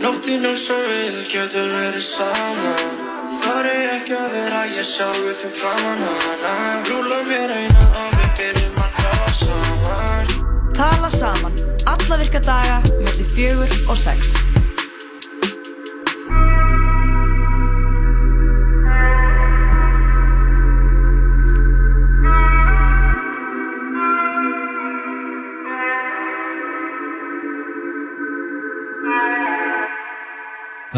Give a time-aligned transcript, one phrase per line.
[0.00, 2.94] Nóttinn eins og við getum verið saman
[3.40, 6.54] Þar er ekki að vera ég sjálfur fyrir framann hana.
[6.88, 10.32] Rúla mér eina og við byrjum að tala saman.
[10.80, 11.60] Tala saman,
[11.92, 14.32] alla virka daga, mörgði fjögur og sex.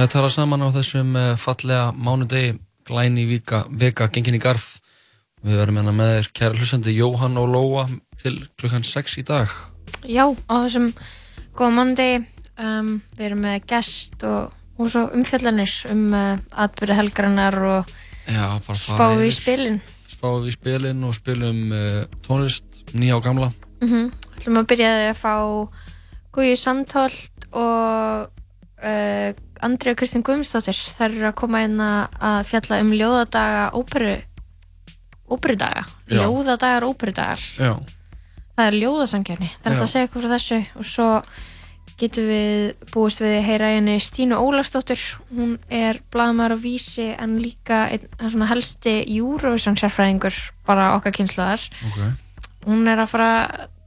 [0.02, 2.56] Það er talað saman á þessum eh, fallega mánudegi,
[2.90, 4.64] glæni vika, vika, gengin í garð.
[5.46, 7.84] Við verðum hérna með þér kæra hlustandi Jóhann og Lóa
[8.18, 9.54] til klukkan 6 í dag.
[10.02, 10.88] Já, á þessum
[11.54, 16.34] góða mánundi um, við erum með gest og, og svo umfjallanir um uh,
[16.66, 19.80] atbyrði helgarinnar og Já, spáðu í spilin.
[20.10, 23.54] Spáum í spilin og spilum uh, tónlist, nýja og gamla.
[23.78, 24.12] Mm -hmm.
[24.34, 25.34] Ætlum að byrja því að fá
[26.34, 28.41] Guði Sandholt og
[28.82, 29.30] uh,
[29.62, 30.74] Andri og Kristín Guðmundsdóttir.
[30.96, 34.16] Þær eru að koma inn að fjalla um ljóðadaga óperu
[35.32, 35.86] óperudaga.
[36.10, 36.20] Já.
[36.20, 37.40] Ljóðadagar óperudagar.
[37.56, 37.72] Já,
[38.52, 39.48] Það er ljóðasangjarni.
[39.48, 41.06] Það er alltaf að segja eitthvað frá þessu og svo
[42.02, 45.00] getum við búist við að heyra henni Stínu Ólagsdóttir.
[45.32, 50.36] Hún er blaðmar og vísi en líka einn helsti Eurovision sérfræðingur
[50.68, 51.64] bara okkar kynslaðar.
[51.88, 52.02] ok.
[52.66, 53.32] Hún er að fara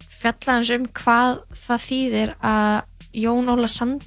[0.09, 2.75] fjalla hans um hvað það þýðir að
[3.15, 4.03] Jón Óla Sand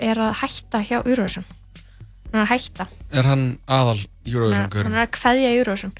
[0.00, 1.46] er að hætta hjá Eurovision.
[2.30, 2.86] Hann er að hætta.
[3.10, 5.94] Er hann aðal Hann er, Eurovision hann er að kveðja Eurovision.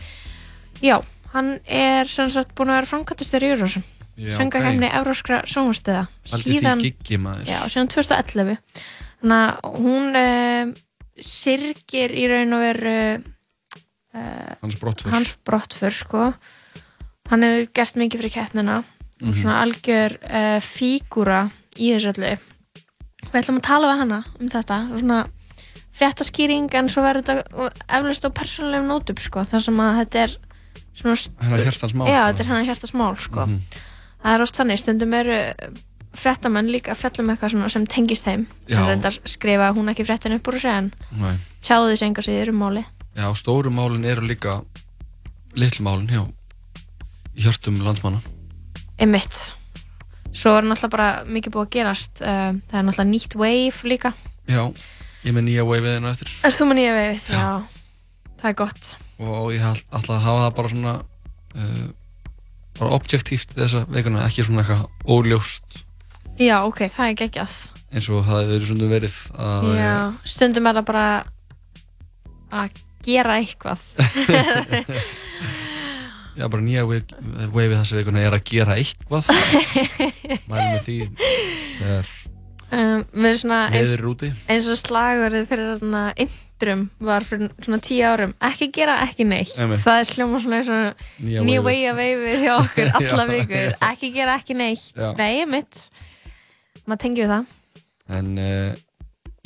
[0.85, 1.01] Já,
[1.33, 3.87] hann er sem sagt búin að vera framkvæmtastur í Eurovision.
[4.21, 4.97] Já, Söngakefni ok.
[5.01, 6.05] Evróskra sjónvarstöða.
[6.29, 7.49] Haldið því giggi maður.
[7.49, 8.59] Já, síðan 2011.
[9.21, 10.73] Þannig að hún uh,
[11.31, 15.15] sirgir í raun og veru uh, Hans brottfur.
[15.15, 16.29] hans brottfur, sko.
[17.31, 18.81] Hann hefur gert mikið fyrir keppnina.
[19.21, 19.35] Mhm.
[19.41, 21.43] Svona algjör uh, fígúra
[21.77, 22.37] í þessu öllu.
[23.31, 24.79] Við ætlum að tala við hana um þetta.
[25.01, 25.19] Svona
[26.01, 29.45] fréttaskýring en svo verður þetta eflust á persónulegum nótum, sko.
[29.47, 30.35] Þar sem að þetta er
[31.01, 31.17] svona...
[31.45, 32.27] Hennar hjartans mál, Já, sko.
[32.31, 33.47] þetta er hennar hjartans mál, sko.
[33.47, 33.79] Mhm.
[34.21, 35.39] Það er oft þannig, stundum eru
[36.21, 38.47] fréttamenn líka að fjalla um eitthvað sem tengist þeim.
[38.69, 38.81] Já.
[38.81, 40.91] En reyndar skrifa hún ekki fréttin upp úr þessu en
[41.63, 42.83] tjáðu þessu enga síður um máli.
[43.17, 44.59] Já, stóru málin eru líka
[45.59, 46.25] litlu málin, já.
[47.37, 48.21] Í hjörtum landsmanna.
[49.01, 49.53] Einmitt.
[50.31, 52.21] Svo er náttúrulega bara mikið búið að gerast.
[52.23, 54.13] Uh, það er náttúrulega nýtt wave líka.
[54.51, 54.63] Já,
[55.27, 56.33] ég með nýja waveið hérna eftir.
[56.47, 57.25] Er þú með nýja waveið?
[57.35, 57.47] Já.
[58.41, 58.93] Það er gott.
[59.21, 60.93] og ég ætla ætla að hafa það bara svona
[61.61, 61.89] uh,
[62.79, 65.83] bara objektíft þessa veikuna, ekki svona eitthvað óljóst
[66.41, 67.57] Já, ok, það er geggjað.
[67.93, 69.93] eins og það hefur verið svona verið að Já,
[70.25, 71.05] stundum er það bara
[72.63, 73.85] að gera eitthvað.
[76.41, 79.31] já, bara nýja veifið þessa veikuna er að gera eitthvað.
[80.51, 80.99] Mælum með því
[81.81, 82.13] þegar
[82.71, 84.31] um, með svona eins, veður er úti.
[84.51, 88.35] eins og slagurðið fyrir svona intrum var fyrir svona tíu árum.
[88.51, 89.55] Ekki gera ekki neitt.
[89.61, 89.85] Einmitt.
[89.85, 94.93] það er hljóma svona og Nýja veifið hjá okkur alla vikur, ekki gera ekki neitt.
[94.95, 95.11] Já.
[95.19, 95.89] nei, mitt
[96.87, 97.57] maður tengi við það.
[98.11, 98.71] En uh,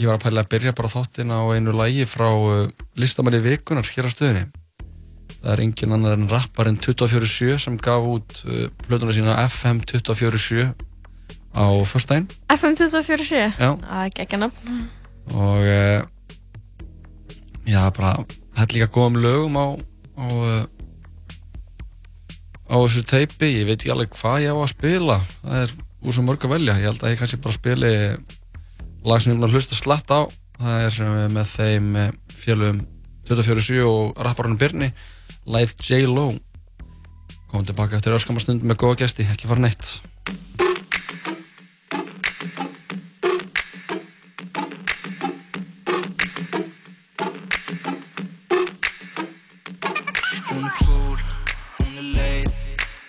[0.00, 2.68] ég var að pæla að byrja bara þáttinn á einu lagi frá uh,
[2.98, 4.46] listamanni vikunar hér á stöðinni
[5.44, 10.70] það er engin annar en rapparinn 247 sem gaf út uh, plötuna sína FM 247
[11.54, 12.28] á föstudaginn.
[12.50, 13.70] FM 247 Já.
[13.76, 14.78] það er geggja nafn.
[15.34, 16.00] Og uh,
[17.68, 18.14] já, bara
[18.56, 19.66] er líka góðum lögum á
[20.16, 20.64] á, uh,
[22.72, 23.52] á þessu teipi.
[23.60, 25.18] Ég veit ekki alveg hvað ég á að spila.
[25.42, 26.78] Það er úr svo mörg að velja.
[26.80, 27.92] Ég held að ég kannski bara spili
[29.04, 30.24] lag sem ég að hlusta slatt á.
[30.54, 31.94] Það er með þeim
[32.32, 32.84] fjölum
[33.28, 34.90] 247 og rapparunum Birni
[35.46, 36.04] Live J.
[36.06, 36.32] Lo
[37.48, 40.00] komum tilbaka eftir öskamar stund með góða gesti, ekki fara neitt
[50.48, 51.20] Hún er fúl,
[51.78, 52.52] hún er leið,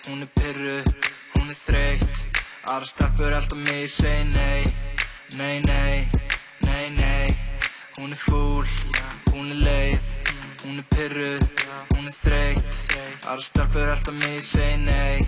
[0.06, 0.78] hún er pyrru,
[1.34, 2.24] hún er þreytt
[2.70, 4.62] Aðra stelpur alltaf mig, segi nei,
[5.34, 6.06] nei, nei,
[6.68, 7.26] nei, nei
[7.98, 8.85] Hún er fúl,
[13.96, 15.18] alltaf mig, segi nei,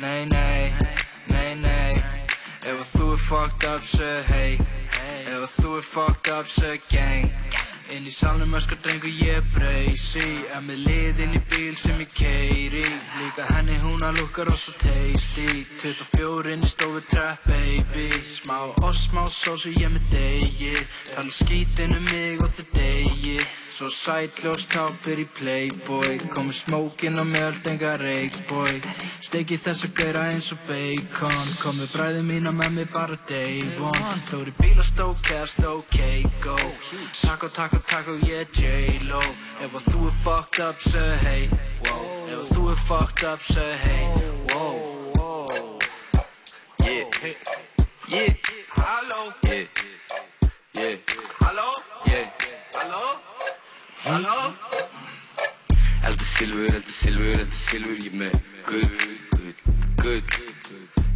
[0.00, 0.72] nei, nei,
[1.28, 1.94] nei, nei
[2.68, 4.58] Ef þú er fucked up, segi hey.
[5.28, 7.30] Ef þú er fucked up, segi gang.
[7.88, 10.24] Inn í salnum öskar drengur ég breysi.
[10.52, 15.64] En með liðinn í bíl sem ég keiri Líka henni hún að lukka rosa tasty.
[15.78, 18.10] 24 inn í stofu trap baby.
[18.24, 20.74] Smá oss, smá sósu ég með degi.
[21.14, 23.40] Tala skítinn um mig og þið degi
[23.78, 26.16] Svo sætljóst þá fyrir playboy.
[26.34, 28.80] Komi smókin og mjöld enga reikboy
[29.22, 31.52] Steki þess að gera eins og bacon.
[31.62, 34.16] Komi bræði mína með mig bara day one.
[34.26, 35.94] Þóri bílastók eða stók
[36.42, 36.56] go
[37.20, 39.22] Taco, taco, taco, er J-Lo.
[39.62, 41.46] Ef að þú er fucked up, segð hey.
[41.86, 44.02] Ef að þú er fucked up, segð hey.
[46.82, 47.04] Yeah,
[48.10, 48.34] yeah,
[48.74, 49.64] hello, yeah,
[50.74, 50.96] yeah,
[51.38, 51.70] hello,
[52.08, 52.26] yeah,
[52.74, 53.27] hello,
[54.04, 54.52] hello.
[56.06, 58.36] Eldur silfur, eldur silfur, eldur silfur, ég með
[58.66, 58.98] gull,
[59.38, 59.54] gull,
[60.02, 60.22] gull.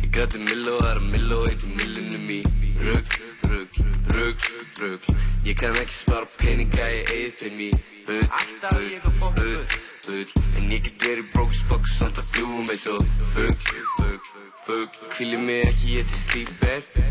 [0.02, 2.40] Ég græti mill og það er mill og eitt í millunum í
[2.82, 3.17] rugg,
[3.50, 3.79] rugg,
[4.17, 4.49] rugg,
[4.82, 5.08] rugg.
[5.46, 7.70] Ég kann ekki spara peninga, ég eigi þeim í
[8.08, 8.26] bull,
[8.67, 8.90] bull,
[9.20, 10.34] bull, bull.
[10.58, 13.06] En ég get verið brókis fokk samt að fljúum eins og
[13.37, 13.70] fugg,
[14.00, 14.34] fugg,
[14.67, 15.00] fugg.
[15.14, 17.01] Kvíli mig ekki, ég til slífer.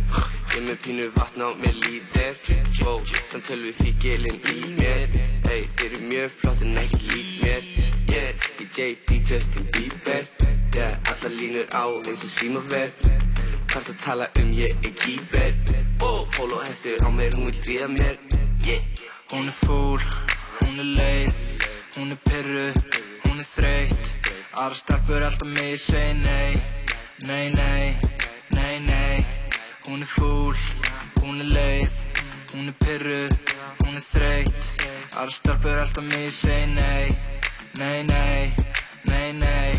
[0.51, 2.35] Ég með pínu vatn á mér lítir.
[2.81, 2.99] Wow,
[3.29, 5.07] samt tölvi fíkilinn í mér.
[5.47, 7.69] Ey, þeir eru mjög flott en ekki lík mér.
[8.11, 10.27] Yeah, ég JD Justin Bieber.
[10.75, 12.91] Yeah, allar línur á eins og símaver.
[13.71, 15.55] Hvart að tala um ég er kýper.
[16.03, 18.19] Oh, polo hestur á mér, hún vil ríða mér.
[18.67, 18.83] Yeah.
[19.31, 20.01] Hún er fúl,
[20.59, 21.37] hún er leið,
[21.95, 22.65] hún er pyrru,
[23.23, 24.11] hún er þreytt
[24.59, 26.51] Aðra stelpur alltaf mig segi nei,
[27.23, 27.95] nei, nei,
[28.51, 29.40] nei, nei
[29.87, 30.55] Hún er fúl,
[31.23, 31.93] hún er leið,
[32.53, 33.21] hún er pyrru,
[33.81, 34.67] hún er þreytt.
[35.17, 37.09] Aðra stelpur alltaf mig segi nei,
[37.79, 38.53] nei, nei,
[39.09, 39.71] nei, nei.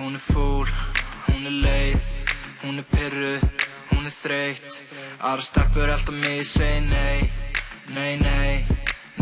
[0.00, 0.66] Hún er fúl,
[1.28, 2.08] hún er leið,
[2.64, 3.36] hún er pyrru,
[3.92, 4.80] hún er þreytt.
[5.22, 7.30] Aðra stelpur alltaf mig segi nei
[7.94, 8.66] Nei, nei,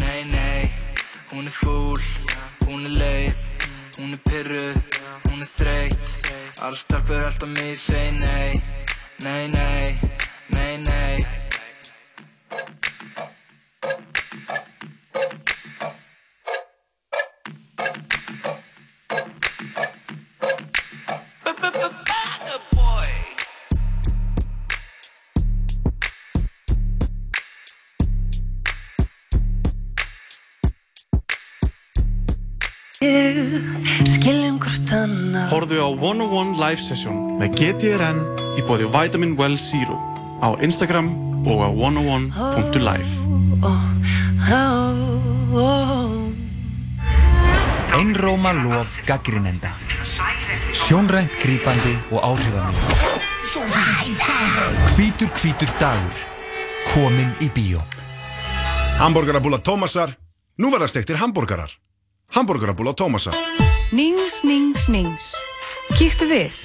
[0.00, 0.70] nei, nei.
[1.30, 2.00] Hún er fúl,
[2.66, 3.44] hún er leið
[3.98, 4.72] Hún er pyrru,
[5.28, 6.16] hún er þreytt.
[6.64, 8.76] Aðra stelpur alltaf mig segi nei
[9.22, 9.98] Nei, nei,
[10.48, 11.16] nei, nei
[34.06, 35.50] Skiljum hvort annað.
[35.52, 39.96] Horðu á 101 Live Session með GTRN í bóði Vitamin Well Zero
[40.40, 41.12] á Instagram
[41.46, 43.12] og á 101.live
[47.96, 49.72] Einróma lof gaggrinenda
[50.72, 53.06] Sjónrænt grípandi og áhrifamönd
[54.96, 56.16] Hvítur hvítur dagur.
[56.92, 57.82] Komin í bíó.
[58.98, 60.16] Hamburgerabúla Tómasar.
[60.58, 61.70] Nú verða stektir hambúrgarar.
[62.34, 63.34] Hamburgerabúla Tómasar.
[63.92, 65.34] Nings, nings, nings.
[65.98, 66.64] Kíktu við.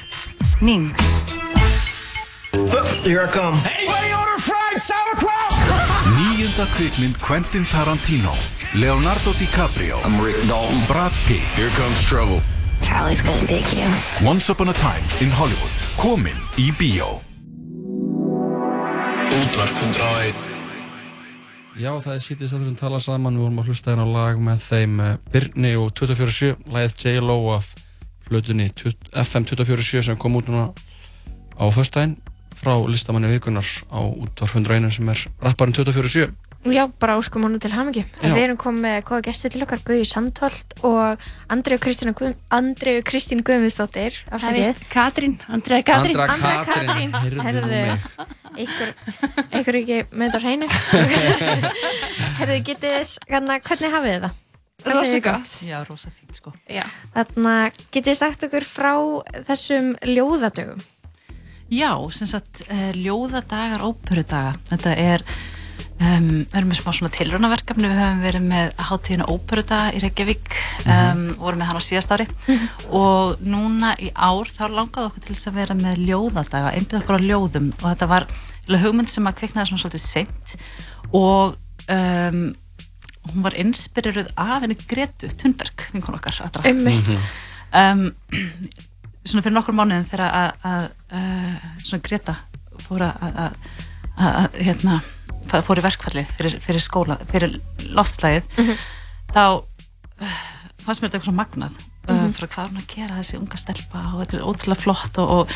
[0.62, 1.31] Nings.
[3.00, 3.58] Here I come.
[6.18, 8.34] Nýjunda kvikmynd Quentin Tarantino
[8.74, 10.84] Leonardo DiCaprio I'm Rick Dalton.
[10.88, 12.42] Brad Pitt Here comes trouble.
[12.82, 13.88] Charlie's gonna dig you.
[14.28, 17.22] Once Upon a Time in Hollywood Komin í bíó
[19.32, 20.36] Útvarp 101.
[21.80, 24.42] Já, það er sítið stafnir sem tala saman, við vorum að hlusta hérna á lag
[24.44, 27.70] með þeim uh, Birni og 247, lagið J-Lo af
[28.28, 30.68] flutunni FM 247 sem kom út núna
[31.56, 32.20] á föstudaginn
[32.62, 36.30] frá listamanni vikunar á útvar 101 sem er rapparinn 247.
[36.70, 38.04] Já, bara óskum honum til hamingju.
[38.22, 38.34] Já.
[38.36, 44.20] Við erum komið með góða gesti til okkar, Guði Sandholt og Guð, Andreu Kristín Guðmundsdóttir.
[44.30, 46.20] Það vist Katrín, Andrea Katrín.
[46.22, 47.98] Andrea Katrín.
[48.52, 48.94] Einhver,
[49.50, 50.70] einhver ekki með þetta hreinu.
[52.42, 54.40] Herðu, getið þess, hérna, hvernig hafið þið það?
[54.82, 55.58] Þið gott.
[55.66, 56.54] Já, rosa fínt sko.
[56.70, 56.84] Já.
[57.16, 57.58] Þarna,
[57.90, 58.94] getið þið sagt okkur frá
[59.50, 60.82] þessum ljóðadögum?
[61.72, 64.58] Já, sem sagt, uh, ljóðadagar, óperudaga.
[64.68, 65.24] Þetta er,
[66.04, 70.58] um, við erum með smá svona tilraunaverkefni, við höfum verið með hátíðinu óperudaga í Reykjavík,
[70.84, 72.28] um, vorum með hann á síðast ári.
[72.92, 77.24] Og núna í ár þá langaði okkur til þess að vera með ljóðadaga, einbjöð okkur
[77.24, 77.72] á ljóðum.
[77.80, 78.28] Og þetta var
[78.84, 80.56] hugmynd sem að kviknaði svona svolítið seint.
[81.16, 81.56] Og
[81.88, 82.44] um,
[83.32, 86.44] hún var inspireruð af henni Gretu Thunberg, vinkun okkar.
[86.68, 87.12] Einmitt.
[87.72, 88.10] um,
[89.26, 90.88] svona fyrir nokkur mánuðum þegar að, að,
[91.20, 92.36] að svona Greta
[92.82, 93.60] fór að, að,
[94.18, 94.98] að, að hérna,
[95.52, 97.58] fór í verkfalli fyrir, fyrir skóla, fyrir
[97.98, 98.50] loftslægið
[99.36, 100.36] þá uh,
[100.82, 102.34] fannst mér þetta eitthvað svo magnað uh, Mhm.
[102.34, 105.52] fyrir hvað hún að gera þessi unga stelpa og þetta er ótrúlega flott og, og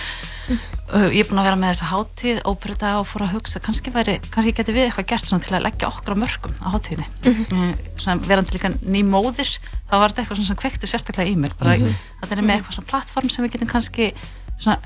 [0.93, 3.91] uh, ég er búin að vera með þessa hátíð óperuða og fór að hugsa kannski
[3.95, 7.73] væri, kannski geti við eitthvað gert til að leggja okkur á mörgum á hátíðinni mm.
[7.97, 9.49] svona verandi líka ný móðir
[9.89, 11.95] þá var þetta eitthvað sem kvektu sérstaklega í mér bara Mhm.
[12.21, 14.13] þetta er með eitthvað svona plattform sem við getum kannski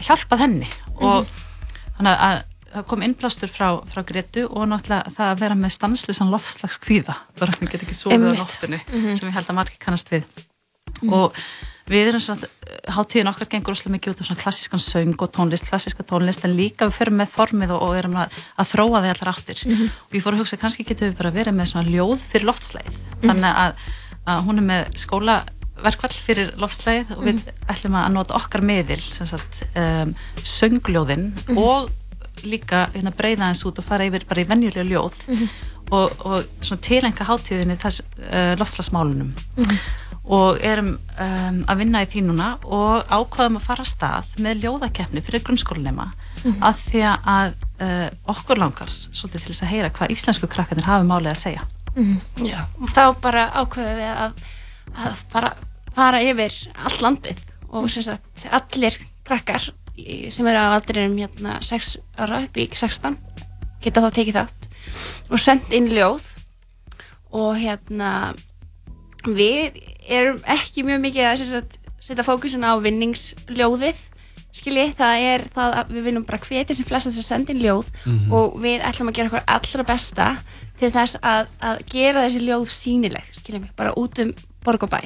[0.07, 0.67] hjálpað henni
[0.99, 1.27] og
[1.97, 6.29] þannig að það kom innblástur frá, frá Gretu og náttúrulega það að vera með stansleysan
[6.29, 8.39] lofslags kvíða, bara hann get ekki sofið á Einmitt.
[8.39, 9.15] nóttunni, Mhm.
[9.17, 10.23] sem ég held að margir kannast við
[11.01, 11.13] Mhm.
[11.13, 11.33] og
[11.89, 12.47] við erum svona,
[12.93, 16.53] hátíðin okkar gengur óslega mikið út af svona klassískan söng og tónlist, klassíska tónlist en
[16.57, 18.29] líka við förum með formið og, og erum að,
[18.59, 19.85] að þróa því allar áttir Mhm.
[20.09, 22.93] og ég fór að hugsa kannski getum við bara verið með svona ljóð fyrir loftslæð
[22.93, 23.29] Mhm.
[23.29, 23.73] þannig að,
[24.27, 29.25] að hún er með skólaverkvall fyrir loftslæð og við ætlum að nota okkar miðil sem
[29.25, 30.13] sagt um,
[30.43, 31.57] söngljóðin Mhm.
[31.57, 31.89] og
[32.43, 35.49] líka hérna, breyða eins út og fara yfir bara í venjulega ljóð Mhm.
[35.91, 38.01] og, og svona tilenga hátíðinni þess
[38.31, 39.79] uh, loftslagsmálunum Mhm.
[40.29, 44.59] Og erum um, að vinna í því núna og ákvaðum að fara að stað með
[44.65, 46.61] ljóðakeppni fyrir grunnskólanema Mhm.
[46.63, 47.49] að því að
[47.83, 51.65] uh, okkur langar svolítið til þess að heyra hvað íslensku krakkarnir hafi málið að segja.
[52.45, 54.37] Já, og þá bara ákveðum við að,
[55.03, 55.49] að bara
[55.97, 57.41] fara yfir all landið
[57.75, 58.95] og sem sagt allir
[59.27, 59.67] krakkar
[60.31, 63.17] sem eru á aldrinum hérna 6 ára upp í 16
[63.83, 64.69] geta þá tekið þátt
[65.27, 66.23] og sendt inn ljóð
[67.35, 68.13] og hérna
[69.27, 69.75] við
[70.07, 71.65] erum ekki mjög mikið að
[71.99, 73.99] setja fókusin á vinningsljóðið
[74.55, 77.61] skiljið, það er það að við viljum bara hvetja sem flest þess að senda inn
[77.61, 78.31] ljóð Mhm.
[78.33, 80.27] og við ætlum að gera okkur allra besta
[80.79, 84.89] til þess að, að gera þessi ljóð sínileg, skiljið mig, bara út um borg og
[84.89, 84.99] bæ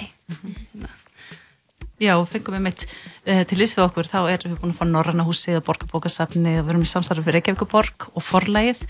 [2.01, 4.87] Já, fengum við mitt uh, til lýs við okkur, þá erum við búin að fá
[4.89, 8.81] Norranna húsið og Borgarbókasafni og við erum í samstarfi fyrir Reykjavíkuborg og forlægið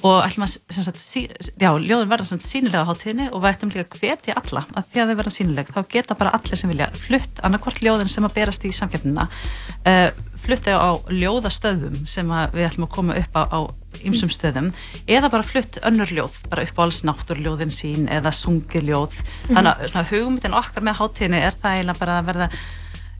[0.00, 1.26] og ætlum að, sem sagt, sí,
[1.60, 4.88] já, ljóðin verða sagt sínilega á hátíðinni og við ætlum líka að hvetja alla að
[4.88, 8.28] því að þau verða sínileg, þá geta bara allir sem vilja flutt annarkvort ljóðin sem
[8.30, 10.08] að berast í samkeppnina uh,
[10.46, 13.60] flutt á ljóðastöðum sem við ætlum að koma upp á, á
[14.06, 14.72] ymsum stöðum
[15.08, 19.86] eða bara flutt önnur ljóð bara upp á alls náttúrljóðin sín eða sungið ljóð þannig
[19.90, 22.50] að hugmyndin okkar með hátíðinni er það eiginlega bara að verða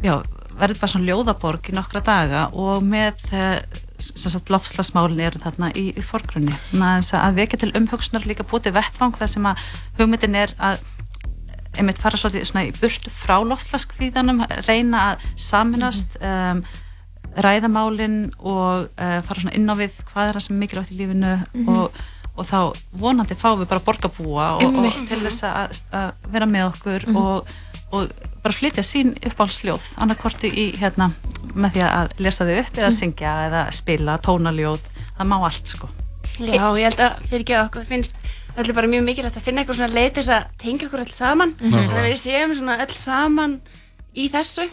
[0.05, 0.15] já,
[0.57, 3.59] verður bara svona ljóðaborg í nokkra daga og með eh,
[4.53, 6.57] lofslagsmálin eru þarna í, í forgrunni.
[6.73, 9.63] Þannig að vekja til umhugsunar líka bútið vettvang þar sem að
[10.01, 10.83] hugmyndin er að
[11.77, 16.63] einmitt fara svolítið svona í burtu frá lofslagskvíðanum, reyna að saminast um,
[17.37, 20.99] ræðamálin og uh, fara svona inn á við hvað er það sem er mikilvægt í
[21.01, 21.69] lífinu Mhm.
[21.69, 21.99] og,
[22.37, 22.59] og þá
[23.01, 27.17] vonandi fáum við bara borgarbúa og, og til þess að, að vera með okkur Mhm.
[27.17, 27.47] og,
[27.93, 28.09] og
[28.43, 31.11] bara flytja sín uppáhaldsljóð annarkvorti í hérna
[31.55, 32.97] með því að lesa þau upp eða Mhm.
[33.01, 34.81] syngja eða spila tónaljóð,
[35.19, 35.89] það má allt sko
[36.37, 38.17] Já, ég held að fyrir ekki okkur finnst
[38.59, 41.13] allir bara mjög mikilvægt að finna eitthvað svona leið til þess að tengja okkur öll
[41.13, 41.73] saman Mhm.
[41.73, 43.61] þannig að við séum svona öll saman
[44.17, 44.69] í þessu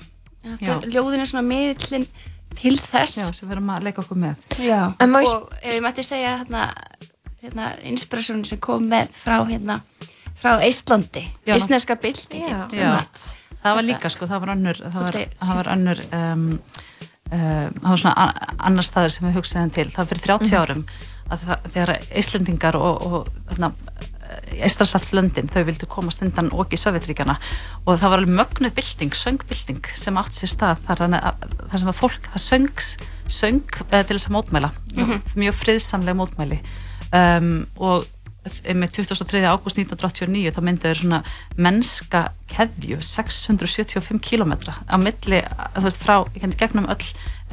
[0.92, 2.08] ljóðin er svona miðlinn
[2.56, 3.18] til þess.
[3.18, 4.36] Já, sem við erum að leika okkur með.
[5.28, 6.66] Og ef ég mætti segja hérna,
[7.44, 9.82] hérna inspirasjónin sem kom með frá hérna
[10.44, 11.24] frá Íslandi,
[11.56, 11.96] íslenska
[12.98, 13.04] að-
[13.64, 16.60] það var líka sko, það var önnur það var, það var önnur um,
[17.32, 20.62] um, það var svona annar staður sem við hugsaðum til, það var fyrir 30 Mhm.
[20.64, 20.86] árum
[21.32, 21.94] að það, þegar
[22.24, 23.28] Íslendingar og, og
[24.34, 27.36] þarna, Eistrasaltslöndin, þau vildu komast undan og í Sovjetríkjana
[27.86, 31.92] og það var alveg mögnuð bylting, söngbylting sem átt sér stað þar, að það sem
[31.94, 32.90] að fólk, það söngs
[33.28, 35.22] söng eh, til þess að mótmæla Mhm.
[35.36, 36.60] mjög friðsamlega mótmæli
[37.14, 38.06] um, og
[38.76, 39.40] með 23.
[39.48, 41.24] ágúst 1989 þá myndu þeir svona
[41.56, 45.40] mennska keðju 675 kilometra á milli,
[45.78, 47.06] þú veist, frá í gegnum öll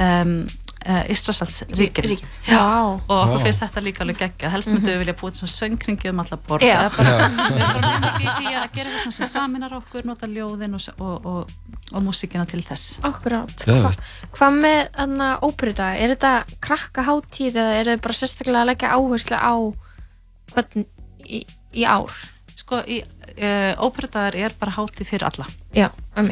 [0.02, 0.48] um,
[0.86, 2.28] uh, Ístrasaldsríkin Ríkin.
[2.56, 6.22] og okkur finnst þetta líka alveg geggja helst myndum við vilja búið svona söngringi um
[6.24, 6.76] alla borg Já.
[6.78, 7.28] Eða bara, Já.
[7.36, 10.88] við erum bara nefnir í því að gera svona sem saminar okkur nota ljóðin og,
[10.98, 11.54] og, og,
[11.92, 13.54] og músíkina til þess Akkurát.
[13.66, 14.10] Geðveikt.
[14.36, 16.00] Hvað með þarna óperudag?
[16.00, 16.34] Er þetta
[16.64, 19.54] krakka hátíð eða er þetta bara sérstaklega að leggja áherslu á
[20.54, 20.86] börn
[21.26, 21.44] í,
[21.76, 22.14] í ár?
[22.60, 23.00] Sko, í
[23.36, 25.46] uh, óperudagar er bara hátíð fyrir alla.
[25.76, 25.88] Já,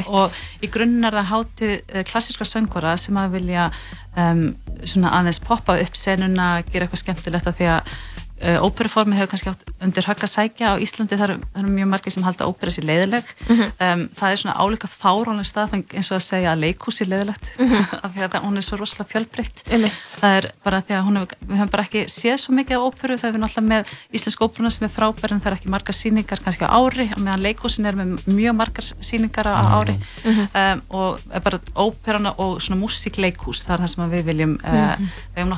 [0.07, 3.69] og í grunninn er það hátíð uh, klassískra söngvara sem að vilja
[4.17, 4.45] um,
[4.83, 7.93] svona aðeins poppa upp senuna, gera eitthvað skemmtilegt af því að
[8.41, 11.17] uh, óperuformið hefur kannski átt undir högg að sækja á Íslandi.
[11.19, 13.31] Það eru, það eru mjög margir sem halda ópera sér leiðileg.
[13.47, 13.71] Mhm.
[13.85, 17.51] um, það er svona álíka fáránlega staðfeng eins og að segja að leikús er leiðilegt.
[17.59, 17.85] Mhm.
[18.05, 19.63] af því að hún er svo rosalega fjölbreytt.
[19.69, 19.99] Einmitt.
[20.19, 22.87] það er bara því að hún hefur, við höfum bara ekki séð svo mikið af
[22.89, 25.73] óperu, það er við náttúrulega með íslensku óperuna sem er frábær en það er ekki
[25.73, 29.97] margar síningar kannski á ári, á meðan leikúsin er með mjög margar síningar á ári.
[30.23, 30.47] Mhm.
[30.53, 34.95] um, og er bara óperuna og svona músíkleikús, það er það sem við viljum uh,
[35.35, 35.49] við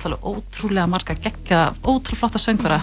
[2.71, 2.81] söngvara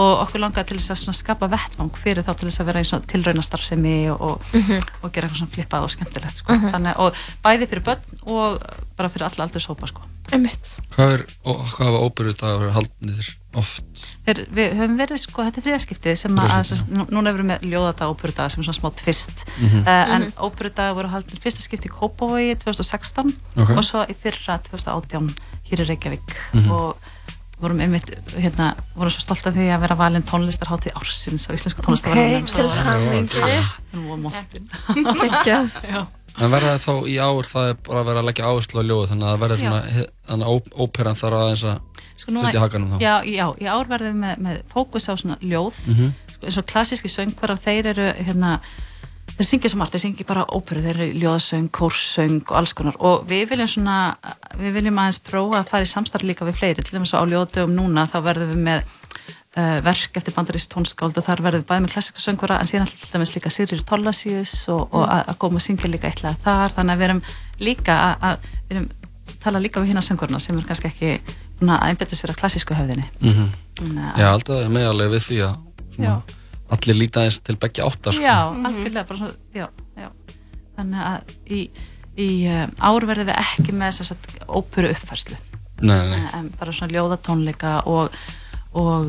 [0.00, 3.00] og okkur langar til þess að skapa vettvang fyrir þá til þess að vera í
[3.12, 4.80] tilraunastarfsemi og, og, Mhm.
[5.02, 6.52] og gera eitthvað svona flippað og skemmtilegt sko.
[6.54, 6.70] Mhm.
[6.72, 8.62] Þannig, og bæði fyrir börn og
[8.96, 10.02] bara fyrir alla aldurshópa sko.
[10.32, 10.78] Einmitt.
[10.94, 13.84] Hvað er, og hvað hafa óperudagar haldnir oft?
[14.26, 17.50] Þeir, við höfum verið, sko, þetta er þriðaskiptið sem að, að nú, núna erum við
[17.50, 19.80] með ljóðata óperudaga sem er svona smá tvist Mhm.
[19.82, 20.32] uh, en Mhm.
[20.38, 23.70] óperudaga voru haldin fyrsta skipti í Kópavogi 2016 Ok.
[23.70, 25.34] og svo í fyrra 2018
[25.68, 26.70] hér í Reykjavík Mhm.
[26.70, 26.96] og,
[27.60, 31.80] vorum einmitt, hérna, vorum svo stolt af því að vera valin tónlistarháttið ársins á íslensku
[31.82, 33.60] Ok, tónlistarháttið til hamingju.
[33.92, 34.70] Nú var móttin
[35.20, 35.76] Geggjað.
[35.94, 36.00] Já
[36.40, 38.84] En verða það þá í ár, það er bara að vera að leggja áherslu á
[38.86, 39.80] ljóð, þannig að það verður svona,
[40.30, 41.80] þannig að óperan þarf að
[42.20, 42.96] Sko nú setja hakanum þá.
[43.02, 46.12] Já, já, í ár verðum við með, með fókus á svona ljóð Mhm.
[46.30, 48.52] sko, eins og klassíski söngvarar, þeir eru hérna,
[49.40, 52.96] þeir syngja svo margt, þeir syngja bara óperu, þeir eru ljóðsöng, kórsöng og alls konar.
[53.00, 53.98] Og við viljum svona
[54.60, 57.72] við viljum aðeins prófa að fara í samstarf líka við fleiri, til dæmis á ljóðdögum
[57.78, 58.82] núna þá verðum við með
[59.56, 62.90] uh, verk eftir bandarist tónskáld og þar verðum við bæði með klassíska söngvara en síðan
[62.92, 65.30] til dæmis líka Sirrir Tollasíus og, og Mm.
[65.32, 67.22] að koma og syngja líka eitthvað þar, þannig að við erum
[67.60, 68.90] líka að, við erum
[69.40, 71.10] tala líka við hérna söngvarna sem er kannski ekki
[71.60, 73.06] að einbetta sér að klassísku höfðinni.
[73.20, 75.56] Þannig að- Já, alltaf meðalega við því að
[75.96, 76.14] svona,
[76.76, 78.24] allir líta eins til begge áttar, sko.
[78.24, 80.10] Já, algjörlega bara svona, já, já.
[80.78, 81.62] Þannig að í,
[82.16, 84.28] í um, ár verðum við ekki með þess að
[84.60, 85.38] óperu uppfærslu
[85.80, 86.28] Nei, nei, nei.
[86.36, 88.16] en bara svona ljóðatónleika og,
[88.72, 89.08] og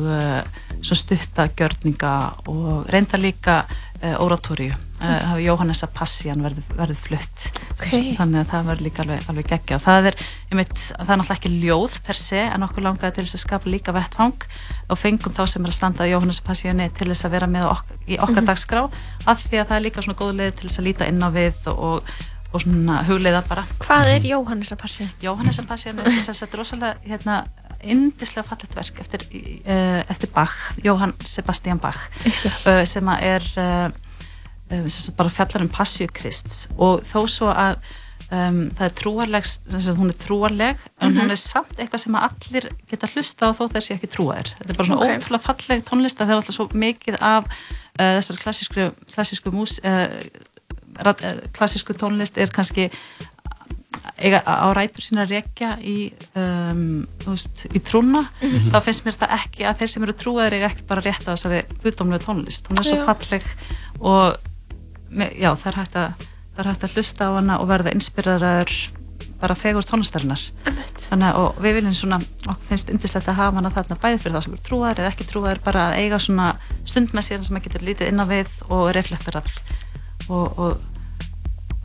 [0.82, 2.12] svo stutta gjörninga
[2.50, 3.60] og reynda líka
[4.18, 7.44] oratóriu uh, Jóhannesa Passian verður, verður flutt
[7.76, 7.84] Ok.
[8.18, 10.16] þannig að það verður líka alveg, alveg geggja og það er,
[10.50, 13.44] ég veit, það er náttúrulega ekki ljóð per se en okkur langaði til þess að
[13.44, 14.48] skapa líka vettvang
[14.90, 17.68] og fengum þá sem er að standa að Jóhannesa Passiani til þess að vera með
[17.70, 18.50] ok í okkar Mhm.
[18.50, 18.82] dagskrá
[19.30, 21.30] af því að það er líka svona góð leið til þess að líta inn á
[21.30, 22.12] við og,
[22.52, 25.06] og svona hugleiða bara Hvað er Jóhannes að passi?
[25.22, 27.44] Jóhannes að passi er þess að rosalega hérna,
[27.82, 29.26] indislega fallegt verk eftir,
[29.66, 32.08] uh, eftir Bach, Jóhann Sebastian Bach
[32.66, 33.90] uh, sem er uh,
[34.88, 37.80] sem bara fjallar um passíu Krists og þó svo að
[38.32, 39.48] um, það er trúarleg
[39.98, 41.20] hún er trúarleg en Mhm.
[41.20, 44.70] hún er samt eitthvað sem allir geta hlusta á þó þeir sé ekki trúaðir þetta
[44.70, 45.12] er bara svona Ok.
[45.18, 49.78] ótrúlega falleg tónlist að það er alltaf svo mikið af uh, þessar klassísku, klassísku mús
[49.84, 50.08] uh,
[51.00, 52.90] eh, klassísku tónlist er kannski
[54.22, 58.70] eiga á rætur sína að rekja í, um, veist, í trúna Mhm.
[58.72, 61.32] þá finnst mér það ekki að þeir sem eru trúaðir eiga ekki bara rétt á
[61.34, 62.68] þessari guðdómlegu tónlist.
[62.70, 63.44] Hún er svo falleg
[64.00, 64.36] og
[65.38, 66.12] já, það er hægt að
[66.52, 68.72] það er hægt að hlusta á hana og verða inspiraður
[69.42, 70.42] bara fegur tónlistarinnar.
[71.02, 74.36] Þannig að og við viljum svona okkur finnst indislegt að hafa hana þarna bæði fyrir
[74.36, 76.46] þá sem eru trúaðir eða ekki trúaðir bara að eiga svona
[76.84, 79.50] stund með sér sem að getur lítið inn á við og reflektarað
[80.28, 80.78] og, og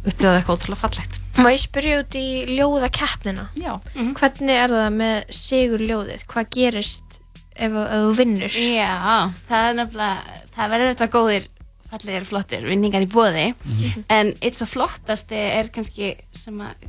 [0.06, 2.26] upplifað eitthvað ótrúlega fallegt Má ég spyrja út í
[2.58, 3.48] ljóðakeppnina?
[3.62, 3.76] Já.
[4.18, 6.24] Hvernig er það með sigur ljóðið?
[6.32, 7.20] Hvað gerist
[7.54, 8.58] ef, þú vinnur?
[8.58, 8.96] Já,
[9.50, 11.48] það er nefnilega, það verður þetta góðir,
[11.92, 13.46] fallegir, flottir vinningar í bóði
[14.14, 16.88] en eitt svo flottasti er kannski sem að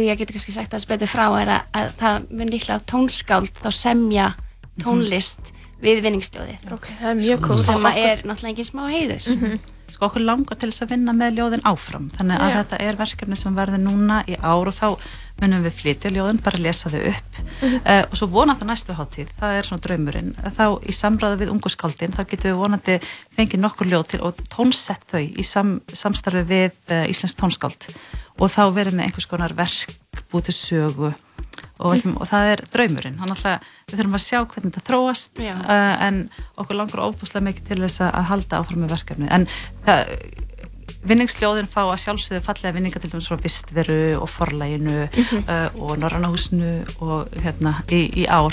[0.00, 3.68] ég getur kannski sagt að betur frá er að, að það mun líklega tónskáld þá
[3.74, 4.28] semja
[4.80, 5.50] tónlist
[5.82, 7.60] við vinningsljóðið Ok, það er mjög cool.
[7.66, 9.28] sem að er náttúrulega engin smá heiður
[9.94, 12.10] sko okkur langar til þess að vinna með ljóðin áfram.
[12.16, 12.56] Þannig að Já.
[12.60, 14.86] þetta er verkefni sem verður núna í ár og þá
[15.40, 17.38] munum við flytja ljóðin, bara lesa þau upp.
[17.60, 17.76] Mhm.
[17.80, 19.30] uh, og svo vonandi næstu hátíð.
[19.40, 22.98] Það er svona draumurinn, þá í samræðu við ungu skáldin, þá getum við vonandi
[23.36, 27.88] fengið nokkur ljóð til og tónsett þau í sam, samstarfi við uh, Íslensk tónskáld.
[28.40, 29.96] Og þá verið með einhvers konar verk
[30.30, 31.14] búið til sögu
[31.80, 32.16] og, mm.
[32.20, 36.20] og það er draumurinn hann alltaf, við þurfum að sjá hvernig þetta þróast uh, en
[36.60, 39.48] okkur langar óbúslega mikið til þess að að halda áfram með verkefni en
[39.88, 40.14] það
[41.00, 45.44] vinningsljóðin fá að sjálfsögðu fallega vinninga til dæmis frá Vistveru og Forlæginu Mhm.
[45.48, 48.52] uh, og Norrannahúsinu og hérna í, í ár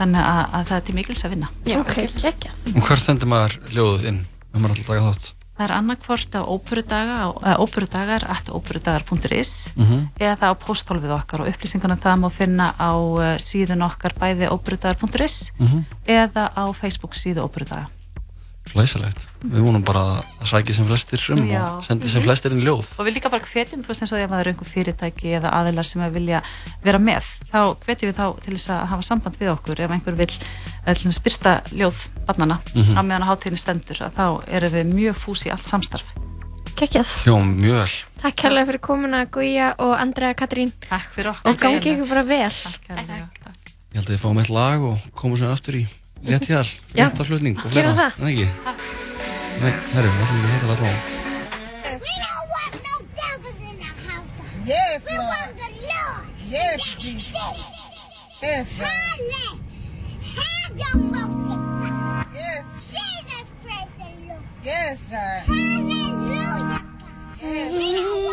[0.00, 3.30] þannig að, að það er til mikils að vinna Já, ok, geggjað Og hver stendur
[3.30, 4.20] maður ljóðið inn?
[4.48, 5.34] Við maður alltaf taka þátt.
[5.58, 10.08] Það er annarkvort á óperudaga, á óperudagar, at óperudagar.is Mhm.
[10.20, 15.50] eða á póstólfið okkar og upplýsingarna það má finna á uh, síðun okkar bæði óperudagar.is
[15.58, 15.84] Mhm.
[16.06, 17.88] eða á Facebook síðu óperudaga.
[18.72, 19.26] Glæsilegt.
[19.42, 20.02] Við vonum bara
[20.40, 21.60] að sækja sem flestir um Já.
[21.78, 22.90] og sendi sem flestir inn ljóð.
[23.00, 25.52] Og við líka bara hvetjum, þú veist eins og ef það eru einhver fyrirtæki eða
[25.58, 26.42] aðilar sem að vilja
[26.84, 30.18] vera með, þá hvetjum við þá til þess að hafa samband við okkur ef einhver
[30.18, 30.30] vil
[30.88, 32.96] að spyrta ljóð barnana Mhm.
[32.96, 36.14] á meðan að hátíðinni stendur, að þá erum við mjög fús í allt samstarf.
[36.78, 37.10] Geggjað.
[37.24, 37.94] Hljóðum mjög vel.
[38.22, 40.70] Takk kærlega fyrir komuna Guja og Andrea Katrín.
[40.88, 41.50] Takk fyrir okkur.
[41.50, 42.50] Og gangi ykkur bara vel.
[42.54, 43.28] Takk kærlega.
[43.88, 45.86] Ég held að ég fáum eitt lag og komum sér aftur í
[46.22, 48.10] létt hjal, Já, fréttaflutning og gerum fleira.
[48.10, 48.22] það.
[48.24, 48.48] Nei, ekki?
[49.62, 50.92] Nei, herru, við ætlum ekki að heita það frá.
[54.66, 56.26] Yes, we want the Lord.
[56.50, 57.56] Yes, Jesus.
[58.42, 59.60] Yes, Lord.
[60.36, 62.24] Have your multiply.
[62.34, 62.92] Yes.
[62.92, 64.42] Jesus, praise the Lord.
[64.62, 65.40] Yes, God.
[65.48, 66.84] Hallelujah.
[67.40, 67.72] Yes.
[67.72, 68.27] We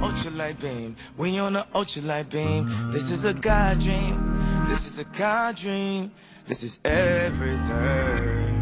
[0.00, 0.24] faith.
[0.26, 0.96] We on a ultralight beam.
[1.16, 2.92] We on a ultralight beam.
[2.92, 4.66] This is a God dream.
[4.68, 6.10] This is a God dream.
[6.46, 8.54] This is everything.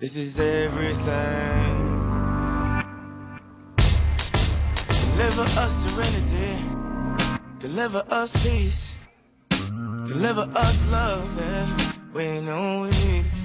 [0.00, 1.88] This is everything.
[5.16, 6.64] Deliver us serenity.
[7.58, 8.96] Deliver us peace.
[9.50, 11.38] Deliver us love.
[11.38, 11.92] Yeah.
[12.12, 13.41] We know we need it.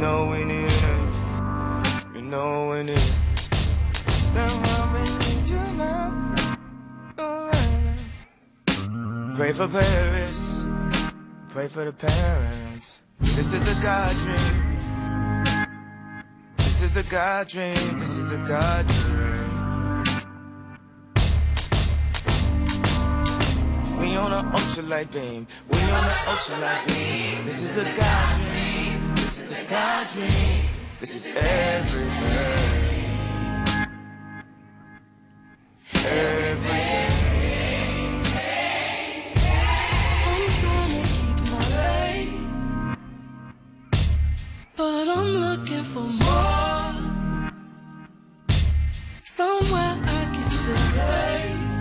[0.00, 2.16] Know we need it.
[2.16, 3.12] You know we need it.
[4.32, 6.56] Why we need you now.
[7.18, 7.50] Oh.
[9.36, 10.66] Pray for Paris.
[11.50, 13.02] Pray for the parents.
[13.20, 14.56] This is a God dream.
[16.56, 17.98] This is a God dream.
[17.98, 19.50] This is a God dream.
[23.98, 25.46] We on a ultralight beam.
[25.68, 27.44] We on a ultralight beam.
[27.44, 28.49] This is a God dream.
[29.50, 29.62] Is a
[30.14, 30.62] dream.
[31.00, 32.70] This is everything.
[35.92, 37.10] Everything.
[40.28, 42.34] I'm trying to keep my faith,
[44.76, 46.94] but I'm looking for more.
[49.24, 51.74] Somewhere I can feel safe,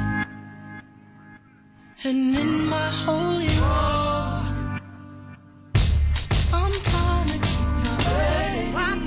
[2.06, 3.99] and in my holy war,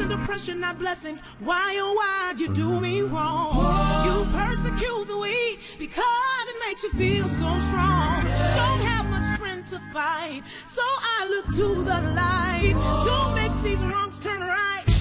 [0.03, 1.23] Why depression, not blessings?
[1.39, 3.55] Why, oh, why'd you do me wrong?
[4.05, 8.17] You persecute the weak because it makes you feel so strong.
[8.57, 13.79] Don't have much strength to fight, so I look to the light to make these
[13.85, 14.92] wrongs turn right.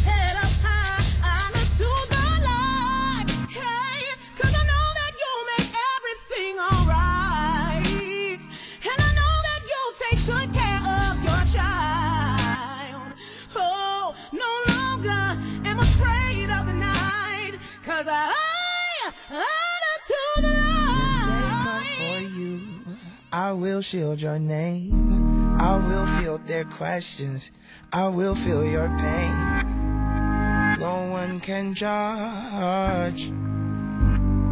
[23.33, 25.55] I will shield your name.
[25.57, 27.51] I will field their questions.
[27.93, 30.77] I will feel your pain.
[30.79, 33.29] No one can judge.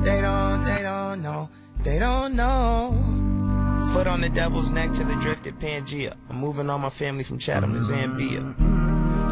[0.06, 1.50] They don't, they don't know.
[1.84, 2.92] They don't know.
[3.92, 6.15] Foot on the devil's neck till it drifted Pangea.
[6.30, 8.56] I'm moving all my family from Chatham to Zambia.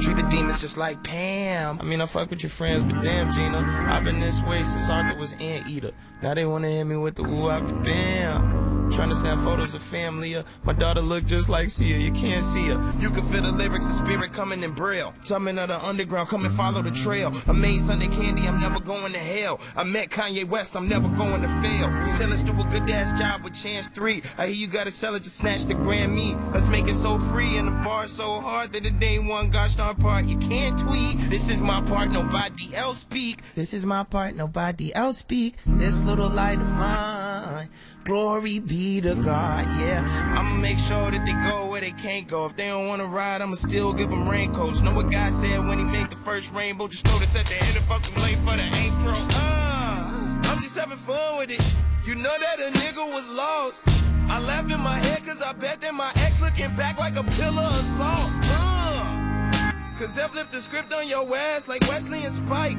[0.02, 1.80] Treat the demons just like Pam.
[1.80, 3.88] I mean, I fuck with your friends, but damn, Gina.
[3.90, 5.92] I've been this way since Arthur was Anteater.
[6.22, 8.77] Now they wanna hit me with the woo after bam.
[8.92, 10.36] Trying to snap photos of family.
[10.64, 11.98] My daughter look just like Sia.
[11.98, 12.94] You can't see her.
[13.00, 15.14] You can feel the lyrics, the spirit coming in braille.
[15.24, 17.34] Tumbling of the underground, come and follow the trail.
[17.48, 19.60] I made Sunday candy, I'm never going to hell.
[19.76, 21.90] I met Kanye West, I'm never going to fail.
[22.06, 24.22] You said let's do a good ass job with Chance 3.
[24.38, 26.36] I hear you gotta sell it to snatch the Grammy.
[26.54, 29.76] Let's make it so free and the bar so hard that the day one gosh
[29.76, 30.26] darn part.
[30.26, 31.18] You can't tweet.
[31.30, 33.42] This is my part, nobody else speak.
[33.56, 35.56] This is my part, nobody else speak.
[35.66, 37.70] This little light of mine.
[38.08, 40.02] Glory be to God, yeah.
[40.38, 42.46] I'ma make sure that they go where they can't go.
[42.46, 44.80] If they don't wanna ride, I'ma still give them raincoats.
[44.80, 46.88] Know what God said when he made the first rainbow?
[46.88, 49.12] Just notice at the end of fucking late for the intro.
[49.12, 51.60] Uh, I'm just having fun with it.
[52.06, 53.84] You know that a nigga was lost.
[54.32, 57.24] I laugh in my head cause I bet that my ex looking back like a
[57.24, 58.32] pillar of salt.
[58.44, 62.78] Uh, cause they flipped the script on your ass like Wesley and Spike.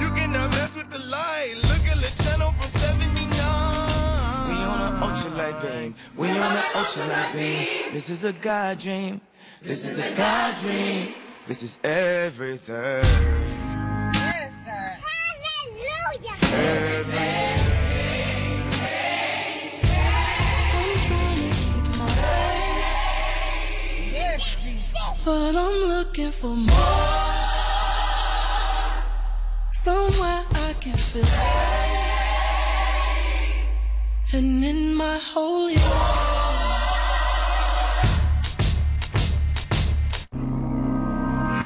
[0.00, 1.52] You cannot mess with the light.
[1.64, 3.17] Look at the channel from 79.
[5.00, 5.94] We light beam.
[6.16, 7.92] We on the ultra light beam.
[7.92, 9.20] This is a God dream.
[9.62, 11.14] This is a God dream.
[11.46, 13.04] This is everything.
[16.42, 17.64] Everything.
[21.98, 22.14] My
[24.24, 26.76] faith, but I'm looking for more.
[29.72, 31.77] Somewhere I can feel
[34.32, 35.76] and in my holy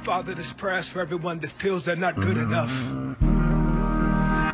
[0.04, 2.72] Father, this prayer's for everyone that feels they're not good enough.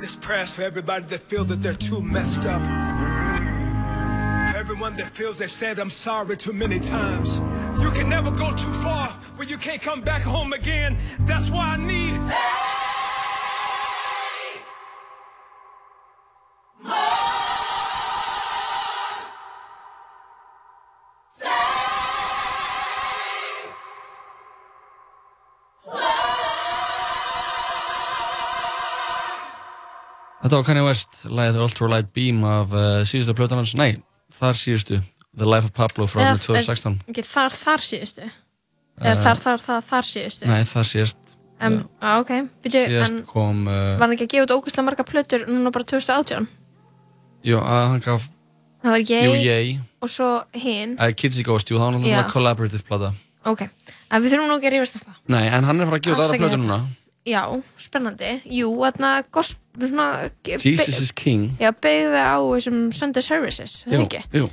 [0.00, 2.62] This prayer's for everybody that feels that they're too messed up.
[4.52, 7.38] For everyone that feels they've said I'm sorry too many times.
[7.82, 10.98] You can never go too far where you can't come back home again.
[11.20, 12.77] That's why I need.
[30.48, 33.98] Þetta var Kanye West, lagið Ultralight Beam af uh, síðustu plötan hans, nei,
[34.32, 34.96] þar síðustu.
[35.36, 38.28] The Life of Pablo frá árið 2016 Ekki þar, þar síðustu.
[38.96, 40.46] Eða Eh, þar, þar, þar, þar síðustu.
[40.48, 41.34] Nei, það síðast.
[41.60, 42.32] Um, á, ok,
[42.64, 45.86] byrju, en kom uh, var hann ekki að gefa út ógæslega marga plötur núna bara
[45.90, 46.46] 2018
[47.50, 48.24] Jú, hann gaf
[48.80, 52.30] það var Jú, ég ég og svo hinn uh, Kids Ghost, jú, það var náttúrulega
[52.32, 53.12] collaborative plata.
[53.44, 55.20] Ok, en við þurfum nú ekki að rífast af það.
[55.34, 56.64] Nei, en hann er að fara að gefa út aðra ekki plötu þetta.
[56.64, 57.42] núna já,
[57.80, 60.06] spennandi, jú, þarna gospel, svona
[60.46, 64.48] Jesus is King já, beigði á þessum Sunday Services, það Jú, ekki jú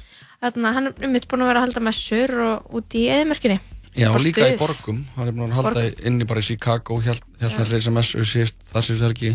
[0.46, 3.60] þarna, hann er um mitt búin að vera að halda messur og út í eðimörkinni
[3.96, 4.60] Já, Bara líka í stuð.
[4.60, 6.02] borgum, hann er búin að halda Borg.
[6.10, 9.30] inni bara í Chicago, held, hann reysa messu síðast, þar síðust helgi,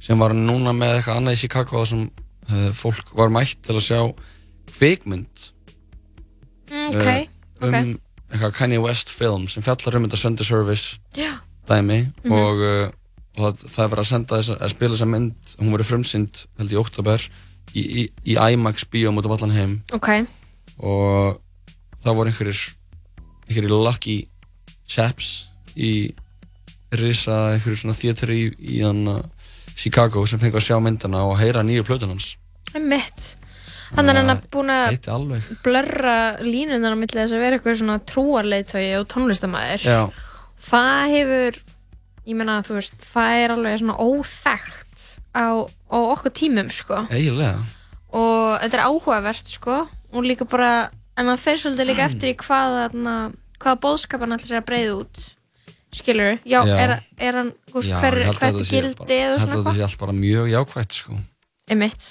[0.00, 2.06] sem var núna með eitthvað annað í Chicago þar sem
[2.48, 4.00] uh, fólk var mætt til að sjá
[4.72, 5.50] kvikmynd
[6.66, 7.28] Mm, ok, eh,
[7.62, 8.00] um ok.
[8.32, 11.36] eitthvað Kanye West film sem fjallar um þetta Sunday Service Já.
[11.68, 12.32] Dæmi Mhm.
[12.32, 12.88] og, uh,
[13.36, 16.44] og það, það er verið að senda þess að spila þessa mynd, hún verið frumsynd
[16.58, 17.26] held í oktober
[17.74, 18.02] í, í,
[18.32, 19.74] í IMAX bíóm út um allan heim.
[19.92, 20.08] Ok,
[20.80, 21.40] og
[22.04, 22.62] það voru einhverjir
[23.48, 24.16] einhverjir lucky
[24.88, 26.12] chaps í
[26.96, 29.22] risa einhverju svona þétri í, í hann
[29.76, 32.36] Chicago sem fengi að sjá myndina og heyra nýju plötun hans.
[32.76, 33.34] Mitt
[33.96, 35.42] hann er hann að búin að heiti alveg.
[35.62, 40.00] blörra línunar á milli þess að vera eitthvað svona trúarleitói og tónlistamæður já,
[40.66, 41.58] það hefur
[42.26, 47.60] ég meina þú veist, það er alveg svona óþekkt á, á okkur tímum sko eiginlega
[48.16, 49.78] og þetta er áhugavert sko
[50.16, 53.14] og líka bara, en það fer svolítið líka eftir í hvað þarna,
[53.62, 55.24] hvaða bóðskapan allir sér að breyða út
[55.96, 56.74] skilur, já, Já.
[56.82, 56.90] Er,
[57.24, 59.40] er hann gúst, Já, hver, ég að hvert þetta er sé gildi bara- eða held
[59.40, 61.18] svona að þetta hvað sé allt bara mjög jákvætt sko.
[61.72, 62.08] Einmitt.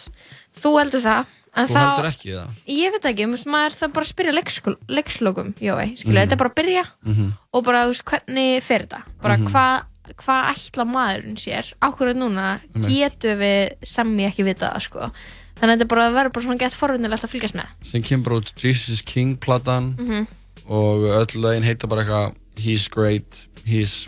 [0.63, 3.93] þú heldur það en þú þá, heldur ekki það ég veit ekki, veist, maður það
[3.93, 6.21] bara að spyrja leikskul, leikslókum, jói, skilur, Mhm.
[6.25, 7.31] þetta er bara að byrja Mhm.
[7.53, 9.47] og bara, þú veist, hvernig fer þetta bara Mhm.
[9.51, 12.89] hvað hvað ætla maðurinn sér ákveður núna Einmitt.
[12.93, 15.11] getum við sem ég ekki vita það sko
[15.55, 18.01] þannig að þetta er bara að vera bara svona gett forvinnilegt að fylgjast með sem
[18.03, 20.27] kemur bara út Jesus King platan Mhm.
[20.69, 24.07] og öll lögin heita bara eitthvað He's great, he's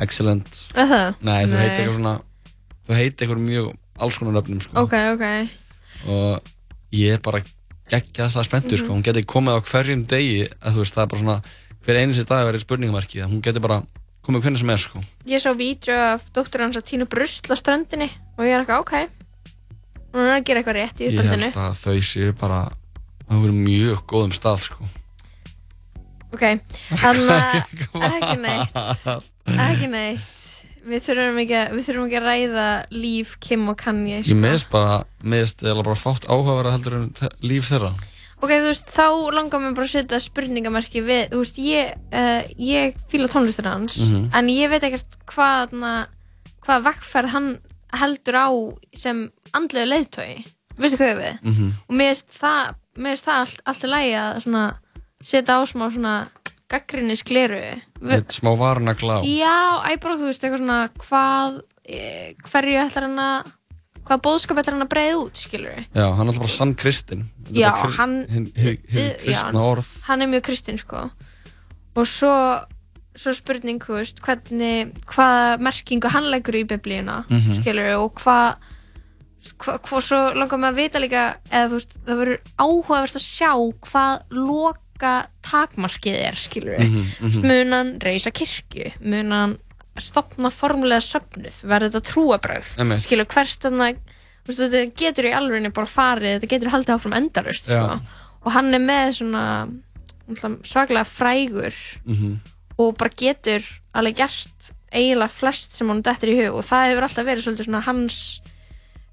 [0.00, 0.68] excellent.
[0.74, 1.68] Nei, þú Nei.
[1.68, 2.20] heita eitthvað svona
[2.88, 4.80] þú heita eitthvað mjög alls konar nöfnum sko.
[4.80, 5.48] ok, ok
[6.06, 6.54] og
[6.94, 7.42] ég er bara
[7.90, 8.88] geggjaðslega spenntur sko.
[8.88, 8.96] Mhm.
[8.96, 11.42] hún geti komið á hverjum degi að veist, það er bara svona
[11.84, 13.82] hver einu sér dag verið spurningamarki að hún geti bara
[14.24, 15.02] komið hvernig sem er sko.
[15.28, 18.80] ég sá vídeo af dóttur hans að tína brusl á strandinni og ég er eitthvað,
[18.80, 18.94] ok
[20.14, 22.60] hún er að gera eitthvað rétt í ég uppöldinu held að þau séu bara
[23.28, 24.88] að vera mjög góðum stað sko.
[26.34, 26.44] ok,
[27.02, 28.72] þannig að ekki neitt
[29.68, 30.33] ekki neitt
[30.88, 35.04] við þurfum ekki, við þurfum ekki að ræða líf Kim og Kanye ég meðist bara
[35.22, 37.92] meðist eða bara fátt áhugavera heldur en líf þeirra
[38.44, 42.42] Ok, þú veist, þá langar mér bara að setja spurningamarki við, þú veist, ég, uh,
[42.60, 44.26] ég fíla tónlistur hans, Mhm.
[44.34, 45.92] en ég veit ekkert hvað, na,
[46.66, 47.48] hvað vekkferð hann
[47.94, 48.48] heldur á
[48.92, 50.44] sem andlega leiðtói,
[50.76, 51.40] veistu hvað við?
[51.42, 51.70] Mhm.
[51.88, 54.76] Og mér finnst það, finnst það allt, allt í lagi að
[55.22, 56.28] setja á smá svona
[56.68, 57.62] gaggrinni skleru.
[57.62, 57.93] Eitt
[58.34, 59.56] smá varna glá Já,
[59.88, 63.52] æ, bara þú veist, eitthvað svona, hvað, eh, hverju ætlar hann að,
[64.04, 65.86] hvað bóðskap ætlar hann að breiða út, skilur við?
[65.96, 70.22] Já, hann er alltaf bara sann kristinn Já, kri- hann Uh, kristna já, orð hann
[70.22, 71.10] er mjög kristinn sko
[71.96, 72.34] og svo,
[73.14, 77.60] svo spurning þú veist, hvernig hvaða merkingu hann leggur í biblíuna Mhm.
[77.62, 78.56] skilur og hvað
[79.60, 83.24] hvað hva, svo langar mig að vita líka eða þú veist, það verður áhugavert að
[83.28, 83.50] sjá
[83.84, 84.22] hvað
[84.94, 87.46] loka takmarkið er skilur Mhm, mhm.
[87.46, 89.58] mun hann reysa kirkju mun hann
[89.98, 93.98] stopna formulega söfnuð, verður þetta trúabröð skilur hvert þannig
[94.46, 97.82] þetta getur í alveg bara farið þetta getur haldið áfram endalust Já.
[97.82, 98.00] sko.
[98.44, 99.68] og hann er með svona
[100.64, 101.74] svaklega frægur
[102.06, 102.38] Mhm.
[102.78, 103.62] og bara getur
[103.94, 107.66] alveg gert eiginlega flest sem hann dettur í hug og það hefur alltaf verið svolítið
[107.66, 108.40] svona hans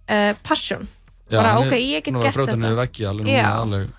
[0.10, 0.88] uh, passion
[1.30, 3.28] Já, bara hann ok, er ég get búinn að gert brjóta þetta niður veggi alveg
[3.28, 3.50] Já.
[3.56, 3.90] alveg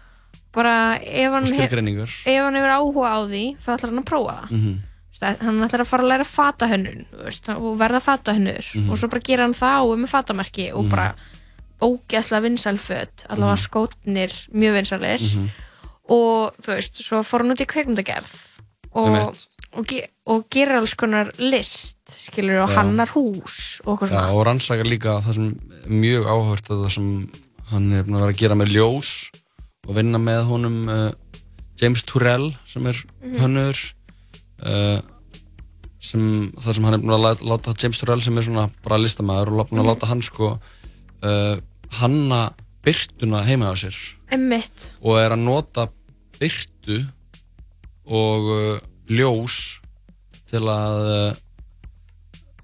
[0.52, 4.34] bara ef hann, hef, ef hann hefur áhuga á því þá ætlar hann að prófa
[4.42, 4.50] það.
[5.12, 8.90] Þú veist, hann ætlar að fara að læra fatahönnun þú veist, og verða fatahönnur Mhm.
[8.90, 10.90] og svo bara gera hann það og er með fatamerki og Mhm.
[10.90, 11.14] bara
[11.82, 13.64] ógeðslega vinsælföt allavega Mhm.
[13.66, 15.48] skótnir mjög vinsælir Mhm.
[16.08, 18.32] og þú veist, svo fór hann út í kveikmyndagerð
[18.94, 19.36] og,
[19.74, 22.74] og, ge og gerir alls konar list skilur og Já.
[22.76, 26.90] hannar hús og eitthvað Já, svona og rannsaka líka það sem mjög áhört að það
[26.90, 27.30] sem
[27.72, 29.30] hann er að vera að gera með ljós
[29.88, 31.08] og vinna með honum uh,
[31.80, 33.38] James Turrell sem er Mhm.
[33.42, 33.78] hönnur
[34.62, 35.00] uh,
[36.02, 39.50] sem það sem hann er búin að láta, James Turrell sem er svona bara listamæður
[39.52, 39.90] og búin að Mhm.
[39.90, 40.52] láta hann sko
[41.22, 41.56] uh,
[41.98, 42.52] hanna
[42.84, 43.94] byrtuna heima á sér.
[44.30, 45.88] Emmitt, og er að nota
[46.38, 47.06] byrtu
[48.06, 48.78] og uh,
[49.10, 49.80] ljós
[50.50, 51.34] til að uh,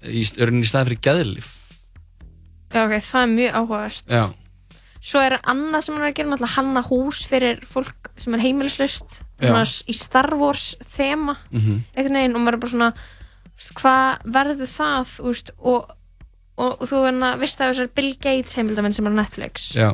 [0.07, 1.55] í, er í staðin fyrir geðlif
[2.69, 4.03] já ok, það er mjög áhugavert.
[4.07, 4.25] Já,
[5.01, 8.39] svo er annað sem hann er að gera náttúrulega hanna hús fyrir fólk sem er
[8.43, 11.37] heimilislust svona í Star Wars þema.
[11.51, 11.77] Mhm.
[11.95, 12.93] einhvern veginn og maður er bara svona
[13.75, 15.89] hvað verður það veist, og,
[16.57, 19.69] og, og þú að vist að þessar Bill Gates heimildamenn sem er á Netflix.
[19.75, 19.89] Já,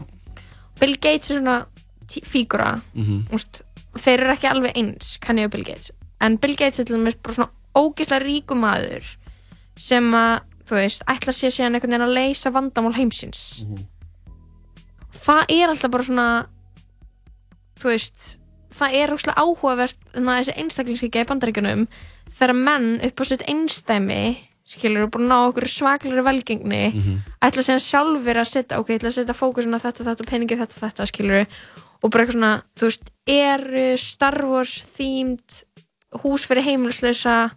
[0.79, 1.65] Bill Gates er svona
[2.09, 3.27] fígúra Mhm.
[3.33, 3.61] úst,
[3.97, 5.91] þeir eru ekki alveg eins Kanye og Bill Gates.
[6.21, 9.15] En Bill Gates er til dæmis bara svona ógeðslega ríku maður
[9.77, 13.63] sem að þú veist, ætla sér síðan einhvern veginn að leysa vandamál heimsins
[15.15, 16.27] það er alltaf bara svona
[17.79, 18.25] þú veist
[18.75, 21.85] það er óslega áhugavert þannig að þessi einstaklingshyggja í bandaríkjunum
[22.35, 24.19] þegar menn upp á sitt einstæmi
[24.65, 27.17] skilur, búin að ná okkur svaklega velgengni Mhm.
[27.45, 30.79] ætla síðan sjálfur að setja ok, ætla að setja fókusun á þetta, þetta, peningi þetta,
[30.81, 31.45] þetta skilur,
[32.01, 35.63] og bara eitthvað svona þú veist, er Star Wars themed
[36.23, 37.51] hús fyrir heimilislausa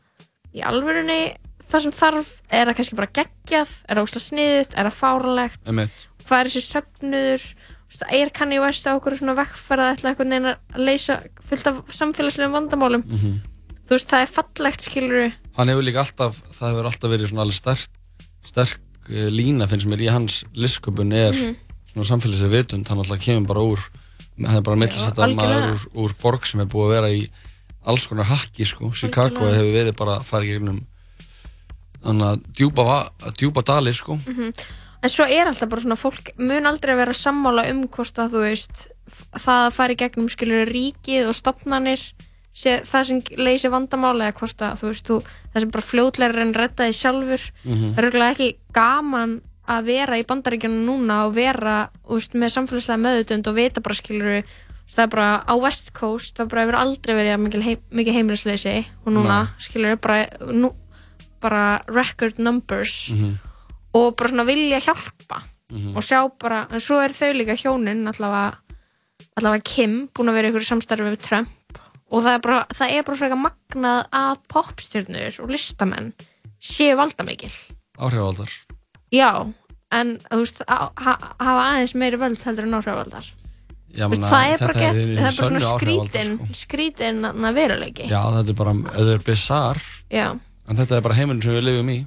[0.54, 1.36] í alvörunni
[1.68, 5.64] það sem þarf, er það kannski bara geggjað er óslega sniðut, er það fáralegt.
[6.28, 6.62] Hvað er þessi
[7.88, 11.14] veist, er Kanye West á okkur svona vekkferða ætla einhvern veginn að leysa
[11.48, 13.38] fullt af samfélagslegum vandamálum Mhm.
[13.88, 17.42] þú veist, það er fallegt skilur hann hefur líka alltaf, það hefur alltaf verið svona
[17.46, 17.88] alveg sterk,
[18.44, 21.56] sterk uh, lína finnst mér í hans listsköpun er Mhm.
[21.88, 23.78] svona samfélagslega vitund, hann alltaf kemur bara úr
[24.46, 25.34] hann er bara millisetta algjörlega.
[25.34, 27.30] maður úr, úr borg sem er búið að vera í
[27.86, 30.84] alls konar hakki sko, Chicago hefur verið bara að fara í gegnum
[32.04, 34.52] þannig að djúpa, djúpa dali sko Mhm.
[35.02, 38.40] En svo er alltaf bara svona fólk mun aldrei vera sammála um hvort að þú
[38.46, 38.86] veist
[39.38, 42.02] það að fara í gegnum skilur ríkið og stopnanir
[42.58, 45.18] sé, það sem leysi vandamáli eða hvort að þú veist þú,
[45.54, 47.92] það sem bara fljótlega en redda því sjálfur Mhm.
[47.94, 52.54] það er örugglega ekki gaman að vera í bandaríkjunum núna og vera þú veist, með
[52.56, 54.42] samfélagslega meðutund og vita bara skilur
[54.88, 58.86] það er bara á West Coast það bara hefur aldrei verið mikil heim, mikið heimilisleysi
[59.06, 59.52] og núna Nei.
[59.60, 60.72] skilur bara, nú,
[61.40, 63.38] bara record numbers Mhm.
[63.94, 65.96] Og bara svona vilja hjálpa Mhm.
[65.96, 68.56] og sjá bara, en svo er þau líka hjónin allavega,
[69.36, 71.48] allavega Kim búin að vera í ykkur samstarfi við Trump.
[72.10, 76.12] Og það er bara, það er bara frekar magnað að popstjörnur og listamenn
[76.58, 77.52] séu valdamikil.
[77.98, 78.48] Áhrifaldar
[79.12, 79.52] já,
[79.92, 83.28] en þú veist ha- hafa aðeins meiri völd heldur en áhrifaldar
[83.94, 86.46] Já, meina, það er bara gett, það er bara svona skrítin sko.
[86.64, 88.08] skrítin að veruleiki.
[88.08, 91.64] Já, þetta er bara, þetta er bizarr já, en þetta er bara heimurinn sem við
[91.64, 92.06] lifum í.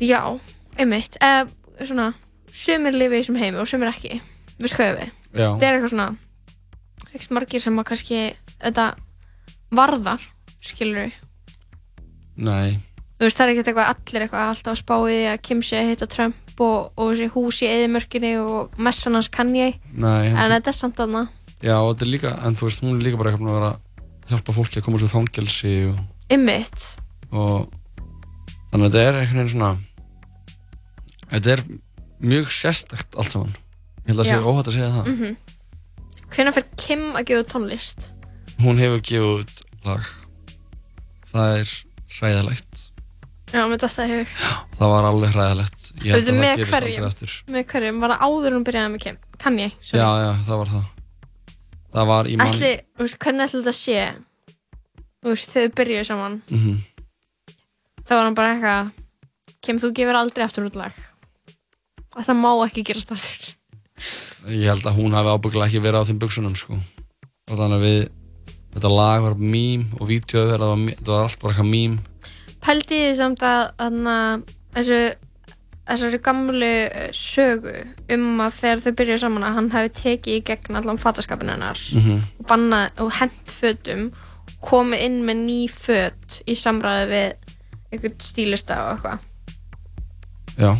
[0.00, 0.38] Já,
[0.78, 2.06] einmitt eða svona,
[2.52, 4.20] sumir lifi í þessum heimi og sumir ekki,
[4.60, 5.12] við skoðum við.
[5.36, 5.48] Já.
[5.52, 6.08] þetta er eitthvað svona
[7.16, 8.20] ekki margir sem að kannski
[8.62, 8.86] þetta
[9.76, 10.22] varðar
[10.64, 11.16] skilur við,
[12.36, 12.76] nei,
[13.16, 15.62] þú veist það er ekkert eitthvað allir eitthvað alltaf að spá í því að Kim
[15.64, 19.76] sé að hitta Trump og, og þessi hús í eðimörkinni og messan hans kann ég
[19.92, 21.22] nei en heldur- þetta er samt aðna
[21.64, 23.72] já, og þetta er líka, en þú veist, hún er líka bara eitthvað að vera
[23.72, 26.00] að hjálpa fólki að koma svo fangelsi og,
[26.36, 26.86] ymmit,
[27.32, 27.68] og
[28.72, 29.70] þannig að þetta er einhvern veginn svona
[31.30, 31.62] þetta er
[32.22, 33.54] mjög sérstakt allt saman.
[34.06, 34.32] Ég held að Já.
[34.32, 35.06] sé óhætt að segja það.
[35.06, 35.36] Mm -hmm.
[36.34, 38.10] hvenær fer Kim að gefa tónlist?
[38.62, 40.04] Hún hefur gefið út lag.
[41.32, 41.72] Það er
[42.16, 42.90] hræðilegt.
[43.52, 44.28] Já, með þetta hefur
[44.78, 45.92] það var alveg hræðilegt.
[46.02, 47.32] Ég held að það gerist aldrei aftur.
[47.46, 49.18] Með hverjum, var það áður hún byrjaði með Kim?
[49.38, 50.00] Kann ég, sorry.
[50.02, 50.84] já, já, það var það.
[51.96, 54.00] Það var í mann ætli, veist, hvernig ætli þetta sé?
[55.22, 56.42] Þú veist, þegar þau byrjuðu saman.
[56.50, 56.76] Mhm.
[58.06, 58.90] þá var hann bara eitthvað
[59.62, 60.94] Kim, þú gefur aldrei aftur út lag
[62.20, 63.54] þetta má ekki gerast aftur
[64.52, 66.76] ég held að hún hafi ábygglega ekki verið á þeim buksunum sko.
[67.50, 68.00] og þannig að við
[68.76, 71.94] þetta lag var mím og vídeoðu þetta var, mí- þetta var allt bara eitthvað mím
[72.66, 74.16] pældi því samt að þarna,
[74.74, 74.98] þessu
[75.86, 77.72] þessari gamlu eh, sögu
[78.10, 81.78] um að þegar þau byrjuðu saman að hann hefði tekið í gegn allan fataskapin hennar
[81.94, 82.16] Mhm.
[82.40, 84.08] og bannað og hent fötum
[84.66, 87.52] komið inn með ný föt í samræði við
[87.92, 89.18] einhvern stílista og eitthvað
[90.58, 90.72] já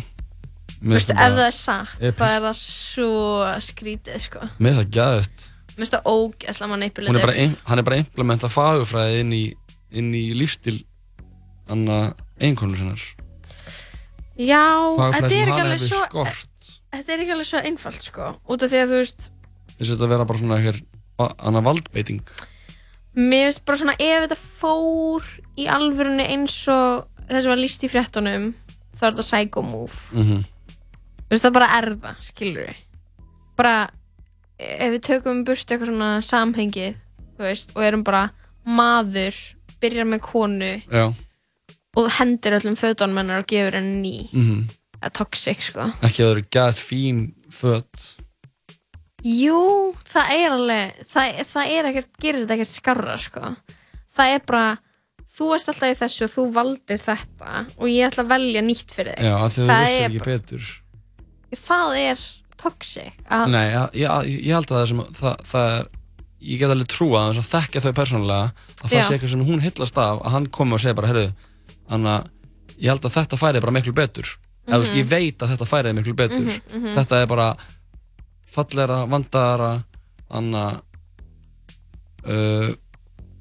[0.77, 3.11] Þú veist, ef það er satt, þá er það svo
[3.65, 4.49] skrítið, sko.
[4.59, 5.45] mér finnst það gæðið
[5.77, 9.43] Mér finnst það er bara ein, hann er bara að implementa fagufræði inn í,
[9.97, 10.77] inn í lífstil
[11.73, 12.11] anna
[12.41, 13.01] einkonu sinnar
[14.37, 14.61] Já,
[15.17, 16.03] þetta er ekki alveg svo...
[16.05, 16.67] skort.
[16.93, 18.27] Þetta er ekki alveg svo einfalt, sko.
[18.45, 19.23] Út af því að, þú veist,
[19.71, 22.21] þess að þetta vera bara svona eitthvað annar valdbeiting
[23.17, 25.25] mér finnst bara svona, ef þetta fór
[25.57, 28.51] í alvörunni eins og þess að var líst í fréttunum,
[28.93, 29.97] þá er þetta psycho move.
[30.13, 30.45] mm
[31.27, 32.81] Þú veist, það bara er það, skilur við.
[33.59, 33.75] Bara,
[34.59, 36.95] ef við tökum burt eitthvað svona samhengið,
[37.37, 38.23] þú veist, og erum bara
[38.67, 39.35] maður,
[39.81, 41.05] byrjar með konu já,
[41.97, 44.29] og hendir öllum fötunum hennar og gefur henni ný.
[44.33, 45.83] mm Það er toxic, sko.
[46.01, 47.19] ekki að það eru gæðið fín
[47.53, 48.05] fött
[49.27, 49.59] Jú,
[50.07, 53.51] það er alveg, það, það er ekkert, gerir þetta ekkert skarra, sko.
[54.17, 54.67] Það er bara,
[55.37, 58.93] þú varst alltaf í þessu og þú valdir þetta og ég ætla að velja nýtt
[58.97, 59.27] fyrir þig.
[59.27, 60.69] já, það er bara- betur
[61.55, 62.17] Það er
[62.57, 63.13] toxic.
[63.29, 65.85] Að, nei, ég, ég, ég held að það sem það, það er
[66.47, 69.03] ég get alveg trúa að að þekkja þau persónulega að það Já.
[69.07, 71.31] sé eitthvað sem hún hillast af að hann komi og segja bara, heyrðu
[71.89, 72.27] þannig að
[72.77, 74.27] ég held að þetta færi bara miklu betur
[74.67, 74.99] eða þú veist, Mhm.
[74.99, 76.93] ég veit að þetta færi miklu betur Mhm, mhm.
[76.97, 77.47] þetta er bara
[78.47, 79.71] fallegra, vandaðara
[80.29, 80.81] þannig
[82.27, 82.73] uh,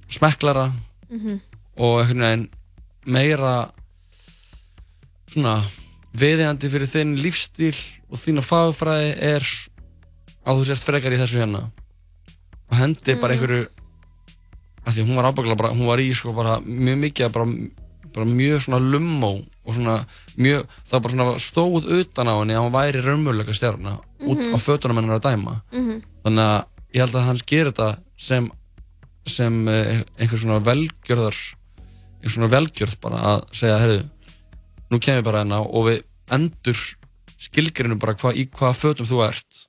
[0.09, 0.71] smekklara
[1.11, 1.41] Mhm.
[1.79, 2.49] og einhvern veginn
[3.07, 3.71] meira
[5.31, 5.63] svona
[6.21, 7.75] viðeigandi fyrir þinn lífstíl
[8.11, 9.47] og þína fagfræði er
[10.47, 11.65] að þú sért frekar í þessu hérna
[12.71, 13.43] og hendi bara Mhm.
[13.43, 13.67] einhverju
[14.87, 17.47] af því hún var ábyggla bara, hún var í sko bara mjög mikið bara,
[18.15, 19.33] bara mjög svona lummó
[19.67, 20.07] og svona
[20.39, 24.39] mjög, það var bara svona stóð utan á henni að hún væri raunmjöluleika stjarna út
[24.39, 24.55] Mhm.
[24.55, 26.03] á fötunum hennar að dæma Mhm.
[26.25, 26.65] þannig að
[26.95, 28.51] ég held að hann gerir þetta sem
[29.27, 31.35] sem eh, einhver svona velgjörðar
[32.23, 34.05] einhver svona velgjörð bara að segja heyrðu,
[34.91, 36.03] nú kemur bara hérna og við
[36.33, 36.79] endur
[37.39, 39.67] skilgrinum bara hva, í hvaða fötum þú ert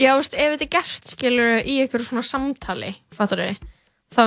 [0.00, 3.58] Já, veist, ef þetta er gert, skilur, í einhverju svona samtali, fattur þau,
[4.16, 4.22] þá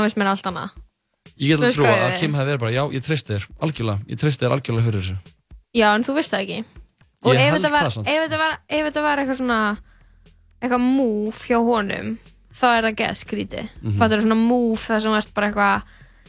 [0.00, 0.70] finnst mér allt annað.
[1.36, 4.20] ég get að trúa að Kim hefði verið bara já, ég treysti þér, algjörlega ég
[4.22, 5.16] treysti þér algjörlega fyrir þessu
[5.72, 6.64] Já, en þú veist það ekki.
[7.24, 9.60] Og ef þetta, var, það ef, þetta var, ef þetta var eitthvað svona,
[10.60, 12.10] eitthvað move hjá honum,
[12.52, 13.68] þá er það geð skrítið.
[13.80, 13.98] Mm Mhm.
[14.02, 15.82] Fattur svona move það sem ert bara eitthvað,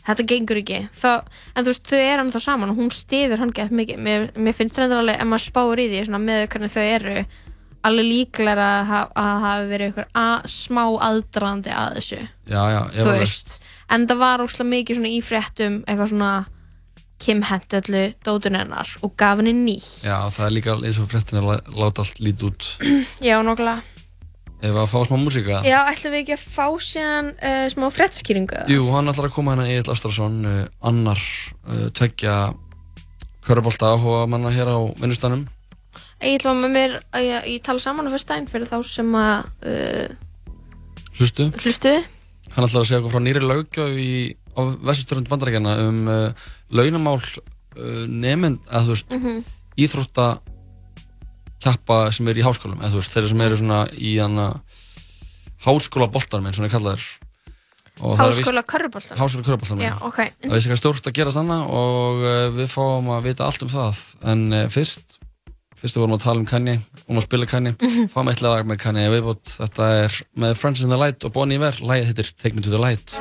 [0.07, 0.81] þetta gengur ekki.
[0.99, 1.09] Þá,
[1.55, 4.01] en þú veist, þau eru hann þá saman og hún stiður hann geð mikið.
[4.03, 7.15] Mér, mér finnst þetta alveg, ef maður spáir í því, svona með hvernig þau eru,
[7.83, 12.19] alveg líklega að, ha- að hafa verið eitthvað að, smá aðdraðandi að þessu.
[12.47, 13.55] já, já, þú veist
[13.93, 16.33] en það var óslega mikið svona í fréttum eitthvað svona
[17.23, 21.11] Kim hendi öllu dótun hennar og gaf henni ný já, það er líka eins og
[21.11, 22.69] fréttin að lá- láta allt lítið út
[23.29, 23.75] já, nokkla
[24.63, 25.57] ef að fá smá músíka.
[25.67, 29.53] Já, ætlum við ekki að fá síðan uh, smá fréttskýringu Jú, hann ætlar að koma
[29.57, 31.19] hérna Egil Ástrason uh, annar
[31.67, 32.35] uh, tveggja
[33.43, 35.43] körubólta áhuga manna hér á vinnustanum
[36.23, 40.15] Egil var með mér að ég, ég tala saman á fyrstæðin fyrir þá sem að
[41.19, 41.49] Hlustu.
[41.61, 41.91] hlustu.
[42.55, 44.13] Hann ætlar að segja okkur frá nýri löggjöf í,
[44.55, 45.99] á vesturturund bandarækjana um
[46.73, 47.19] launamál
[48.07, 49.43] nefnd, eða þú veist Mhm.
[49.83, 50.27] íþrótta
[51.63, 54.47] kjappa sem er í háskólum eða þú veist, þeirra sem eru svona í hana
[55.65, 56.09] háskóla
[56.73, 57.05] kallaður
[58.01, 59.19] Og það er víst- Háskóla körfuboltanum?
[59.21, 60.15] Háskóla körfuboltanum Já, ok.
[60.41, 63.69] Það veist eitthvað stórt að gerast þannig og uh, við fáum að vita allt um
[63.69, 63.99] það.
[64.33, 65.19] En uh, fyrst
[65.77, 67.75] fyrst við vorum að tala um Kanye, vorum að spila Kanye.
[67.77, 68.09] Mhm.
[68.15, 71.51] fáum eitt lag með Kanye viðbútt þetta er með Friends in the Light og Bon
[71.53, 71.77] Iver.
[71.85, 73.19] Lagið hittir Take Me to the Light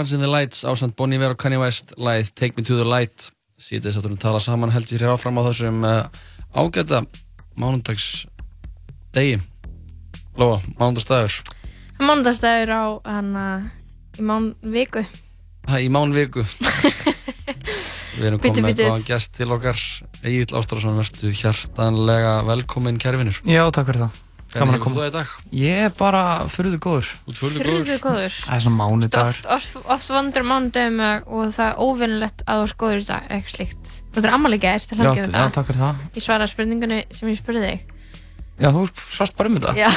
[0.00, 2.86] Friends in the Lights ásand Bon Iver og Kanye West læð Take Me to the
[2.88, 3.26] Light.
[3.60, 6.06] Síðan þess að við tala saman heldur hér áfram á þessum uh,
[6.56, 7.02] ágæta
[7.60, 8.06] mánundags
[9.12, 9.36] degi
[10.40, 11.36] Lóa, mánundagsdagur
[12.00, 13.44] Mándagsdagur á hana
[14.16, 15.04] í mán viku.
[15.68, 16.46] Það í mánviku
[18.16, 19.84] Við erum komin með góðan gest til okkar.
[20.24, 24.24] Egil Ástrásson, verður hjartanlega velkomin kærvinur Já, takk fyrir það.
[24.50, 25.34] Hvernig hefur þú það í dag?
[25.54, 27.10] Ég er bara furðu góður.
[27.38, 29.36] Furðu góður Það er svona mánudagur.
[29.36, 33.28] Oft, oft, oft vandur mánudagum og það er óvinnilegt að þú er góður í dag,
[33.30, 36.02] eitthvað slíkt Þetta er ammali gær til Já, hann gefur já, takk fyrir það.
[36.18, 37.94] Ég svara spurningunni sem ég spurði þig
[38.60, 39.76] Já, þú sást bara um þetta?
[39.78, 39.88] Já,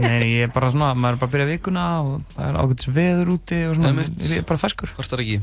[0.00, 2.60] Nei, nei, ég er bara svona, maður er bara að byrja vikuna og það er
[2.62, 4.22] ágætis veður úti og svona, Einmitt.
[4.30, 4.94] ég er bara ferskur.
[4.96, 5.36] Hvort er ekki?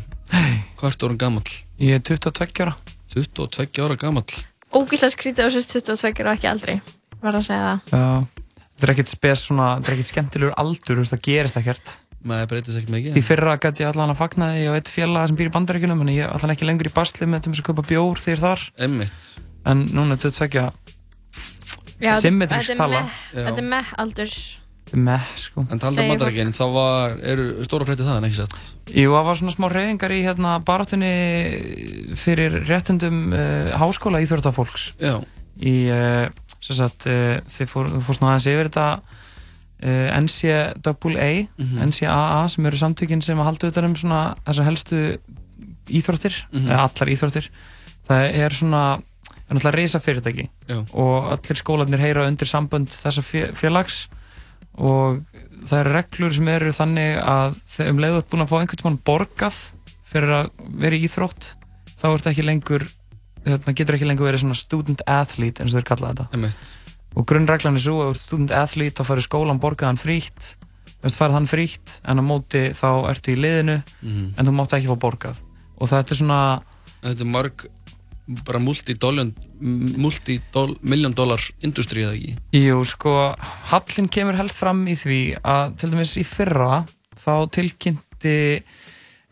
[0.80, 1.46] Hvort er hún gammal?
[1.84, 2.74] Ég er 22 ára.
[3.14, 4.26] 22 ára gammal?
[4.74, 6.76] ógíslega skrítið á sérst 22 og ekki aldrei
[7.24, 8.08] Var að segja það Já,
[8.74, 11.94] þetta er ekkert spes svona, þetta er ekkert skemmtilegur aldur, þú veist, það gerist ekkert.
[12.24, 13.18] Maður breytist ekkert mikið.
[13.20, 16.04] Í fyrra gæti ég allan að fagna því á eitt félag sem býr í bandaríkunum,
[16.06, 18.64] en ég er allan ekki lengur í basli með með að kaupa bjór þegar þar.
[18.88, 19.34] Emmitt.
[19.68, 20.72] En núna er 22
[22.04, 23.02] Já, Symmetrisk þetta er tala.
[23.04, 24.38] með- Þetta er með aldurs
[24.94, 25.66] með, sko.
[25.72, 28.56] En talað um bandarækinn, þá var, eru stóra frétti það en ekki sett?
[28.94, 35.24] Jú, það var svona smá reyðingar í hérna baráttunni fyrir réttundum uh, háskóla íþjóðartafólks Já.
[35.60, 39.02] í, uh, sem sagt, uh, þið fór, fórst nú aðeins yfir þetta
[39.84, 41.80] uh, NCAA Mhm.
[41.90, 45.18] NCAA sem eru samtökin sem að halda utan um svona þessar helstu
[45.92, 46.68] íþróttir, Mhm.
[46.72, 47.50] eða allar íþróttir
[48.08, 48.84] það er svona
[49.50, 50.78] er náttúrulega reysa fyrirtæki Já.
[50.94, 54.08] og allir skólanir heyra undir sambönd þessa fé- félags
[54.76, 55.22] og
[55.68, 59.00] það eru reglur sem eru þannig að þegar um leiðu búin að fá einhvern tímann
[59.06, 59.58] borgað
[60.06, 60.50] fyrir að
[60.80, 61.56] vera í íþrótt
[62.00, 62.88] þá ertu ekki lengur
[63.46, 66.74] þetta getur ekki lengur verið svona student athlete eins og þeir kalla þetta Einmitt.
[67.16, 70.56] og grunnreglan er svo að student athlete þá farið skólan borgaðan frítt
[71.04, 74.34] farið hann frítt en á móti þá ertu í liðinu Mhm.
[74.38, 75.42] en þú mátt ekki fá borgað
[75.78, 76.40] og þetta er svona
[77.04, 77.66] Þetta er mörg,
[78.48, 78.60] bara
[80.00, 82.36] multi-million dollar industrí eða ekki?
[82.56, 83.14] Jú, sko,
[83.72, 86.86] Hallin kemur helst fram í því að til dæmis í fyrra
[87.20, 88.36] þá tilkynnti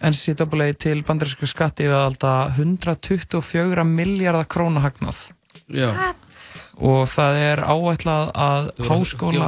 [0.01, 5.27] NCAA til bandaríska skatti við alltaf 124 miljardar króna hagnað
[5.71, 5.91] Já.
[6.81, 9.45] og það er áætlað að háskóla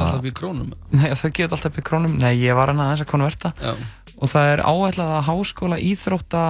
[1.19, 3.73] þau gefa alltaf í krónum Nei, ég var hann aðeins að konverta Já.
[4.17, 6.43] og það er áætlað að háskóla íþrótta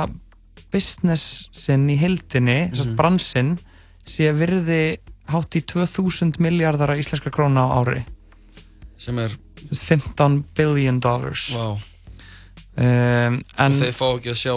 [0.74, 2.96] businessin í hildinni, mm Mhm.
[2.98, 3.58] bransinn
[4.06, 4.98] sé virði
[5.32, 8.04] hátt í 2000 miljardara íslenska króna á ári
[8.98, 9.32] Sem er
[9.72, 11.78] 15 billion dollars Vá.
[12.78, 14.54] Um, en þeir fá ekki að sjá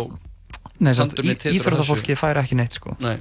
[0.80, 3.16] nei, sest, tandurinn í, titra af íþróttafólki fær ekki neitt sko Nei.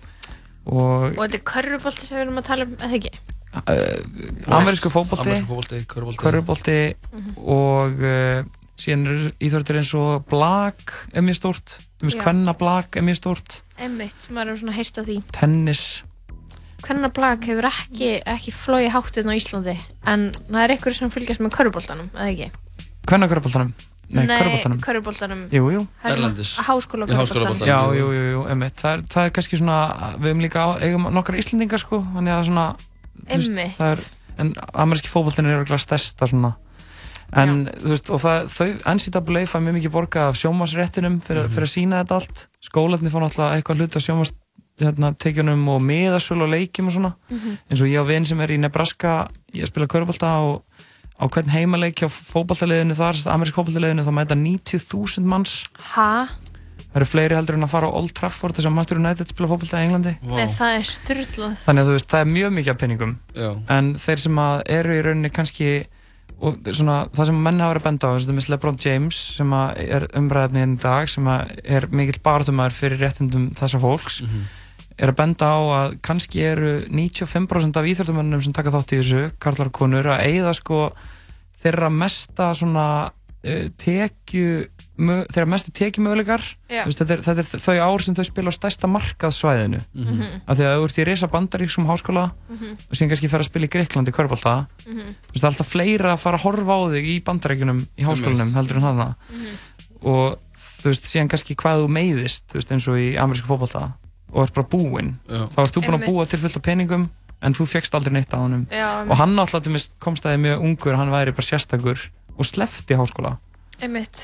[0.65, 3.11] og Og þetta er körfubolti sem við erum að tala um, eða ekki?
[3.55, 6.21] uh, amerísku fótbolti Amerísku fótbolti, körfubolti.
[6.23, 6.77] körfubolti
[7.11, 7.35] Mhm.
[7.47, 8.43] og uh,
[8.75, 10.75] síðan eru íþróttir eins og blag
[11.15, 14.99] er mjög stórt þú veist hvenna blag er mjög stórt Einmitt, maður er svona heyrst
[14.99, 15.85] af því tennis
[16.85, 19.73] Hvernig blag hefur ekki, ekki flóið háttinn á Íslandi
[20.05, 22.51] en það er einhverju sem fylgjast með körfuboltanum, eða ekki?
[23.07, 23.71] hvenna körfuboltanum
[24.09, 24.25] nei,
[24.61, 24.77] svona
[26.03, 26.51] Erlendis.
[26.67, 28.75] Háskóla körfuboltanum Já, jú, jú, jú, einmitt.
[28.81, 29.79] Það er, það er kannski svona,
[30.19, 32.67] við hefum líka eigum nokkra Íslendingar sko, þannig að svona,
[33.25, 33.75] Einmitt.
[33.79, 34.05] það er,
[34.43, 34.53] en
[34.85, 36.53] ameríski fótbollin er örugglega stærsta svona,
[37.35, 41.65] en þú veist, og það, þau NCAA fæ mjög mikið borga af sjómasréttinum fyrir, fyrir
[41.67, 42.47] að sína þetta allt.
[42.63, 44.33] Skólarnir fá náttúrulega eitthvað hlut af sjómas
[44.79, 47.13] hérna, tekjunum og miðasölu og leikjum og svona.
[47.31, 47.57] Mhm.
[47.71, 50.63] eins og ég á vinn sem er í Nebraska ég spila körbólta og
[51.15, 55.53] á hvern heimaleik hjá fótballtaliðinu þar, amerísk fótballtaliðinu, þá mæta 90.000 manns
[55.93, 56.09] Ha?
[56.95, 59.49] það eru fleiri heldur en að fara á Old Trafford þess að Master United spila
[59.51, 61.57] fótballta í Englandi Nei, það er styrlað.
[61.65, 63.49] þannig að þú veist, það er mjög mikið af penningum Já.
[63.77, 65.69] en þeir sem að eru í rauninni kannski
[66.45, 68.79] og svona, það sem menn hafa verið að benda á eins og þetta með LeBron
[68.83, 73.79] James sem að er umræðefni í dag sem að er mikill baratumæður fyrir réttindum þessa
[73.79, 74.17] fólks
[74.97, 79.31] er að benda á að kannski eru 95% af íþjóttumönnum sem taka þátt í þessu,
[79.43, 80.79] karlar og konur, að eigða sko
[81.63, 86.39] þeirra mesta svona uh, tekju þeirra mestu tekjumöguleikar
[86.71, 86.85] Já.
[86.87, 90.21] þetta, er- þetta er þau ár sem þau spila á stærsta markaðsvæðinu Mhm.
[90.47, 92.71] af því að þú ert í reysa bandaríksum háskóla Mhm.
[92.87, 95.03] og síðan kannski fer að spila í Greiklandi í Körfólta Mhm.
[95.35, 98.77] það er alltaf fleira að fara að horfa á þig í bandaríkunum í háskólanum heldur
[98.77, 99.15] en hana
[100.01, 103.93] og þú veist síðan kannski hvað þú meiðist þú veist eins og í amerísku fótbolta
[104.35, 105.13] og ert bara búinn.
[105.29, 105.45] Já.
[105.47, 107.09] þá ert þú búinn að búa til fullt af peningum
[107.45, 108.67] en þú fegst aldrei neitt á honum.
[108.71, 109.63] Já, og hann alltaf
[109.99, 113.37] komst að þið mjög ungur hann væri bara sérstakur og slefti háskóla.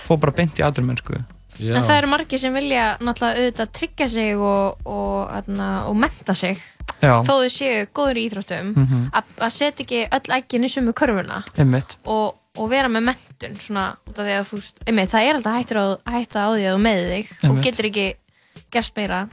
[0.07, 1.23] Fór bara beint í aðrumensku
[1.61, 5.49] En það eru margir sem vilja náttúrulega auðvitað tryggja sig og, og, og,
[5.91, 6.57] og menta sig.
[7.01, 7.17] Já.
[7.25, 9.09] þó þau séu góður í íþróttum Mhm.
[9.13, 11.41] að að setja ekki öll eginn í sumu körfuna.
[12.05, 15.57] Og, og vera með mentun svona, út af því að þú einmitt, það er alltaf
[15.59, 17.63] hættur á, hætta á því að þú með þig og Einmitt.
[17.65, 18.07] getur ekki
[18.71, 19.29] gerst meira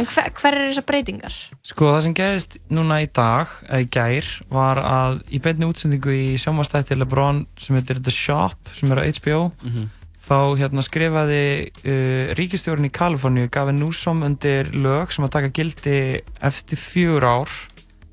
[0.00, 1.34] en hver, hver er þessar breytingar?
[1.68, 6.14] Sko það sem gerist núna í dag, eða í gær, var að í beinni útsendingu
[6.16, 9.90] í sjónvastætti Lebron sem heitir The Shop, sem er á HBO, Mhm.
[10.22, 11.42] þá hérna skrifaði
[11.84, 17.50] uh, ríkistjórn í Kaliforníu, Gavin Newsom undir lög sem að taka gildi eftir fjör ár,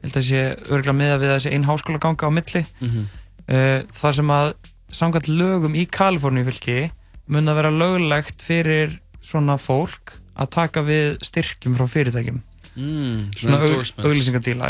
[0.03, 3.05] held að sé örgulega með við þessi ein háskóla ganga á milli, Mhm.
[3.47, 4.53] uh, þar sem að
[4.91, 6.91] samkvæmt lögum í Kaliforníu fylki
[7.27, 12.41] mun að vera löglegt fyrir svona fólk að taka við styrkjum frá fyrirtækjum
[12.79, 13.57] Mm, svona
[14.05, 14.67] auglýsingadíla,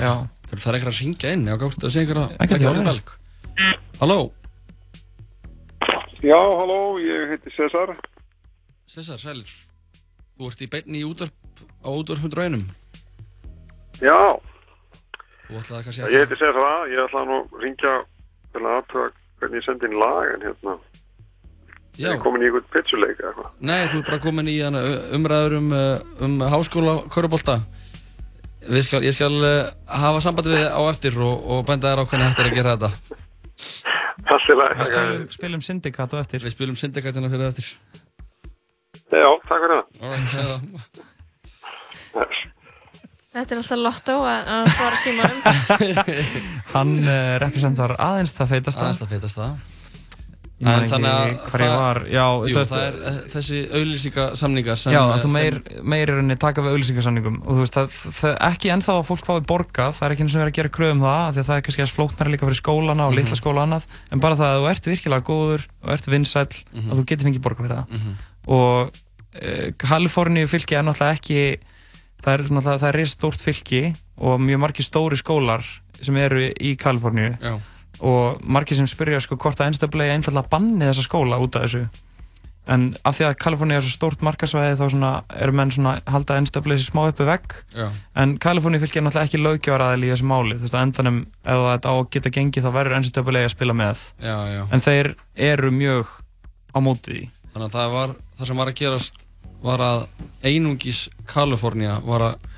[0.50, 1.44] Það er eitthvað að ringja inn,
[1.86, 2.08] að segja
[2.50, 2.88] gæti ekki orðið.
[2.88, 3.12] belg.
[4.00, 4.18] Halló,
[6.24, 7.94] Já, halló, ég heiti Cesar.
[8.90, 9.52] César, sælir.
[10.40, 12.66] Þú ert í beinni í útvarp á útvarpundur einum.
[14.02, 14.18] Já,
[15.60, 16.90] ætlaði ég heiti Cesar.
[16.92, 17.94] Ég ætla nú að ringja
[18.56, 19.08] til að aðtöða
[19.40, 20.76] hvernig ég sendi inn lag en hérna.
[22.00, 22.08] Já.
[22.08, 23.48] Ég er komin í einhvern pitchuleik eða eitthvað.
[23.68, 24.84] Nei, þú er bara komin í hana,
[25.18, 25.72] umræður um,
[26.24, 27.58] um háskóla Körubolta.
[28.70, 29.34] Við skal, ég skal
[29.88, 32.56] hafa sambandi við þig á eftir og, og benda þér á hvernig hægt er að
[32.56, 33.20] gera þetta.
[34.30, 34.78] Passilega.
[34.80, 37.68] Við spilum, syndikat og eftir Við spilum syndikatina fyrir eftir.
[39.10, 41.04] Já, takk fyrir það.
[42.14, 42.40] Það.
[43.30, 45.42] Þetta er alltaf lottó að, að svara símanum
[46.74, 49.79] Hann uh, representar aðeins það feitasta Aðeins það feitasta Ég man
[50.60, 55.22] En þannig að var Já, jú, það er eh, þessi auðlýsingasamningar sem Já, eh, að
[55.24, 55.58] þú meir,
[55.88, 59.24] meir er henni taka við auglýsingarsamningum og þú veist, það, það ekki ennþá að fólk
[59.30, 61.56] fái borgað, það er ekki eins og verið að gera kröðum það, því að það
[61.62, 63.18] er kannski að flóknara líka fyrir skólana og Mhm.
[63.22, 66.92] litla skóla annað, en bara það að þú ert virkilega góður og ert vinsæll, Mhm.
[66.92, 67.88] að þú getur fengið borgað fyrir það.
[67.90, 68.14] Mhm.
[68.48, 68.92] Og
[69.40, 71.60] uh, Kaliforníu fylki er náttúrulega ekki,
[72.24, 75.64] það er náttúrulega, það er reist stórt fylki og mjög margir stóri skólar
[76.02, 77.60] sem eru í Kaliforníu Já.
[78.00, 81.88] Og margir sem spyrja sko hvort að einstaklega einfallega banni þessa skóla út af þessu.
[82.70, 86.38] En af því að Kaliforníu er svo stórt markasvæði þá svona, eru menn svona halda
[86.38, 87.56] einstaklega þessi smá uppi vegg.
[87.74, 87.88] Já.
[88.22, 90.58] en Kaliforníu fylgir náttúrulega ekki löggjaraðil í þessu máli.
[90.60, 93.78] Þú veist að endanum ef þetta á að geta gengið þá verður einstaklega að spila
[93.80, 94.04] með.
[94.22, 94.62] Já, já.
[94.70, 95.12] en þeir
[95.50, 96.14] eru mjög
[96.70, 97.24] á móti því.
[97.56, 99.26] Þannig að það, var, það sem var að gerast
[99.66, 100.06] var að
[100.46, 102.49] einungis Kalifornía var að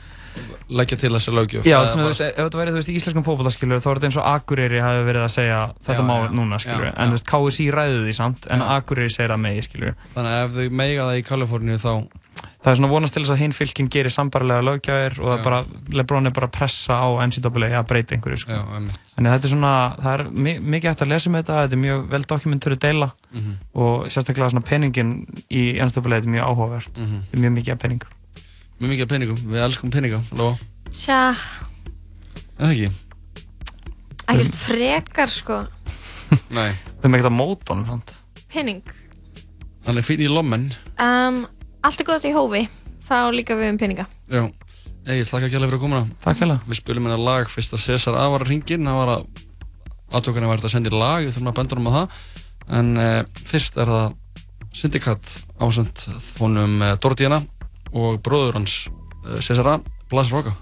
[0.71, 1.65] leggja til þessi lögjöf.
[1.67, 4.17] Já, Það svona, veist, ef þetta þú veist, í íslenskum fótbollaskilur þá er þetta eins
[4.21, 6.31] og Akureyri hafi verið að segja þetta Já, má já.
[6.31, 8.61] núna skilur Já, en KSI ræður því samt en.
[8.61, 11.93] Akureyri segir að megi skilur Þannig að ef þau meiga það í Kaliforníu þá
[12.61, 15.59] það er svona vonast til þess að hinn fylkin gerir sambarlega löggjafir og það bara,
[15.97, 18.53] Lebron er bara að pressa á NCAA að breyta einhverju sko.
[18.53, 21.77] Þannig að þetta er svona, það er mi mikið hægt að lesa um þetta, þetta
[21.77, 23.51] er mjög vel dokumentöru deila Mhm.
[23.75, 25.11] og sérstaklega svona peningin
[25.49, 27.21] í NCAA er mjög áhugavert Mhm.
[27.25, 28.01] þetta er mjög mikið af pening
[28.81, 30.55] Mjög mikið peningum, við elskum peninga, Lóa.
[30.91, 31.19] Tja,
[32.57, 32.89] Eða ekki?
[34.31, 35.55] ekkert frekar sko
[36.55, 36.71] Nei.
[36.71, 38.01] við erum ekkert að móta hann?
[38.51, 38.81] Penning
[39.85, 40.69] Hann er fín í lommen.
[41.01, 41.41] um,
[41.83, 42.61] Allt er gott í hófi
[43.07, 44.43] Þá líka við um peninga Já.
[45.09, 45.99] Egil, þakka ekki alveg fyrir að koma.
[46.21, 46.61] Takk hérlega.
[46.69, 49.23] Við spilum hérna lag fyrst að César A var að ringin, það var að
[50.13, 52.19] aðtökana var þetta að senda í lag, við þurfum að benda honum á það.
[52.77, 54.13] En uh, fyrst er það
[54.77, 55.33] Syndikat
[55.65, 56.03] ásönd
[56.37, 57.41] honum uh, Dorotíana
[57.93, 58.87] og bróður hans
[59.27, 59.79] eh, Cesara
[60.11, 60.53] Blas Roka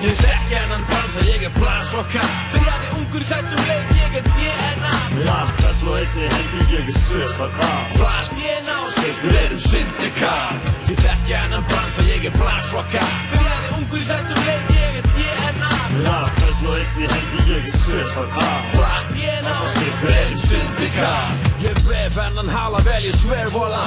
[0.00, 2.22] Ég þekk hennan dansa, ég er Blas Roka
[2.54, 4.94] Byrjaði ungur þessum leik, ég er DNA
[5.26, 10.56] Lafkall og einni hendi, ég er Cesara Blas DNA, sérstur erum syndikar
[10.88, 15.10] Ég þekk hennan dansa, ég er Blas Roka Byrjaði ungur í þessum leik, ég er
[15.16, 15.70] DNA
[16.60, 18.48] fell og einni hendi ég er A.
[18.74, 23.82] Blast DNA og Swiss, við erum syndikat Ég vef hennan hala vel, ég sver vola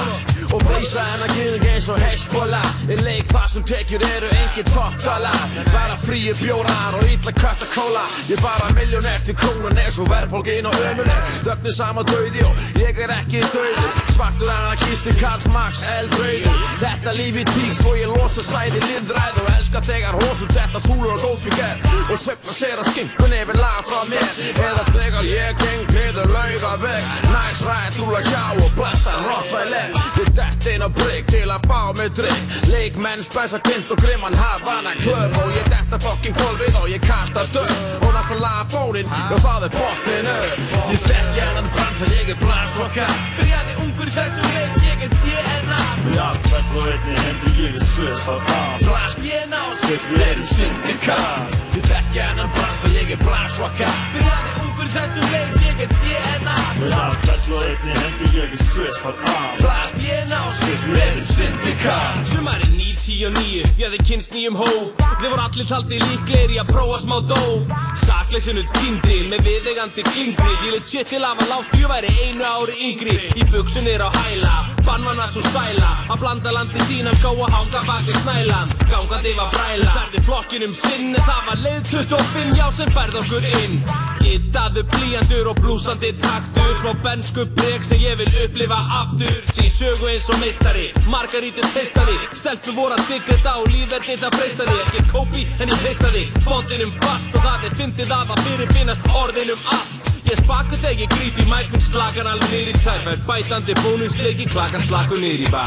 [0.54, 5.32] Og bleysa hennan gynning eins og hestbóla Ég leik það sem tekjur eru engin toppdala
[5.72, 10.06] Bara fríi bjórar og illa kött að kóla Ég bara miljónert til krónan er svo
[10.10, 15.82] verðbólgin og ömuleg Þögnin sama döði og ég er ekki döði Svartur anarkisti Karl Marx
[15.96, 20.80] eldrauði Þetta líf í tík svo ég losa sæði lindræð Og elska þegar hósum þetta
[20.84, 21.82] súlur og góðsvíker
[22.12, 24.26] Og svefna sér á skinkun yfir lag frá mér.
[24.52, 30.30] Eða þegar ég geng niður lauga veg Næs ræð þrúla hjá og blessa rottvæler Ég
[30.38, 32.56] dett inn á brygg til að fá mig drikk.
[32.72, 37.46] Leikmenn spæsa kind og grimman Havana Club Og ég detta fokkin gólfið og ég kasta
[37.54, 37.72] döð
[38.04, 40.74] Og náttúrulega fónin, já það er botnin upp.
[40.92, 43.08] Ég þekki hennan bransa, ég er blasroka
[43.38, 45.82] Byrjaði ungur í þessum leik, er DNA
[46.24, 50.46] allt fell og einni hendi ég er Cesar A Blast DNA og Swiss, við erum
[50.48, 56.56] syndikat Ég þekki hennan bransa, ég er blasroka Byrjaði ungur þessum leik, ég er DNA
[57.04, 61.26] allt fell og einni hendi ég er Cesar A Blast DNA og Swiss, við erum
[61.30, 66.72] syndikat Sumari 99, ég hefði kynst nýjum hóp Þeir voru allir taldi líklegir í að
[66.72, 67.74] prófa smá dóp
[68.04, 72.44] Sakleysinu týndri með viðegandi klingri Ég leitt shit til að var látt, ég væri einu
[72.48, 74.56] ári yngri Í buksunir á hæla,
[74.94, 75.90] bannvanna svo sæla.
[76.12, 78.74] Að blanda landi sínan, að hanga bak við snælan.
[78.90, 83.48] Gangandi var bræla, særði flokkin um sinn það var leið 25, já sem færð okkur
[83.62, 83.80] inn.
[84.24, 86.70] Gittaðu blíjandur og blúsandi taktur.
[86.80, 89.34] Smá bensku breg sem ég vil upplifa aftur.
[89.56, 94.30] Sí sögu eins og meistari, margarítur teistaði Stelpur voru að digga þetta og lífverð þetta
[94.36, 99.12] breystaði Ekki kópi en ég peistaði, fondinum fast Og það er fyndið að það fyrirfinnast
[99.24, 103.20] orðinum allt Ég spaka þegar ég gríp í mæk Minn slagan alveg í tæp Fær
[103.28, 105.66] bætandi bónusleiki, klakan slaku í bæ.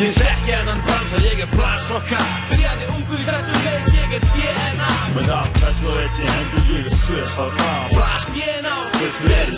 [0.00, 2.18] Ég þekki hennan bransa, ég er blasroka
[2.48, 6.88] Byrjaði ungur í þessum leik, ég er DNA Með allt fell og einni hendi ég
[6.88, 9.54] er Cesar A Blast DNA og Swiss, við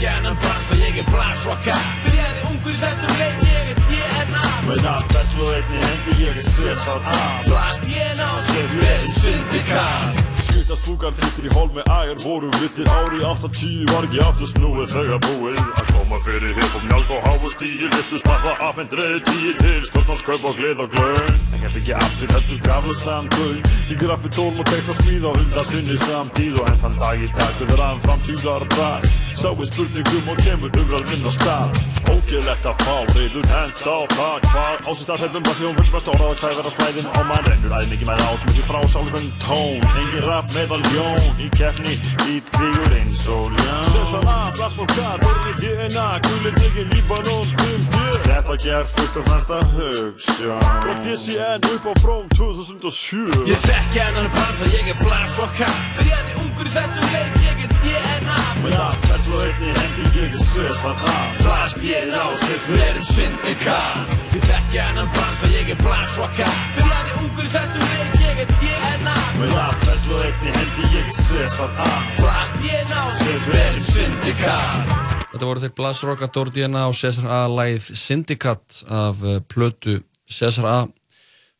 [0.00, 1.74] Ég þekki hennan bransa, ég er blasroka
[2.06, 6.40] Byrjaði ungur í þessum leik, ég er DNA Með allt fell og einni hendi ég
[6.40, 7.18] er Cesar A.
[7.44, 12.88] Blast DNA og Swiss, við erum syndikat Skutast búkan flyttir í hólmi ægar voru viltir
[12.90, 17.52] árið 80 var ekki aftur snúið þegar búið að koma fyrir hiphop njálg og háu
[17.54, 22.34] stíl Vittu sparra afhendrið tíu til stjórnarsköp og glið og glögn En held ekki aftur
[22.34, 26.82] heldur gaflu samkvöld Í graffi tólm og text að smíða hunda sinni samtíð og enn
[26.82, 31.32] þann dag í dag við ræðum framtíðar brak Sáu spurningum og kemur umræð minn á
[31.32, 31.78] stað.
[32.12, 36.34] Ógeðlegt að fá reyður hend á það Hvað ásist að þeirfum basið og fullmest orðað
[36.40, 38.20] hvað verða flæðin á mann rennur æðningi með
[38.50, 39.80] til frá sálufinn tón.
[40.00, 41.96] Engin rap meðal ljón í keppni
[42.30, 48.56] ít kvígur eins og ljón Cesar A, blasfólkar, orði DNA, gulir digin, Líbanon, 5D Þetta
[48.64, 50.58] gerð fyrst og fremst að hugsa.
[50.86, 56.70] Og PCN upp á fróm 2007 Ég þekki hennan bransa, ég er blasroka Byrjaði ungur
[56.70, 61.04] í þessum leik, ég er DNA Með allt fell og einni hendi ég er Cesar
[61.10, 66.48] A Blast DNA og Swiss, við erum syndikat Ég þekki hennan bransa, ég er blasroka
[66.78, 71.10] Byrjaði ungur í þessum leik, ég er DNA Með allt fell og einni hendi ég
[71.10, 74.94] er Cesar A Blast DNA við erum syndikat
[75.30, 77.42] Þetta voru þeir Blasroka, Dordiana og Cesar A.
[77.48, 80.00] Læð Syndikat af uh, plötu
[80.30, 80.78] Cesar A.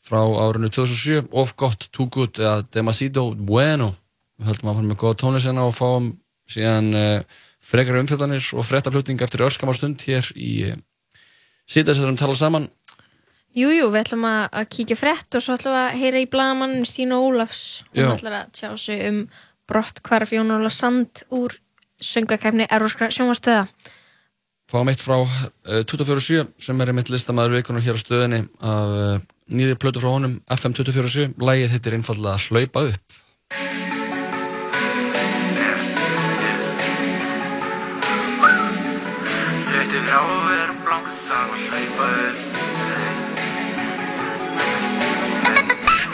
[0.04, 3.92] frá árinu 2007 Of Got, Too Good eða Demasido Bueno.
[4.40, 6.12] Við höldum að fara með góða tónlisina og fáum
[6.50, 10.78] síðan uh, frekar umfjöldanir og fréttaflutning eftir örskamar stund hér í uh,
[11.70, 12.66] sem við tala saman
[13.50, 16.28] Jújú, jú, við ætlum að, að kíkja frétt og svo ætlum við að heyra í
[16.30, 17.62] blagamann Stínu Ólafs.
[17.90, 19.24] Og hún ætlum að tjá sig um
[19.70, 21.56] brott hvarf Jón Óla Sand úr
[22.00, 23.66] söngakefni Erforskra sjónvastöða
[24.70, 29.16] fáum eitt frá uh, 247 sem er mitt listamæður vikunar hér á stöðinni af uh,
[29.50, 33.16] nýri plötu frá honum FM 247, lægið hittir einfallega Hlaupa upp.
[39.70, 42.39] Þreyttur á að vera blanku að hlaupa upp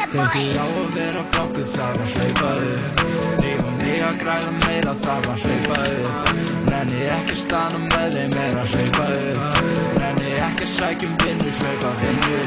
[0.06, 3.00] Þreyttur á að vera blanku þarf að hlaupa upp
[3.42, 4.94] Lífa mig að græða meira?
[5.04, 6.30] Þarf að hlaupa upp
[6.70, 12.38] Nenni ekki stana með þeim meira að hlaupa upp Nenni ekki sækjum vinnu, hlaupa vinnu.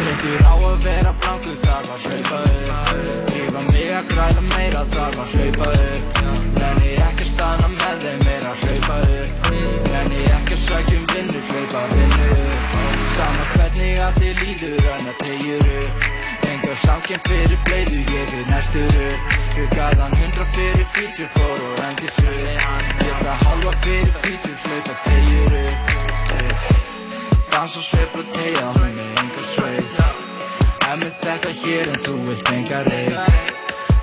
[0.00, 4.86] Þreyttur á að vera blanku þarf að hlaupa upp Lífa mig að græða meira?
[4.96, 6.24] Þarf að hlaupa upp
[6.60, 9.40] Nenni ekki stana með þeim meira að hlaupa upp
[11.50, 12.30] hlaupa vinnu.
[13.16, 16.19] Sama hvernig að þið líður en að tegjur upp
[16.84, 19.38] Samkjönd fyrir bleiðu, ég er næstur upp.
[19.56, 25.58] Ruggaðan hundra fyrir fýtur, fór og endur svo Ég það hálfa fyrir fýtur, hlaupa tegjur
[25.64, 26.00] upp.
[27.50, 29.96] Dansa sveifla tegja, hún er engar sveið
[30.90, 33.58] Er með þetta hér en þú vilt engar reik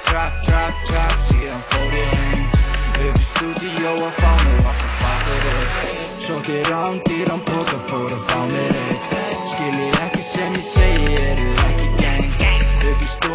[0.08, 2.46] Trap, trap, trap, síðan fór ég heim.
[3.08, 5.98] Upp í stúdíó að fá mig alltaf fattur upp.
[6.28, 9.18] Sokir án, dýran póka fór að fá mér eitt
[9.52, 11.27] Skilji ekki sem ég segi,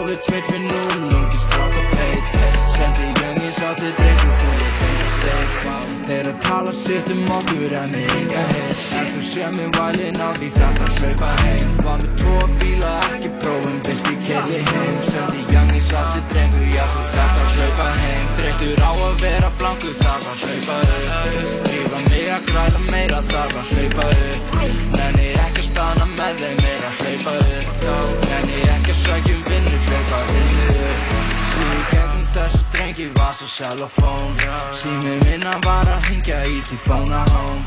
[0.02, 2.32] Upp í stofu 220, lungi strák og peit
[2.74, 7.74] Sendi jöngins á þið drengur, þú veist enga steik Þeir að tala sitt um okkur
[7.78, 11.76] en með enga heit En þú sé mig valinn á því þarft að hlaupa heim
[11.86, 16.66] Var með tvo bíla, ekki prófum, best ég keili heim Sendi jöngins á þið drengur,
[16.74, 21.54] já þú þarft að hlaupa heim Þreyttur á að vera blanku, þarf að hlaupa upp
[21.68, 25.41] Drífa mig að græða meira, þarf að hlaupa upp Nenni
[25.72, 27.86] stana með þeim, er að hlaupa upp.
[28.28, 31.30] Nenni ekki að sækjum vinnu, hlaupa vinnu upp.
[31.52, 34.38] Svíði gegnum þessu drengi var svo selafón
[34.72, 37.60] Sími minna var að hingja í til fóna home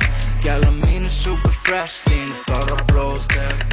[0.45, 3.23] Gæla mín er super fresh, þín er þorra blóð.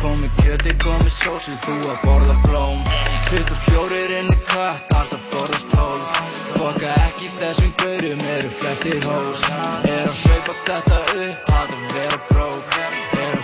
[0.00, 2.80] Komi kjöti, komi sósi, þú að borða blóm.
[3.28, 6.18] 24 inn í kött, alltaf forðast hólf.
[6.56, 9.48] Fokka ekki þessum gaurum, eru flestir hós.
[9.84, 12.31] Er að hlaupa þetta upp, að vera brók Er að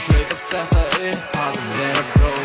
[0.09, 2.39] hlaupa þetta upp, að vera brók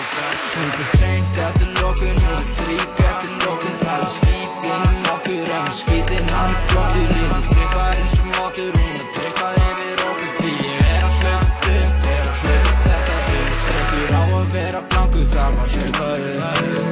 [0.53, 5.71] Hún fyrir seint eftir lokun, hún er frík eftir lokun Tala skítinn um okkur, en
[5.79, 10.51] skítinn hann er flottur Lítið drippar eins og mótur, hún er drippað yfir okkur Því
[10.67, 13.53] ég er að hlaupa upp, er að hlaupa þetta upp.
[13.63, 16.41] Þreyttur á að vera blanku, þarf að hlaupa upp.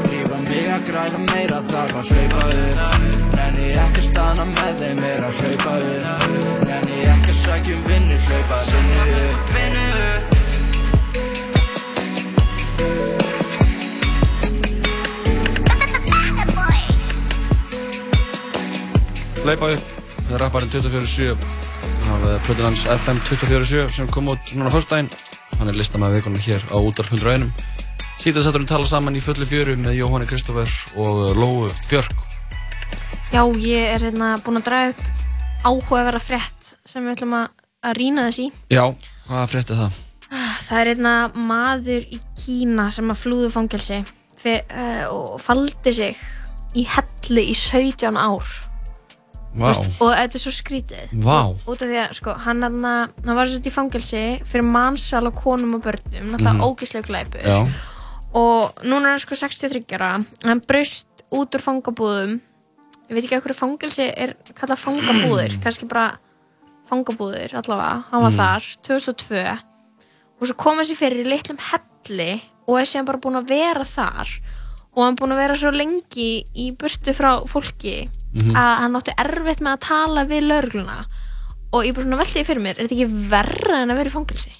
[0.07, 3.19] Drífa mig að græða meira, þarf að hlaupa upp.
[3.37, 5.60] Nenni ekki að stana með þeim, er að hlaupa upp
[19.51, 19.87] Leipa upp,
[20.39, 21.33] rapparinn 24-7
[22.07, 25.09] af plötun hans FM 24-7 sem kom út núna fyrstdægin
[25.57, 27.49] hann er listamæði vikunar hér á útarf 101
[28.21, 32.15] Sýtasetturinn tala saman í fullu fjöru með Jóhanni Kristófer og Lóu Björk
[33.33, 35.03] Já, ég er hérna búin að draga upp
[35.67, 37.51] áhugaverða frétt sem við ætlum að,
[37.83, 38.49] að rýna þess í.
[38.71, 38.85] Já,
[39.27, 40.01] hvað frétti það?
[40.69, 46.27] Það er hérna maður í Kína sem að flúðu fangelsi uh, og faldi sig
[46.71, 48.61] í helli í 17 ár.
[49.51, 49.67] Vá,
[49.99, 51.09] Og þetta er svo skrítið.
[51.25, 51.51] Vá.
[51.67, 52.83] Út af því að, sko, hann, hann,
[53.25, 56.67] hann var sett í fangelsi fyrir mannsal á konum og börnum, náttúrulega mm Mhm.
[56.69, 57.43] ógislega glæpur.
[57.43, 57.67] já,
[58.33, 62.39] Og núna er hann sko 63 ára, hann braust út úr fangabúðum,
[63.09, 66.17] ég veit ekki að hverju fangelsi er kallað fangabúðir, kannski bara
[66.89, 68.37] fangabúðir allavega, hann var Mm.
[68.39, 69.59] þar, 2002
[70.41, 73.49] og svo kom hann sér fyrir í litlum helli og er síðan bara búinn að
[73.49, 74.27] vera þar
[74.95, 78.55] og hann búinn að vera svo lengi í burtu frá fólki Mhm.
[78.55, 80.97] að hann átti erfitt með að tala við laurugluna
[81.73, 84.09] og ég bara svona velti því fyrir mér er þetta ekki verra en að vera
[84.09, 84.51] í fangelsi?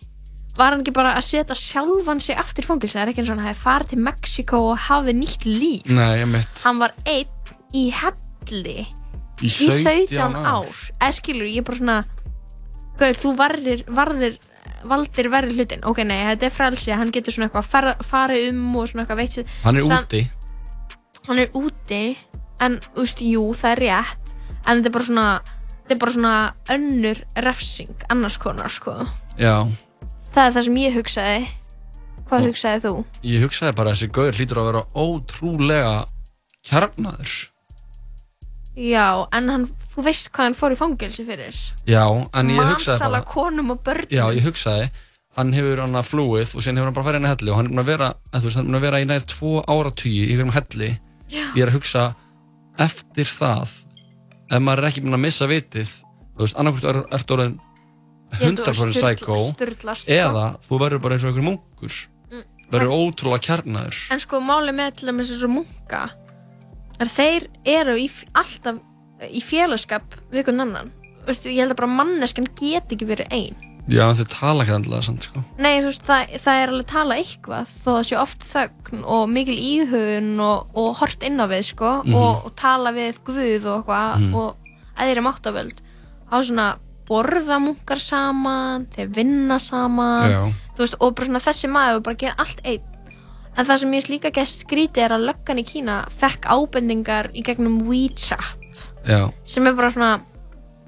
[0.58, 2.96] Var hann ekki bara að setja sjálfan sig aftur í fangelsi?
[2.98, 5.86] Það er ekki eins og hann hefði farið til Mexiko og hafði nýtt líf.
[5.90, 7.28] nei, ég mitt Hann var einn
[7.74, 8.88] í helli
[9.42, 10.46] Í í 17 ár.
[10.46, 10.92] ár.
[11.02, 12.06] Eða skilur, ég bara svona
[13.00, 14.38] Gauður, þú varðir, varðir
[14.90, 15.84] valdir verri hlutin.
[15.88, 19.22] Ok, nei, þetta er frelsi hann getur svona eitthvað fara, farið um og svona eitthvað
[19.22, 19.56] veit sér.
[19.64, 20.22] Hann er Svo úti
[21.28, 22.04] Hann er úti
[22.62, 26.12] en, þú veist, jú, það er rétt en þetta er bara svona þetta er bara
[26.16, 26.36] svona
[26.76, 28.96] önnur refsing annars konar, sko.
[29.38, 29.66] Já,
[30.32, 31.40] Það er það sem ég hugsaði.
[32.32, 32.92] Hvað hugsaði þú?
[33.28, 35.96] ég hugsaði bara að þessi gaur hlýtur að vera ótrúlega
[36.64, 37.34] kjarnaður
[38.80, 41.58] Já, en hann, þú veist hvað hann fór í fangelsi fyrir.
[41.90, 44.12] Já, en ég hugsaði Mansala bara konum og börnum.
[44.12, 44.90] Já, ég hugsaði
[45.38, 47.56] Hann hefur hann að flúið og síðan hefur hann bara farið inn í helli og
[47.56, 49.22] hann er búin að vera, að þú veist, hann er búin að vera í nær
[49.32, 50.90] tvo áratugji í hverjum helli
[51.32, 51.46] Já.
[51.56, 52.02] Ég er að hugsa
[52.84, 53.76] eftir það
[54.52, 57.56] ef maður er ekki búin að missa vitið þú veist, annarkvæmst er, ertu orðin
[58.32, 60.18] Ég held þú 100% sturla- psycho sturlast, sko.
[60.20, 61.96] eða þú verður bara eins og einhver munkur
[62.32, 66.04] Mm, verður ótrúlega kjarnaður En sko, máli með til dæmis þessu munka
[67.00, 68.80] er þeir eru í, alltaf
[69.32, 70.92] í félagskap við einhvern annan.
[71.28, 73.56] Veist, ég held að bara manneskan get ekki verið ein.
[73.90, 76.88] Já, en þeir tala ekki andlega samt, sko Nei, þú veist, það, það er alveg
[76.92, 81.46] tala eitthvað þó að sé oft þögn og mikil íhugun og, og hort inn á
[81.50, 82.14] við, sko Mhm.
[82.14, 84.36] og, og tala við Guð og eitthvað Mhm.
[84.36, 84.56] og
[85.02, 85.82] eðri máttavöld
[86.32, 86.68] á svona
[87.10, 92.62] borða munkar saman þeir vinna saman veist, og bara svona þessi maður bara gera allt
[92.64, 92.86] einn
[93.58, 97.44] en það sem ég líka gæst skríti er að löggan í Kína fekk ábendingar í
[97.46, 98.84] gegnum WeChat.
[99.08, 100.12] Já, sem er bara svona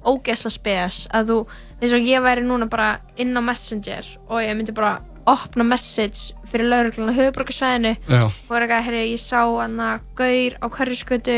[0.03, 1.39] ógeðsla spes að þú,
[1.79, 4.99] eins og ég væri núna bara inn á Messenger og ég myndi bara
[5.29, 8.23] opna message fyrir lauruglun á höfuborgarsvæðinu Já.
[8.27, 11.37] og er eitthvað, herri, ég sá hann að gaur á hverjuskötu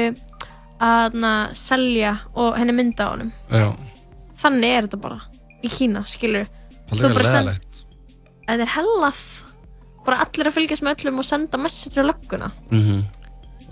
[0.81, 3.13] að hann að selja og henni mynda á
[3.53, 3.67] Já,
[4.41, 5.19] þannig er þetta bara
[5.61, 6.49] í Kína, skilur
[6.89, 7.83] það er leðalegt
[8.45, 9.21] þetta er hellað
[10.05, 13.03] bara allir að fylgjast með öllum og senda message á lögguna mm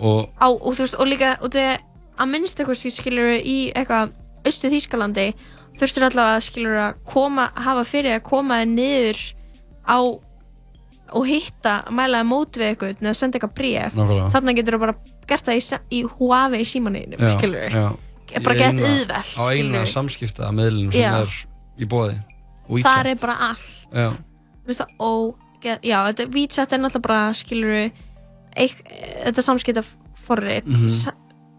[0.04, 1.84] Og á, og veist, og líka og þegar
[2.18, 4.14] að minnst eitthvað skilur í eitthvað
[4.46, 5.28] austu Þýskalandi
[5.80, 9.22] þurftur allavega skilur að koma hafa fyrir að koma þér niður
[9.86, 9.98] á
[11.14, 13.54] og hitta, mælaði mót við eitthvað eða senda eitthvað
[13.94, 14.30] Nákvæmlega.
[14.34, 14.96] þannig getur þú bara
[15.30, 15.64] gert það í,
[15.94, 17.86] í Huawei símaninum, já, skilur já.
[18.48, 19.44] bara Í gett auðvelt Á
[19.78, 19.92] skilurðu.
[19.94, 21.14] samskipta meðlunum sem Já.
[21.22, 21.38] er
[21.78, 22.18] í bóði
[22.82, 24.94] þar er bara allt Já, Þú veist það,
[25.64, 27.92] já, þetta WeChat er náttúrulega bara, skilur
[28.56, 28.76] eik,
[29.26, 29.84] þetta samskipta
[30.28, 31.14] forrið Mhm.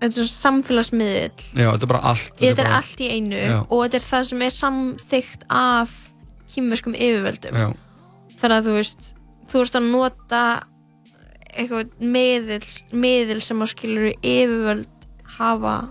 [0.05, 3.59] þetta er samfélagsmiðl já, þetta er bara allt þetta er bara- allt í einu Já.
[3.71, 5.91] og þetta er það sem er samþygt af
[6.55, 7.55] kýmverskum yfirvöldum.
[7.57, 7.69] Já,
[8.39, 9.15] þannig að þú veist
[9.49, 10.43] þú veist að nota
[11.55, 14.87] eitthvað miðil, miðil sem að skilur yfirvöld
[15.39, 15.91] hafa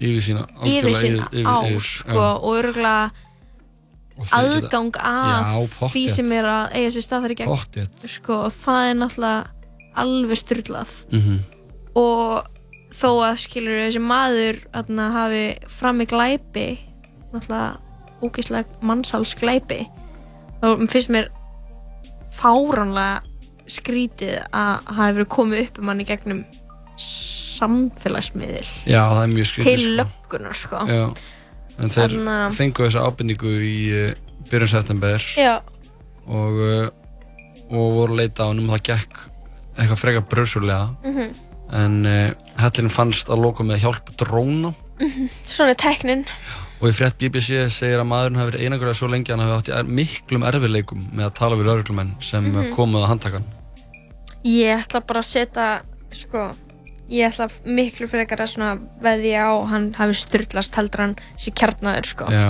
[0.00, 3.10] yfir sína yfir algjörlega sín yfir- á sko, og örgulega
[4.32, 8.52] aðgang að Já, því sem er að eiga sér stað þar í gegn sko, og
[8.54, 9.46] það er náttúrulega
[9.96, 11.38] alveg styrlað Mhm.
[11.94, 12.46] og
[12.94, 16.78] þó að skilur þessi maður atna, hafi frammi glæpi
[17.32, 17.78] náttúrulega
[18.22, 19.80] ógeðslega mannsals glæpi
[20.62, 21.28] þá finnst mér
[22.34, 23.22] fáránlega
[23.66, 26.44] skrítið að hafi verið komið upp um hann í gegnum
[26.96, 28.66] samfélagsmiðil.
[28.86, 29.62] Já, til sko.
[29.98, 30.76] löggunar sko.
[30.86, 31.08] Já,
[31.78, 34.14] en þeir Þarna- fengu þessa ábendingu í uh,
[34.50, 35.60] byrjun september Já.
[36.26, 36.88] og, uh,
[37.70, 39.22] og voru leita á hann um það gekk
[39.78, 41.34] eitthvað frekar bröðsúlega Mhm.
[41.74, 45.28] en uh, hellirinn fannst að loka með hjálp dróna Mhm.
[45.46, 46.24] svona er tæknin
[46.80, 49.72] og í frétt BBC segir að maðurinn hafi verið einangrað svo lengi að hann hafi
[49.72, 52.72] átt í miklum erfiðleikum með að tala við lauruglumenn sem mm Mhm.
[52.76, 53.44] komuð að handtakan
[54.44, 55.80] Ég ætla bara að setja,
[56.12, 56.50] sko,
[57.12, 58.70] ég ætla miklu frekar að svona
[59.04, 62.30] veðja á að hann hafi styrlast heldur en sé kjarnaður, sko.
[62.32, 62.48] Já,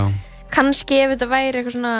[0.55, 1.95] Kanski ef þetta væri eitthvað svona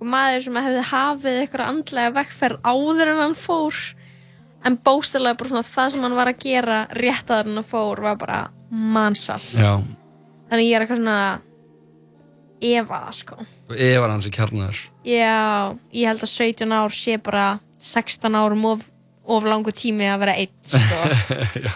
[0.00, 3.78] maður sem hefði hafið eitthvað andlega vekkferð áður en hann fór
[4.64, 8.18] en bóstalega bara svona það sem hann var að gera rétt en hann fór var
[8.20, 9.40] bara mannsal.
[9.54, 9.80] já
[10.50, 11.40] Þannig ég er eitthvað svona
[12.60, 13.36] efa það, sko.
[13.72, 17.46] er hans í kjarnar Já, ég held að 17 ár sé bara
[17.80, 18.82] 16 árum of,
[19.36, 21.74] of langu tími að vera eitt, sko.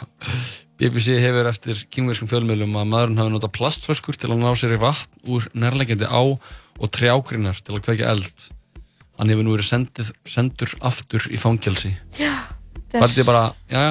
[0.81, 4.81] BBC hefur eftir kýmverskum fjölmiðlum að maðurinn hafi notað plastföskur til að ná sér í
[4.83, 8.49] vatn úr nærlegjandi á og trjágrinnar til að kveikja eld.
[9.15, 11.39] Hann hefur nú verið sendur, sendur aftur í
[12.95, 13.85] Það er bara, já,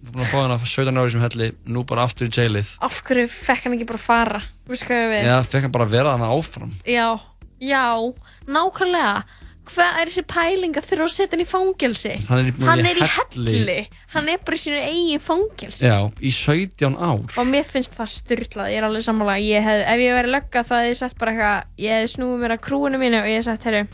[0.00, 2.72] þú búin að fá hann að 17 ári sem helli, nú bara aftur í jailið.
[2.88, 4.40] af hverju fekk hann ekki bara fara
[5.28, 6.72] Já, fekk hann bara vera hann áfram.
[6.88, 7.06] já,
[7.60, 7.84] já,
[8.48, 9.22] nákvæmlega
[9.74, 12.12] hvað er þessi pæling að þurfa að setja hann í fangelsi?
[12.28, 13.54] Hann er hann er í helli.
[13.54, 13.78] helli.
[14.14, 15.86] Hann er bara í sínu eigin fangelsi.
[15.86, 17.24] Já, í 17 ár.
[17.38, 19.38] og mér finnst það styrlað, ég er alveg sammála.
[19.40, 22.38] Ég hef, ef ég verið lögga þá hefði ég sagt bara eitthvað ég hefði snúið
[22.44, 23.86] mér að krúinu mínu og ég hef sagt, herru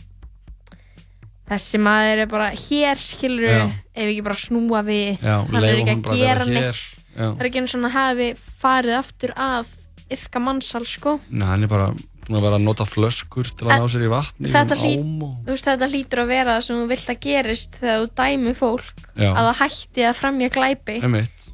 [1.47, 3.65] þessi maður er bara hér skilur Já.
[3.95, 6.81] ef ekki bara snúa við Já, hann er ekki að gera neitt.
[7.15, 8.29] það er ekki eins og hann hafi
[8.63, 9.71] farið aftur að
[10.17, 11.17] yfka mannsal sko.
[11.31, 11.89] Nei, hann er bara
[12.27, 14.83] búin að vera að nota flöskur til að ná sér í vatn í þetta, um
[14.83, 19.05] hlý, veist, þetta hlýtur að vera sem þú vilt að gerist þegar þú dæmi fólk
[19.17, 19.31] Já.
[19.33, 21.53] að það hætti að fremja glæpi Emitt.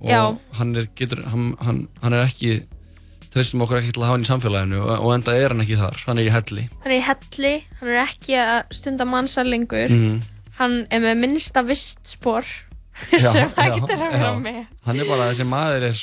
[0.00, 2.54] Og hann er, getur, hann, hann, hann er ekki,
[3.34, 5.76] treystum okkur ekki til að hafa hann í samfélaginu og, og enda er hann ekki
[5.80, 6.64] þar, hann er í helli.
[6.86, 10.22] hann er í helli, hann er ekki að stunda mannsalengur Mhm.
[10.60, 12.48] hann er með minnsta vistspor
[13.12, 14.40] Já, sem já, hægt er að vera já.
[14.40, 16.00] með Hann er bara, þessi maður er,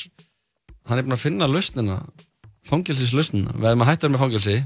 [0.89, 1.97] hann er búin að finna lausnina,
[2.67, 3.53] fangelsislausnina.
[3.57, 4.57] Við erum að hætta með fangelsi,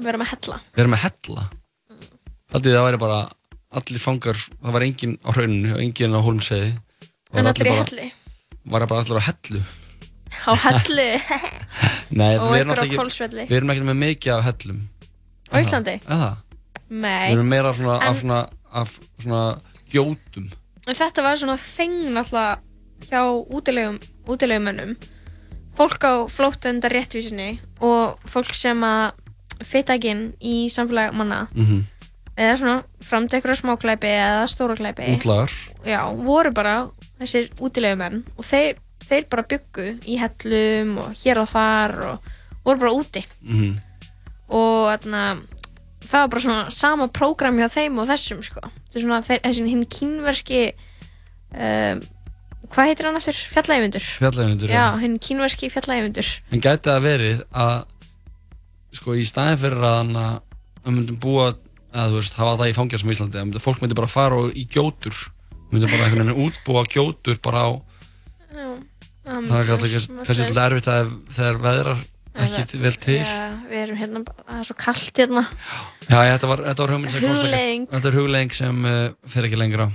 [0.00, 1.44] við erum að hella við erum að hella.
[2.50, 3.18] Þetta það væri bara,
[3.78, 6.70] allir fangar, það var enginn á hrauninu og enginn á hólmseiði.
[7.32, 8.08] en allir í helli
[8.70, 9.60] Var bara allir á hellu.
[10.46, 11.08] á helli
[12.20, 14.80] Nei, Og einhver á ekki, við erum ekki með mikið af hellum.
[15.50, 16.30] á Íslandi Eða?
[16.90, 18.40] nei, Við erum meira svona, En- af svona,
[18.72, 19.42] af svona
[19.92, 20.50] gjótum.
[20.90, 22.58] þetta var svona þeng náttúrulega
[23.06, 23.22] hjá
[23.54, 24.96] útilegum útilegumönnum
[25.80, 29.16] fólk á flóttundar réttvísinni og fólk sem að
[29.64, 31.46] fitta ekki inn í samfélag manna.
[31.56, 31.86] Mm
[32.40, 32.76] eða svona
[33.36, 34.44] ykkur smáklæpi eða
[35.84, 36.74] já, voru bara
[37.20, 42.30] þessir útilegumenn og þeir, þeir bara byggu í hellum og hér og þar og
[42.64, 43.24] voru bara úti.
[43.44, 43.76] Mm
[44.50, 45.24] og þarna,
[46.02, 48.62] það var bara svona sama prógram hjá þeim og þessum sko.
[49.04, 50.62] svona þeir, þessi hinn kínverski
[51.54, 52.00] um,
[52.70, 53.38] hvað heitir hann aftur?
[53.54, 54.98] Fjallægmundur Fjallægmundur, Já, já.
[55.02, 57.84] hinn kínverski fjallægmundur En gæti það verið að
[58.98, 60.38] sko í staðin fyrir að hann að
[60.84, 61.48] við myndum búa
[61.90, 64.38] að þú veist hafa það í fangjálsum í Íslandi að myndi, fólk myndi bara fara
[64.44, 65.16] og- í gjótur
[65.70, 67.70] myndi bara einhvern veginn útbúa gjótur bara á
[68.50, 68.66] Já,
[69.36, 72.00] um, það er kannski kannski til erfitt að þegar veðrar
[72.40, 75.42] ekki vel til Já, við erum hérna, bara- það er svo kallt hérna
[76.10, 77.84] Já, ég, þetta var, þetta var hugmynd sem komst ekki- Hugleiðing.
[77.90, 79.90] Þetta er huglegging sem uh, fer ekki lengra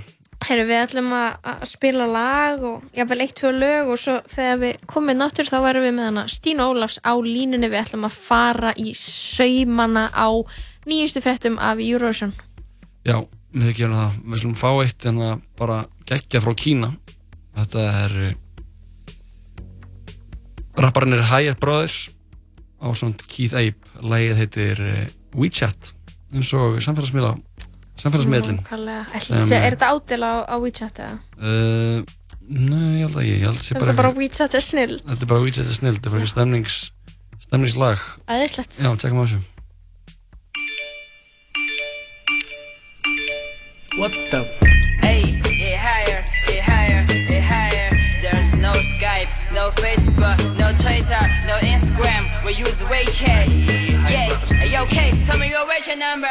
[0.46, 4.84] Herru, við ætlum að, spila lag og jafnvel eitt, tvö lög og svo þegar við
[4.86, 7.66] komum náttur þá erum við með hana Stína Ólafs á línunni.
[7.72, 10.30] Við ætlum að fara í saumana á
[10.86, 12.30] nýjustu fréttum af Eurovision.
[13.02, 13.18] Já,
[13.58, 14.20] við gerum það.
[14.22, 16.92] Við slum fá eitt en að bara geggja frá Kína.
[17.58, 18.32] Þetta er uh,
[20.78, 22.12] Rapparinn er Higher Brothers
[22.78, 23.98] á svona Keith Ape.
[23.98, 25.90] Lægið heitir uh, WeChat.
[26.30, 27.55] Eins og samfélagsmiðla samfélagsmiðlin
[28.04, 29.06] Nákvæmlega.
[29.14, 31.18] Ætli Sem, sé- Er þetta ádel á, á WeChat eða?
[31.40, 32.04] uh,
[32.48, 34.60] Nei, ég held að ég, ég held að sé Þetta bara er bara WeChat er
[34.62, 36.76] snill Þetta er bara WeChat er snill, þetta er bara ekki stemnings
[37.46, 39.40] stemningslag Æðislegt Já, tjekkum á þessu
[43.98, 44.62] What the f-
[45.00, 47.90] Hey, it higher, it higher, it higher.
[48.22, 52.26] There's no Skype, no Facebook, no Twitter, no Instagram.
[52.44, 53.46] We use WeChat.
[54.10, 56.28] Yeah, hey, yo, Case, tell me your WeChat number.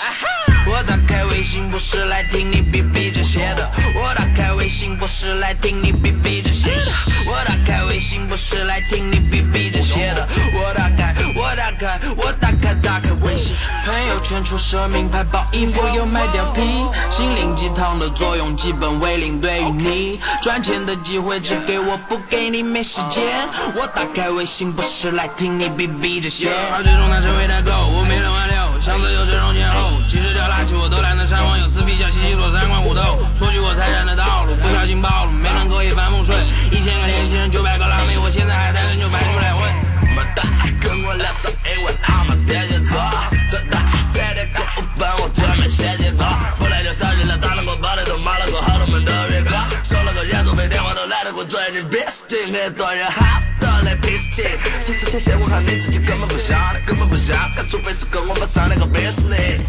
[0.00, 0.53] Aha!
[0.66, 6.92] 我打开微信不是来听你逼逼这些的，我打开微信不是来听你逼逼这些的，
[7.26, 13.54] 我打开微信不是来听你逼逼这些的，我打开我打开我打开打开微信，
[13.84, 16.62] 朋友圈出奢名牌包衣服又买貂皮，
[17.10, 20.94] 心灵鸡汤的作用基本为零，对于你赚钱的。
[21.04, 23.22] 机会只给我不给你没时间，
[23.76, 36.36] 我打开微信不是来听你逼逼这些，而最终他成为代购，我没人挽留，箱子有这种前后，其实掉垃圾我都懒得删网友撕逼小西西说三观虎斗，索取我财产的道路，不小心暴露，没能可以翻风水，
[36.70, 39.66] 一千个联系人九百个辣妹，我现在还单身就排出来混。
[40.14, 40.46] 么大
[40.78, 42.94] 跟我聊上一晚，阿玛天蝎座，
[43.50, 43.82] 多大
[44.14, 46.22] 三点跟五分，我专门写几个，
[46.62, 49.50] 后来就烧起了，打了过炮的都骂了过好多门的别歌，
[49.82, 54.62] 收了个演奏费电话都来得过最近 best 今天多人好的来 peace cheese，
[55.14, 57.38] 谢谢谢谢，我看你自己根本不想，根本不想，
[57.70, 59.60] 除非是跟我们商量个 business，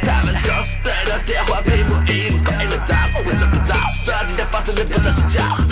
[0.00, 3.90] 他们就是对着电话屏幕一个一个打，为什么打？
[4.02, 5.62] 虽然你的房子里不再是家伙。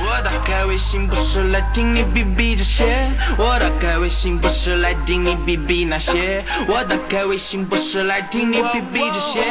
[0.00, 9.42] 我打开微信不是来听你逼逼这些，我打开微信不是来听你逼逼那些，我打开微信不是来听你逼逼这些，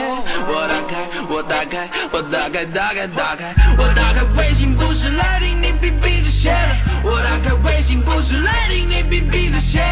[0.47, 9.85] 我打开我打开我打开打开打开，我打开微信不是来听你逼逼这些的，我打开微信不是来听你逼逼这些的，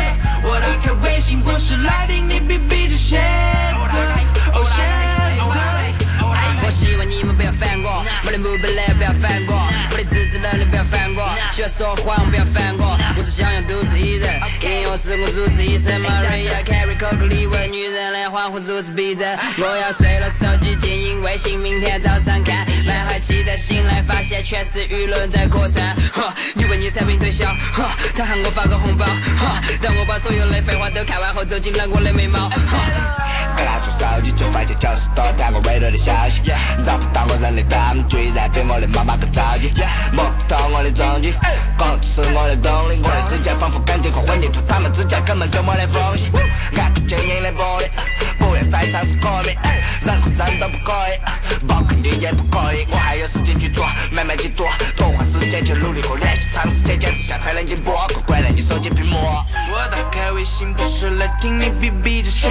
[0.44, 3.24] 我打开微信不是来听你逼逼这些的，
[4.52, 4.92] 哦 shit。
[6.64, 9.54] 我希望你们不要犯过，没人不本来不要烦我，
[9.92, 11.11] 我的自制能力不要犯过，
[11.52, 27.84] 喜欢说谎不要烦我，我只想要独自一人，音乐是我主治医生，Maria Carey 可可李玟，女人的欢呼如此逼真，我要睡了，手机静音微信，明天早上看，满怀期待醒来发现全是舆论在扩散，呵，你为你产品推销，呵，
[28.16, 32.48] 他喊我发个红包，呵，当我把所有的废话都看完后，走进了我的眉毛，
[33.58, 36.42] 拿出手机就发现九十多条我未读的消息，
[36.86, 39.70] 找不到我人的他们居然比我的妈妈更着急，
[40.14, 41.34] 摸不透我的踪迹，
[41.78, 46.32] 歌词是我的动力，我的世界仿佛感情和混凝土，他们之间根本就没得缝隙，
[46.78, 47.90] 按住坚硬的玻璃，
[48.70, 49.56] 再尝试革命，
[50.02, 59.18] 任何人都不可以，包括你也不可以，我还有时间去做，慢慢去做，多花时间去努力和练习，长时间坚持下才能进步，乖乖的你手机屏幕。
[59.74, 62.48] 我打开微信不是来听你逼逼这些，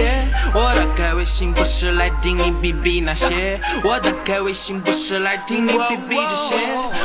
[0.54, 6.56] 我打开微信不是来听你逼逼那些，我打开微信不是来听你逼逼这些，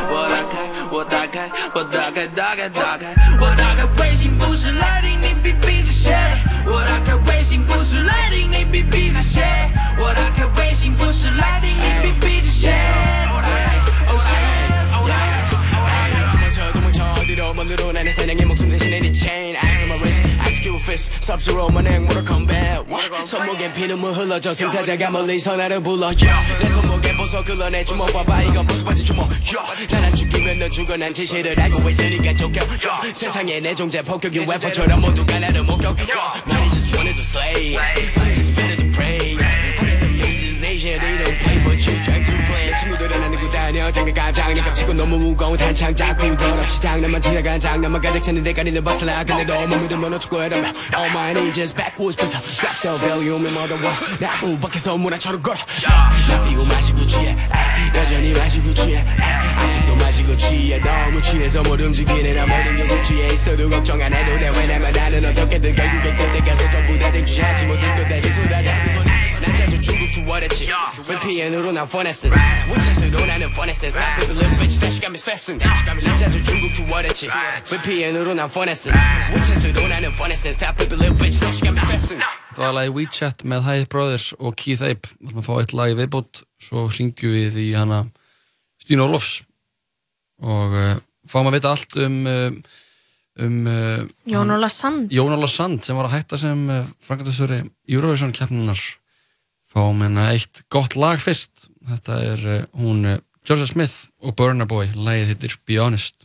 [0.10, 0.56] 我打开
[0.92, 6.15] 我打开我打开打开打开，我打开微信不是来听你逼逼些，
[6.67, 9.43] 我打开微信不是来听你逼逼这些，
[9.99, 12.73] 我打开微信不是来听你逼逼这些。
[14.09, 15.51] Oh shit, oh yeah.
[16.33, 18.54] 도망쳐 도망쳐 어디로 멀리로 나는 사냥의 목
[20.86, 22.86] ice cube fist Sub-Zero 만행 Mortal Kombat
[23.26, 26.34] 손목엔 피눈물 흘러져 승사자가 멀리서 나를 불러 yeah.
[26.60, 29.88] 내 손목엔 보석 흘러내 주먹 봐봐 이건 보석받지 주먹 yeah.
[29.90, 33.14] 난안 죽이면 너 죽어 난 진실을 알고 있으니까 족겨 yeah.
[33.14, 36.42] 세상에 내 존재 폭격이 웨폰처럼 모두가 나를 목격 yeah.
[36.48, 37.96] Man I just wanted to slay I
[38.34, 39.36] just wanted to pray
[39.82, 41.96] need some legalization They don't play but you
[42.96, 48.02] 친구들은 안 누구 다녀 깜짝 내 깜찍고 너무 무거운 탄창 잡고 더럽지 장난만 지나간 장난만
[48.02, 49.24] 가득 차는 대가리는 박살나.
[49.24, 53.78] 근데 너무 믿으면 어쩌고 해라며 All my ninjas backwards 벗어 Drop the volume and mother
[53.84, 55.58] war 나무 밖에서 문화처럼 걸어.
[56.28, 57.36] 나 피고 마시고 취해.
[57.96, 58.98] 여전히 마시고 취해.
[58.98, 60.80] 아직도 마시고 취해.
[60.80, 62.34] 너무 취해서 못 움직이네.
[62.34, 64.50] 나 모든 것에 취해 있어도 걱정 안 해도 돼.
[64.50, 69.05] 왜냐면 나는 어떻게든 결국엔 끝에 가서 전부 다걸 다시 쏟아내 난
[70.28, 70.68] 我的紧，
[71.08, 77.30] 被屁眼流入脑 finesse，我才是罗南的 finesse，他被 little bitch 但是干没 session，人家就全部 to 我的紧，
[77.70, 82.20] 被屁眼流入脑 finesse，我才是罗南的 finesse，他被 little bitch 但是干没 session。
[82.56, 85.98] Það var lagi WeChat með Hype Brothers og Keith Ape, við varum að fá eitt lagi
[86.00, 88.06] viðbútt, svo hringjum við í hana
[88.80, 89.42] Stín Ólofs
[90.40, 90.96] og uh,
[91.28, 92.52] fáum að vita allt um, eh,
[93.44, 95.12] um uh, Jón Óla Sand.
[95.12, 98.80] Jón Óla Sand sem var að hætta sem uh, Frank Þessari Eurovision keppnunar
[99.76, 101.68] fáum hérna eitt gott lag fyrst.
[101.86, 103.04] Þetta er uh, hún
[103.46, 104.88] Georgia Smith og Burna Boy.
[104.96, 106.24] Lagið hittir Be Honest.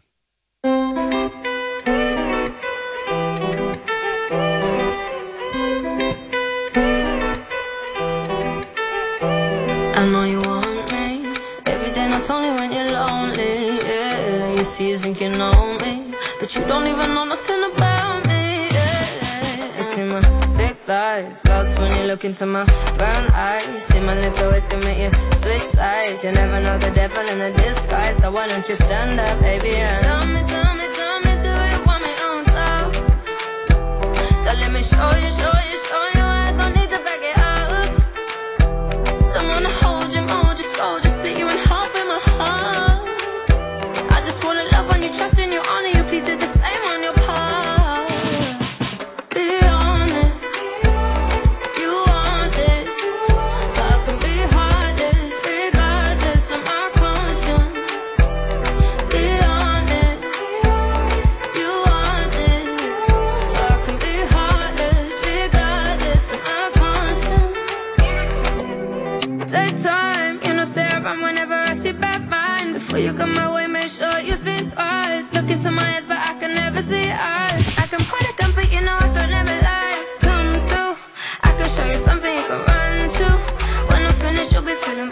[9.98, 11.26] I know you want me.
[11.66, 13.82] Every day, not only when you're lonely.
[13.84, 18.26] Yeah, you see, you think you know me, but you don't even know nothing about
[18.28, 18.68] me.
[18.70, 20.20] Yeah, you see my
[20.56, 21.42] thick thighs,
[22.10, 22.64] look into my
[22.98, 23.84] brown eyes.
[23.86, 26.24] See my little ways can make you switch sides.
[26.24, 29.76] You never know the devil in a disguise, so why don't you stand up, baby?
[29.76, 32.94] And tell me, tell me, tell me, do you want me on top?
[34.42, 36.19] So let me show you, show you, show you.
[73.04, 75.32] You come my way, make sure you think twice.
[75.32, 77.62] Look into my eyes, but I can never see eyes.
[77.78, 79.96] I can point a gun, but you know I could never lie.
[80.20, 80.94] Come through,
[81.42, 83.28] I can show you something you can run to.
[83.90, 85.10] When I'm finished, you'll be feeling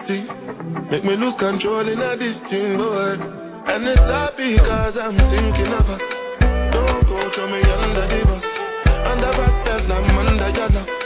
[0.00, 0.22] body
[0.90, 3.16] Make me lose control in a thing, boy
[3.66, 6.20] And it's happy cause I'm thinking of us.
[6.72, 8.60] Don't go throw me under the bus.
[9.06, 10.99] Under respect, I'm under your love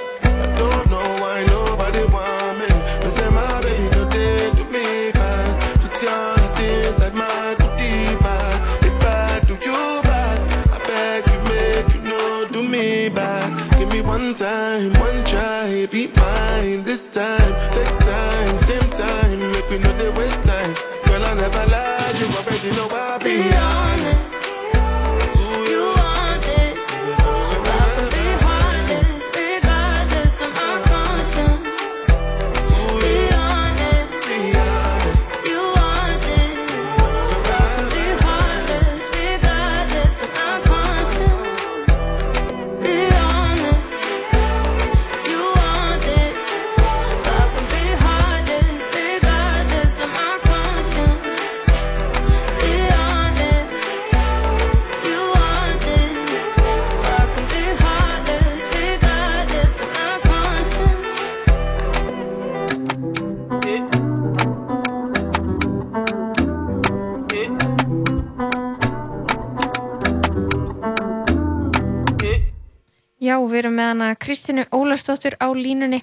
[74.55, 76.03] Kristínu Ólastóttur á línunni.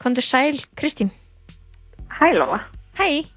[0.00, 1.10] Kondur sæl, Kristín.
[2.08, 2.60] Hæ Lóa.
[2.96, 3.28] Hæ,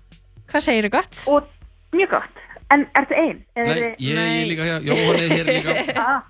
[0.48, 1.15] hvað segir þú gott?
[1.28, 1.44] Og
[1.91, 2.36] mjög gott.
[2.72, 3.41] En ertu einn?
[3.56, 6.24] Nei, ég er líka hjá, Jóhann er hér líka Ah.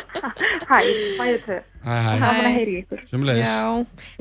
[0.70, 0.78] Hæ,
[1.20, 1.58] bæðið þau.
[1.84, 2.16] Hæ, hæ.
[2.20, 3.02] Gaman að heyri ykkur.
[3.10, 3.60] Sumleiðis Já,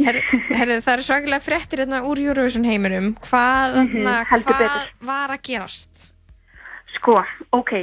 [0.03, 0.20] Her,
[0.60, 3.10] herðu, það eru svakalega fréttir hérna úr Eurovision heiminum.
[3.30, 4.91] Hvað, hérna, heldur hvað betur.
[5.14, 6.11] var að gerast?
[6.98, 7.22] Sko,
[7.56, 7.74] ok,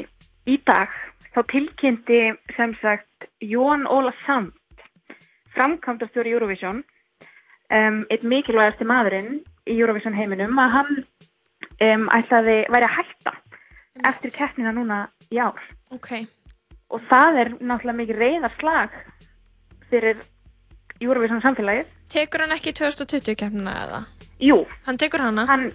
[0.52, 0.92] í dag
[1.32, 2.22] þá tilkynnti
[2.56, 4.52] sem sagt Jón Óla Sand
[5.56, 6.82] framkvæmdastjóri Eurovision
[7.72, 13.34] um, eitt mikilvægasti maðurinn í Eurovision heiminum að hann um, ætlaði, væri að hætta
[14.06, 15.60] eftir keppnina núna í ár
[15.94, 16.12] Ok.
[16.92, 18.96] og það er náttúrulega mikið reyðarslag
[19.90, 20.20] fyrir
[21.00, 24.04] Eurovision samfélagið Tekur hann ekki 2020 keppnina eða?
[24.38, 24.60] Jú.
[24.86, 25.46] Hann tekur hana?
[25.48, 25.70] Hann,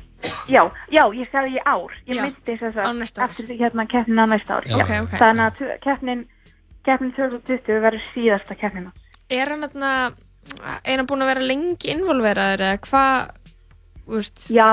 [0.48, 0.62] já,
[0.94, 1.96] já, ég sagði í ár.
[2.06, 4.68] Ég myndi þess að eftir því hérna keppnin á næsta ár.
[4.70, 5.16] Já, ok, ok.
[5.18, 6.22] Þannig að keppnin,
[6.86, 8.94] keppnin 2020 verður síðasta keppnina.
[9.32, 9.92] Er hann þarna,
[10.84, 13.30] er hann búinn að vera lengi involveraður eða hvað,
[14.12, 14.44] veist?
[14.52, 14.68] Já,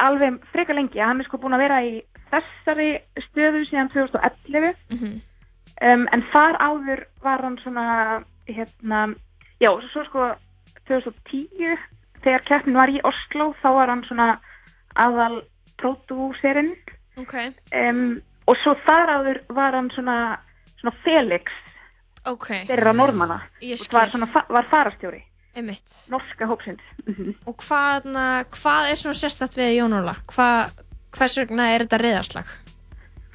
[0.00, 1.02] alveg frekar lengi.
[1.02, 1.92] Hann er sko búinn að vera í
[2.32, 2.90] þessari
[3.28, 4.72] stöðu síðan 2011.
[4.94, 5.20] Mhm.
[5.82, 7.86] um, en þar áður var hann svona,
[8.48, 9.02] hérna,
[9.60, 10.28] já, svo sko
[10.88, 11.76] 2010
[12.22, 14.28] þegar keppnin var í Oslo þá var hann svona
[14.96, 15.42] aðal
[15.80, 16.72] pródúserinn
[17.18, 17.34] Ok.
[17.74, 20.38] um, og svo þar áður var hann svona,
[20.80, 21.50] svona Felix
[22.26, 22.48] Ok.
[22.68, 25.22] þeirra normanna Ég og var, svona, var farastjóri
[25.56, 25.90] Einmitt.
[26.10, 27.34] norska hópsins Mhm.
[27.46, 30.14] Og hvað, þarna, hvað er svona sérstætt við Jón Óla?
[30.30, 30.70] Hvað,
[31.12, 32.46] hvers vegna er þetta reyðarslag?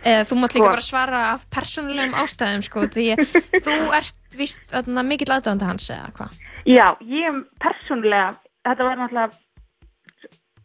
[0.05, 0.69] Eða þú mátt líka Sko.
[0.69, 3.25] bara svara af persónulegum ástæðum, sko, því að
[3.65, 6.37] þú ert víst þarna, mikill aðdöðandi hans eða hvað?
[6.65, 9.31] Já, ég persónulega, þetta var náttúrulega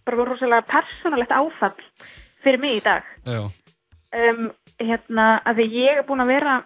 [0.04, 1.74] bara rosalega persónulegt áfall
[2.42, 3.02] fyrir mig í dag.
[3.26, 3.50] Já.
[4.12, 6.56] Um, hérna, að því ég er búin að vera,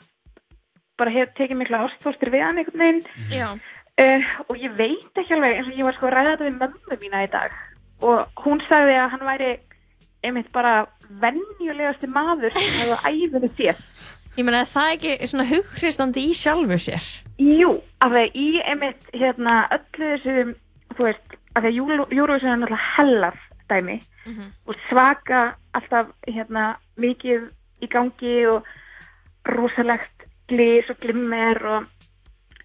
[0.99, 3.03] bara hef tekið mikla ástfóstur við hann einhvern veginn
[3.33, 3.49] Já.
[3.53, 6.59] uh, og ég veit ekki alveg, eins og ég var sko að ræða þetta við
[6.61, 7.57] mömmu mína í dag
[8.07, 9.51] og hún sagði að hann væri
[10.27, 10.75] einmitt bara
[11.23, 13.79] venjulegasti maður sem hefði á æfinu sér.
[14.37, 17.05] Ég meina, er það ekki svona hughristandi í sjálfu sér?
[17.41, 17.71] Jú,
[18.05, 20.35] af því í einmitt hérna öllu þessu,
[20.97, 23.39] þú veist, af því að Eurovision er náttúrulega hellar
[23.71, 24.47] dæmi Mhm.
[24.67, 27.47] og svaka alltaf hérna mikið
[27.83, 28.65] í gangi og
[29.47, 30.16] rosalegt
[30.49, 31.87] glís og glimmer og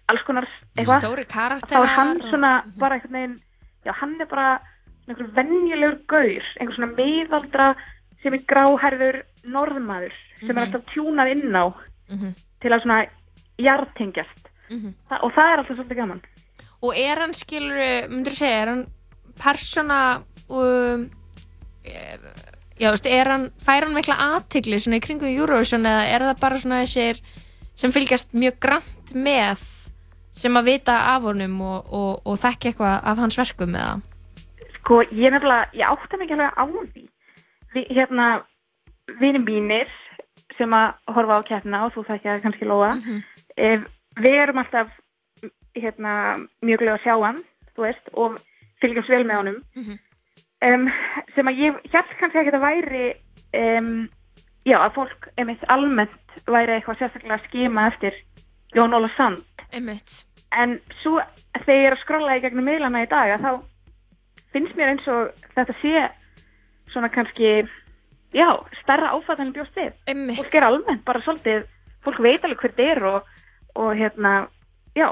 [0.08, 0.46] alls konar
[0.76, 1.00] eitthvað.
[1.02, 3.40] Stóri Þá er karakterar hann og- svona bara einhvern veginn,
[3.86, 4.60] já hann er bara
[5.08, 7.74] einhver venjulegur gaur, einhver svona miðaldra
[8.22, 10.62] sem er gráhærður norðmaður sem er Mhm.
[10.62, 11.74] alltaf tjúnað inn á
[12.10, 12.34] Mhm.
[12.60, 13.06] til að svona
[13.58, 14.94] jartengjast Mhm.
[15.10, 16.20] Þa, og það er alltaf svolítið gaman.
[16.82, 18.86] Og er hann, skilur, myndur segja, er hann
[19.38, 21.10] persóna, um,
[21.84, 26.20] já, þú veist, er hann, fær hann mikla aðtigli svona í kringum Eurovision eða er
[26.20, 27.20] það bara svona þessir
[27.74, 29.62] sem fylgjast mjög grant með
[30.32, 34.00] sem að vita af honum og, og, og þekki eitthvað af hans verkum eða?
[34.78, 37.02] Sko, ég nefnilega, ég átta mig ekki alveg á því.
[37.74, 38.26] Vi, hérna,
[39.20, 39.90] vinir mínir
[40.58, 43.22] sem að horfa á keppna og þú þekkja kannski Lóa, Mhm.
[43.56, 43.80] eh,
[44.20, 44.88] við erum alltaf
[45.76, 47.38] hérna, mjög glöð að sjá hann,
[47.76, 48.40] þú veist, og
[48.82, 49.60] fylgjumst vel með honum.
[49.76, 49.98] Mhm.
[50.62, 50.84] um,
[51.34, 53.06] sem að ég hjálp kannski ekki að væri
[53.78, 54.08] um,
[54.64, 56.12] já, að fólk einmitt almennt
[56.48, 58.16] væri eitthvað sérstaklega að skima eftir
[58.76, 59.42] Jón Óla Sand
[59.72, 60.24] Einmitt.
[60.52, 61.18] en svo
[61.64, 63.52] þegar ég er að skrolla í gegnum miðlana í dag að þá
[64.52, 66.08] finnst mér eins og þetta sé
[66.92, 67.52] svona kannski
[68.32, 68.48] já,
[68.82, 70.40] starra áfattan en bjóst við Einmitt.
[70.40, 71.64] fólk er almennt bara svolítið
[72.04, 73.30] fólk veit alveg hver þetta er og,
[73.78, 74.34] og hérna,
[74.98, 75.08] já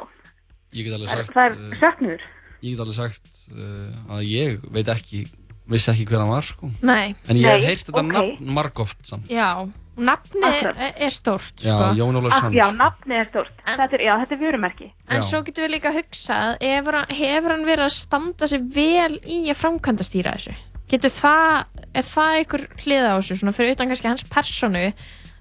[0.70, 2.28] Ég get alveg það sagt, það er eh, söknuður
[2.60, 5.24] ég get alveg sagt uh, að ég veit ekki,
[5.70, 6.70] vissi ekki hver hann var sko.
[6.84, 7.14] Nei.
[7.28, 8.10] En ég hef heyrt þetta ok.
[8.12, 9.30] nafn margóft samt.
[9.32, 9.64] Já,
[10.00, 10.76] nafni Akkurat.
[10.80, 11.90] er, er stórt, Já, sko.
[11.98, 12.56] Jón Ólafur Ah, Sands.
[12.56, 15.92] já, nafnið er stórt þetta er, já, þetta er vörumerki En svo getum við líka
[15.94, 20.54] hugsað, hefur hann, hefur hann verið að standa sig vel í að framkvæmda stýra þessu?
[20.90, 21.64] Getur það,
[21.94, 24.86] er það einhver hliða á þessu, svona fyrir utan kannski hans personu,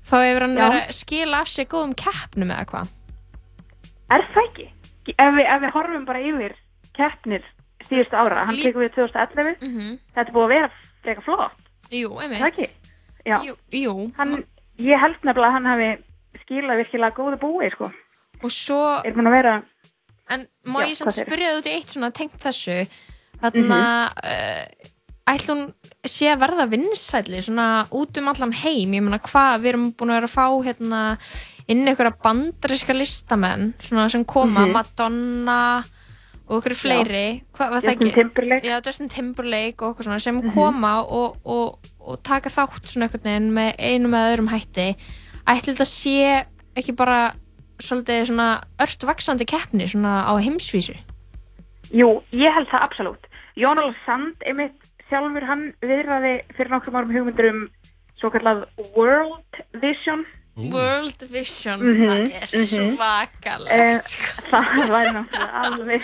[0.05, 0.61] þá hefur hann Já.
[0.69, 2.87] verið að skila af sig góðum keppnum eða hvað?
[4.11, 4.67] Er það ekki?
[5.17, 6.53] Ef við, ef við horfum bara yfir
[6.97, 7.43] keppnir
[7.89, 9.99] síðustu ára, hann Lí- tekur við 2011, Mhm.
[10.15, 10.69] þetta er búið að vera
[11.03, 11.57] frekar flott.
[11.89, 12.41] Jú, Er einmitt.
[12.41, 12.67] Það ekki?
[13.45, 13.93] Jú, jú.
[14.17, 14.43] Hann,
[14.77, 15.89] ég held nefnilega að hann hafi
[16.43, 17.91] skilað virkilega góðu búi, sko.
[18.43, 18.79] Og svo...
[19.05, 19.55] Er að vera...
[20.29, 22.85] En má Já, ég samt spyrja þú í eitt svona tengt þessu,
[23.41, 23.79] þarna,
[24.23, 24.95] mm
[25.29, 25.67] ætla hún
[26.09, 30.09] sé að verða vinsæli svona út um allan heim, ég meina hvað, við erum búin
[30.13, 31.01] að vera að fá hérna
[31.69, 34.73] inn einhverja bandaríska listamenn svona sem koma, Mhm.
[34.73, 35.59] Madonna
[36.49, 38.11] og einhverju fleiri það Justin?
[38.11, 38.65] Timberlake.
[38.65, 40.53] Já, Justin Timberlake og eitthvað svona sem Mhm.
[40.55, 41.77] koma og, og,
[42.09, 44.87] og taka þátt svona einhvern veginn með einum eða öðrum hætti
[45.49, 46.45] ætla þetta sé
[46.79, 47.19] ekki bara
[47.79, 48.47] svolítið svona
[48.83, 50.97] ört vaksandi keppni svona á heimsvísu
[51.89, 53.23] Jú, ég held það absolutt.
[53.57, 54.75] Jón Óla Sand, einmitt
[55.09, 57.63] sjálfur hann viðraði fyrir nokkrum árum hugmyndur um
[58.21, 58.59] svo kallað
[58.93, 60.21] World Vision.
[60.59, 62.93] World Vision, Mhm, það er mhm.
[62.93, 64.45] svakalegt Eh, sko.
[64.51, 66.01] það væri náttúrulega alveg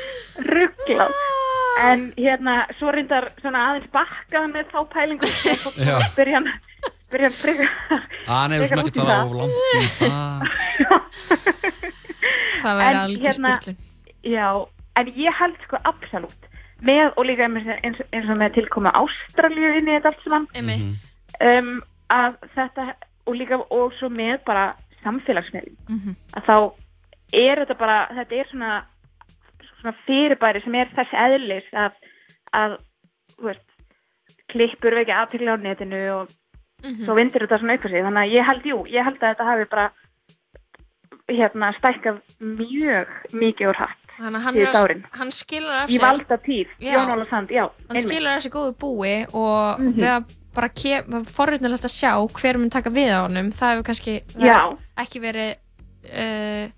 [0.54, 1.12] rugglað
[1.82, 5.26] en hérna, svo reyndar svona aðeins bakkað með þá pælingu
[5.76, 5.96] Já.
[6.16, 6.48] byrja hann
[7.10, 7.70] byrja hann frekar
[8.26, 9.24] Hann hefur frekar svona ekki það.
[9.24, 10.14] of langt í það.
[12.64, 13.78] Það væri En algjör hérna- styrlun.
[14.24, 14.48] Já,
[14.96, 16.46] en ég held sko absolutt
[16.84, 21.14] með og líka eins, eins, og með tilkoma Ástralju inn í þetta allt saman Einmitt.
[21.40, 22.94] um, að þetta
[23.26, 24.74] og líka og svo með bara
[25.04, 26.16] samfélagsmiðlum Mhm.
[26.36, 26.72] að þá
[27.32, 28.84] er þetta bara þetta er svona,
[29.84, 31.92] svona fyrirbæri sem er þess eðlis að,
[32.56, 32.76] að
[33.44, 33.66] veist,
[34.52, 36.32] klippur vekja aðtökla á netinu og
[36.84, 37.04] Mhm.
[37.06, 39.30] svo vindur þetta svona upp á sig þannig að ég held, jú, ég held að
[39.30, 39.86] þetta hafi bara
[41.32, 46.36] hérna stækkað mjög mikið úr hatt Þannig að hann, hann skilur af í sér valda
[46.44, 46.68] tíð.
[46.84, 48.04] Jón Óla Sand, já hann einmitt.
[48.06, 49.94] skilur af sér góðu búi og Mhm.
[49.96, 54.20] við að bara forröðnilegt að sjá hver mun taka við á honum það hefur kannski
[54.36, 55.56] það ekki verið
[56.04, 56.68] uh,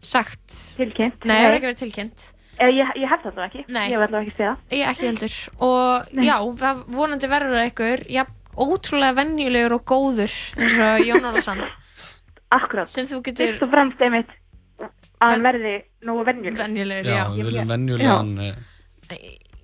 [0.00, 0.46] sagt
[0.78, 3.84] tilkynnt Nei, það hefur ekki verið tilkynnt Ég, ég hef þetta ekki, Nei.
[3.92, 5.34] ég alltaf ekki séð það Ég ekki heldur.
[5.62, 6.24] Og Nei.
[6.26, 8.24] já, það vonandi verður það ykkur já,
[8.58, 11.68] ótrúlega venjulegur og góður eins og Jón Sand
[12.58, 14.30] Akkurát, sem þú getur fyrst og fremst einmitt
[14.80, 15.74] að hann verði
[16.08, 18.56] nógu venjuleg venjulegur, Já, já, við viljum venjulegan eh,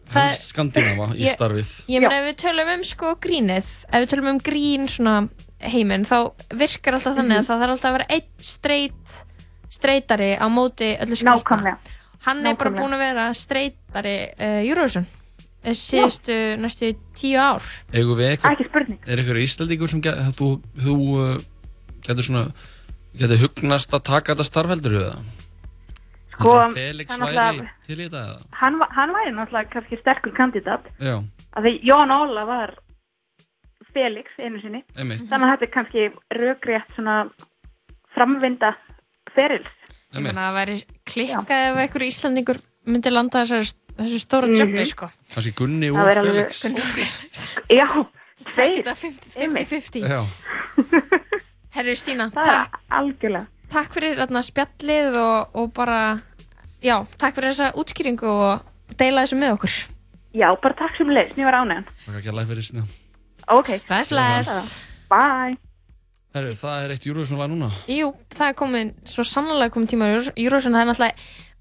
[0.04, 1.70] Það- helst skandinava í Ég- starfið.
[1.88, 5.14] Ég meina ef við tölum um sko grínið ef við tölum um grín svona
[5.64, 6.18] heiminn þá
[6.52, 7.42] virkar alltaf þannig Mhm.
[7.42, 9.14] að það þarf alltaf að vera einn streit
[9.74, 11.78] streitari á móti öllu skrítna Nákvæmlega.
[12.24, 12.80] Hann er bara Nákvæmlega.
[12.80, 15.06] búin að vera streitari uh, Eurovision
[15.64, 20.20] eh, síðustu næstu tíu ár Eigum við eitthvað Ekki spurning Er eitthvað íslendingur sem get,
[20.38, 20.50] þú,
[20.84, 21.34] þú uh,
[22.06, 22.44] getur svona
[23.14, 25.32] getur hugnast að taka þetta starfheldur við það?
[26.34, 28.40] Sko, Felix væri til í þetta eða?
[28.58, 31.20] hann, hann væri náttúrulega kannski sterkur kandidat Já,
[31.54, 32.72] að því Jón Óla var
[33.94, 35.22] Felix einu sinni Einmitt.
[35.30, 36.06] þannig að þetta er kannski
[36.40, 37.20] rökrétt svona
[38.16, 38.72] framvinda
[39.36, 39.70] ferils
[40.14, 40.76] Ég meina að það væri
[41.10, 44.58] klikkað ef einhver Íslandingur myndi landa þessari, þessu stóra Mhm.
[44.60, 47.88] jobbi sko kannski Gunni og Felix Gunni og Felix Já,
[48.52, 50.20] tveir 50-50 Já,
[51.74, 55.98] Herri Stína, Það er takk, algjörlega takk fyrir þarna, spjallið og, og bara
[56.84, 59.78] já, takk fyrir þessa útskýringu og deila þessu með okkur
[60.34, 62.84] Já, bara takk sem leys, mér var ánægðan þakka ekki að læg fyrir sinna
[63.50, 64.74] Ok, Bless, bless
[65.10, 65.56] Bye
[66.34, 67.68] Herru, það er eitt Eurovision lag núna.
[67.86, 71.14] Jú, það er komin, svo sannlega komin tíma í Eurovision, það er náttúrulega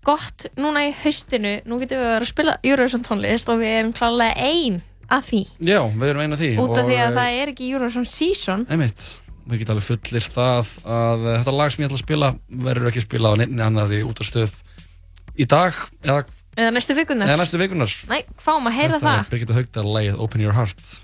[0.03, 3.75] gott núna í haustinu, nú getum við að vera að spila Eurovision tónlist og við
[3.77, 4.79] erum klálega ein
[5.13, 8.07] að því, Já, við erum eina því út af því að það er ekki Eurovision
[8.09, 8.65] season.
[8.73, 9.05] Einmitt,
[9.45, 12.31] við getum alveg fullir það að eh, þetta lag sem ég ætla að spila
[12.67, 14.57] verður ekki spilað á neinni annari út af stöð
[15.37, 16.23] í dag eða,
[16.57, 19.19] eða næstu vikunar eða næstu vikunar Næ, fáum að heyra Þetta það.
[19.21, 20.97] Er Birgitta Haugdal lagið Open Your Heart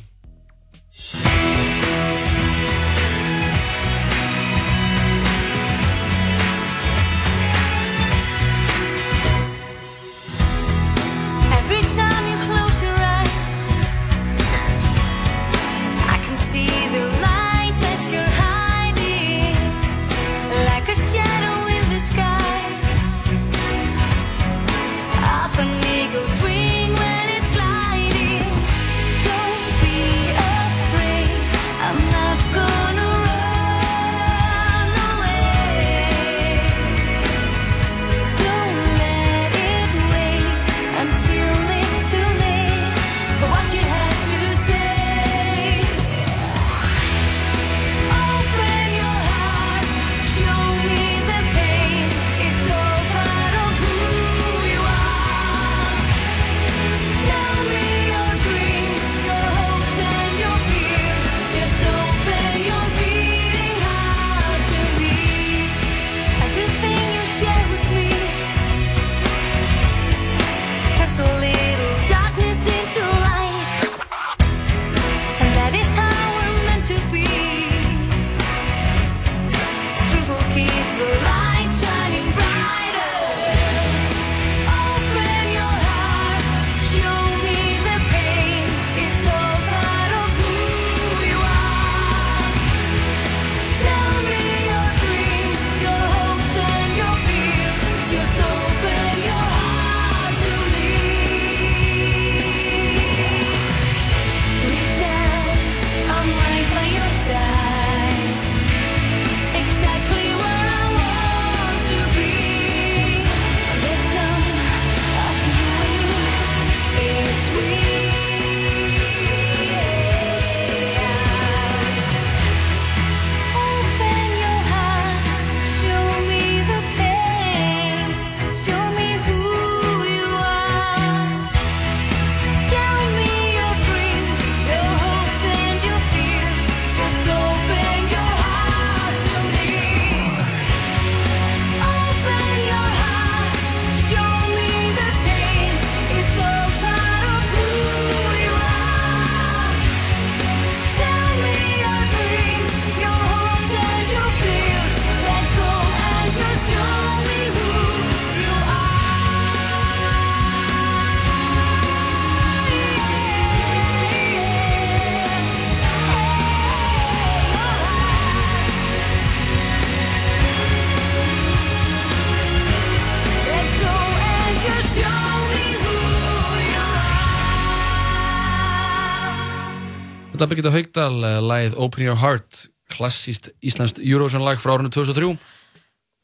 [180.50, 185.36] Birgitta Haugdal, uh, lagið Open Your Heart, klassíst íslenskt Eurovision lag frá árinu 2003.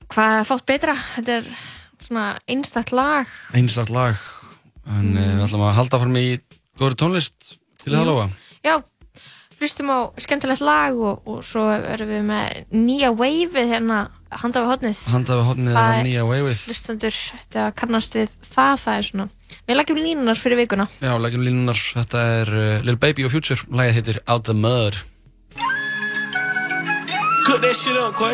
[0.09, 0.95] Hvað fátt betra?
[1.13, 1.49] Þetta er
[2.01, 3.29] svona einstakt lag.
[3.53, 4.17] Einstakt lag,
[4.89, 5.21] en mm.
[5.21, 6.25] við ætlum að halda fram í
[6.79, 7.53] góður tónlist
[7.83, 8.25] til það lofa.
[8.65, 8.75] Já,
[9.59, 13.99] hlustum á skemmtilegt lag og, og svo erum við með nýja waveið hérna,
[14.33, 15.05] handa við hotnið.
[15.13, 16.65] Handa við hotnið Það er nýja waveið.
[16.65, 19.29] Hlustandur, þetta kannast við það, það er svona.
[19.65, 20.87] Við leggjum línunar fyrir vikuna.
[21.01, 24.97] Já, leggjum línunar, þetta er uh, Lil Baby og Future, lagið heitir Out the Mud.
[27.45, 28.33] Cook that shit up, Quay.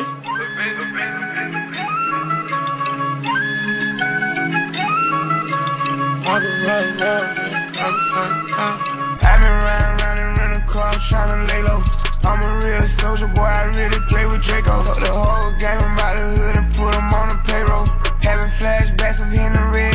[6.23, 8.79] I've been riding around, man, every time out.
[9.19, 11.83] I've been riding around and running car, trying to lay low.
[12.23, 14.79] I'm a real soldier, boy, I really play with Draco.
[14.85, 17.85] Took the whole game out the hood and put him on the payroll.
[18.21, 19.90] Having flashbacks of hitting the red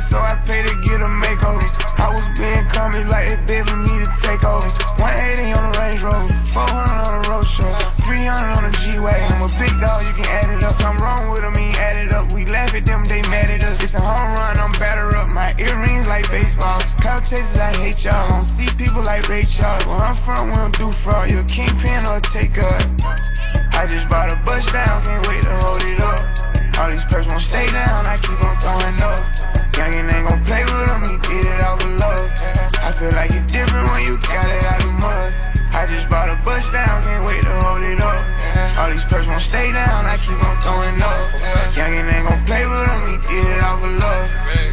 [0.00, 1.64] so I paid to get a makeover.
[1.96, 4.68] I was being coming like they bid for me to take over.
[5.00, 7.70] 180 on the Range Rover, 400 on the road show,
[8.04, 9.26] 300 on the G-Wagon.
[9.36, 10.76] I'm a big dog, you can add it up.
[10.76, 12.32] Something wrong with them, he add it up.
[12.32, 13.82] We laugh at them, they mad at us.
[13.82, 15.32] It's a home run, I'm batter up.
[15.32, 16.80] My earrings like baseball.
[17.00, 18.28] Cloud chasers, I hate y'all.
[18.28, 19.86] Don't see people like Ray Charles.
[19.86, 21.30] Where I'm from, we don't do fraud.
[21.30, 22.68] You a kingpin or a taker.
[23.76, 26.20] I just bought a bus down, can't wait to hold it up.
[26.78, 29.55] All these perks won't stay down, I keep on throwing up.
[29.76, 32.24] Youngin' ain't gon' play with him, he did it out with love.
[32.80, 35.36] I feel like you're different when you got it out of mud.
[35.76, 38.24] I just bought a bus down, can't wait to hold it up.
[38.80, 41.76] All these perks won't stay down, I keep on throwing up.
[41.76, 44.26] Youngin' ain't gon' play with him, he did it out with love.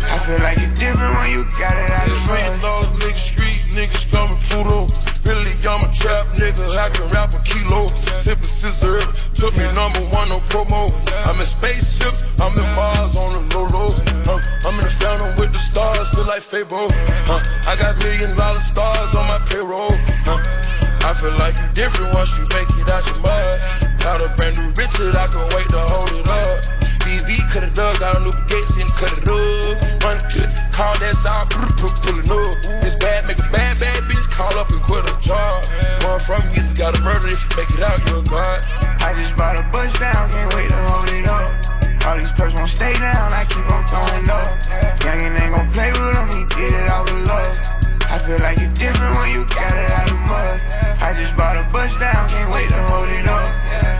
[0.07, 2.63] I feel like you're different when you got it out of Street mud.
[2.63, 5.12] laws, niggas, street niggas coming Pluto.
[5.23, 7.87] Really, I'm a trap nigga, I can rap a kilo.
[8.19, 8.99] Sippin' scissor,
[9.35, 10.91] took me number one on promo.
[11.23, 13.95] I'm in spaceships, I'm in Mars on the low low.
[14.27, 16.91] Huh, I'm in the fountain with the stars, feel like Fable.
[17.23, 17.39] Huh,
[17.71, 19.95] I got million dollar stars on my payroll.
[20.27, 20.43] Huh,
[21.07, 23.63] I feel like you different once you make it out your mud.
[24.03, 26.67] Got a brand new Richard, I can wait to hold it up.
[27.07, 29.93] BV coulda dug, got a new Gates and cut it up.
[30.31, 32.83] Clip, call that sound, pull, it up.
[32.83, 33.92] It's bad, make a bad, bad
[34.33, 35.61] call up and quit a job.
[36.09, 38.65] One from you, got a murder if you make it out, you're god.
[39.05, 41.45] I just bought a bus down, can't wait to hold it up.
[42.09, 44.49] All these perks won't stay down, I keep on throwing up.
[45.05, 47.53] Youngin' ain't gon' play with him, he did it out with love.
[48.09, 50.57] I feel like you're different when you got it out of mud.
[50.97, 53.47] I just bought a bus down, can't wait to hold it up.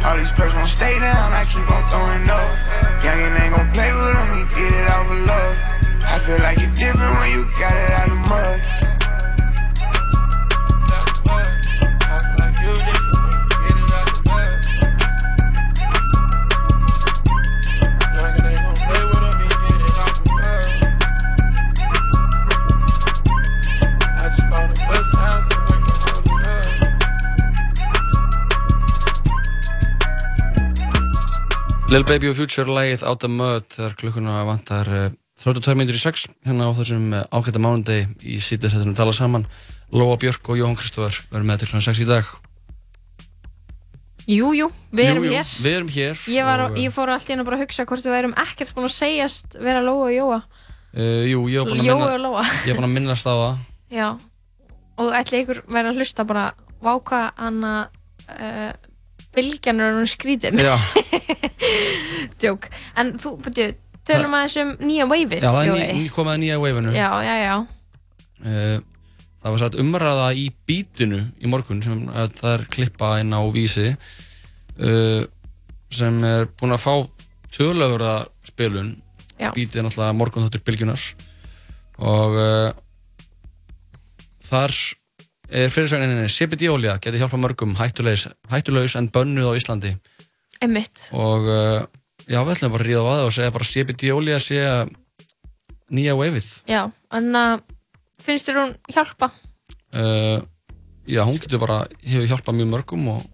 [0.09, 2.49] All these perks won't stay down, I keep on throwing up.
[3.05, 5.55] Youngin' ain't gon' play with him, he did it out with love.
[6.01, 8.72] I feel like you're different when you got it out of mud.
[31.93, 35.03] Lil Baby og Future lagið Out the Mud þegar klukkuna vantar uh,
[35.37, 39.43] 32 minnir í 6 hérna á þessum uh, ágæta mánundegi í sítið tala saman.
[39.93, 42.31] Lóa Björk og Jóhann Kristófar verður með til klukkan 6 í dag.
[44.25, 45.51] Jú, jú, við erum Jú, jú, hér.
[45.67, 47.85] Við erum hér Ég, var, og, uh, ég fór allt í hennu bara að hugsa
[47.85, 50.39] hvort við værum ekkert búin að segjast vera Lóa og Jóa.
[50.97, 51.91] uh, Jú, ég var búin að
[52.31, 53.61] og að minnast á það.
[53.99, 54.07] Já,
[54.97, 56.47] og ætli ykkur verið að hlusta bara
[56.81, 57.75] váka hana
[58.33, 58.73] uh,
[59.35, 60.59] bylgjanur og hún skrítin.
[62.41, 62.69] Djók.
[62.99, 63.75] En þú, betur,
[64.07, 67.09] tölum aðeins um nýja waveið, já það er ný, ný komið að nýja waveinu Já,
[67.23, 67.53] já, já.
[68.43, 68.77] Uh,
[69.43, 73.41] það var satt umræða í bítinu í morgun sem uh, það er klippa inn á
[73.53, 75.23] vísi uh,
[75.93, 76.93] sem er búin að fá
[77.53, 78.15] tölöfura
[78.47, 78.95] spilun
[79.53, 81.07] bítið er náttúrulega morgun þáttur bylgjunar
[82.03, 82.69] og uh,
[84.43, 84.75] þar
[85.53, 89.93] er fyrirsögninni CBD-ólja geti hjálpa mörgum hættulegs, hættulegs en bönnuð á Íslandi
[90.63, 91.09] Emmitt.
[91.13, 91.81] og uh,
[92.25, 94.61] já, við ætlum bara að ríða á það og segja bara CBD-ólja sé
[95.93, 96.81] nýja waveið Já,
[97.13, 97.35] en
[98.23, 99.29] finnst þér hún hjálpa?
[99.93, 100.39] uh,
[101.05, 103.29] já, hún getur bara hefur hjálpað mjög mörgum og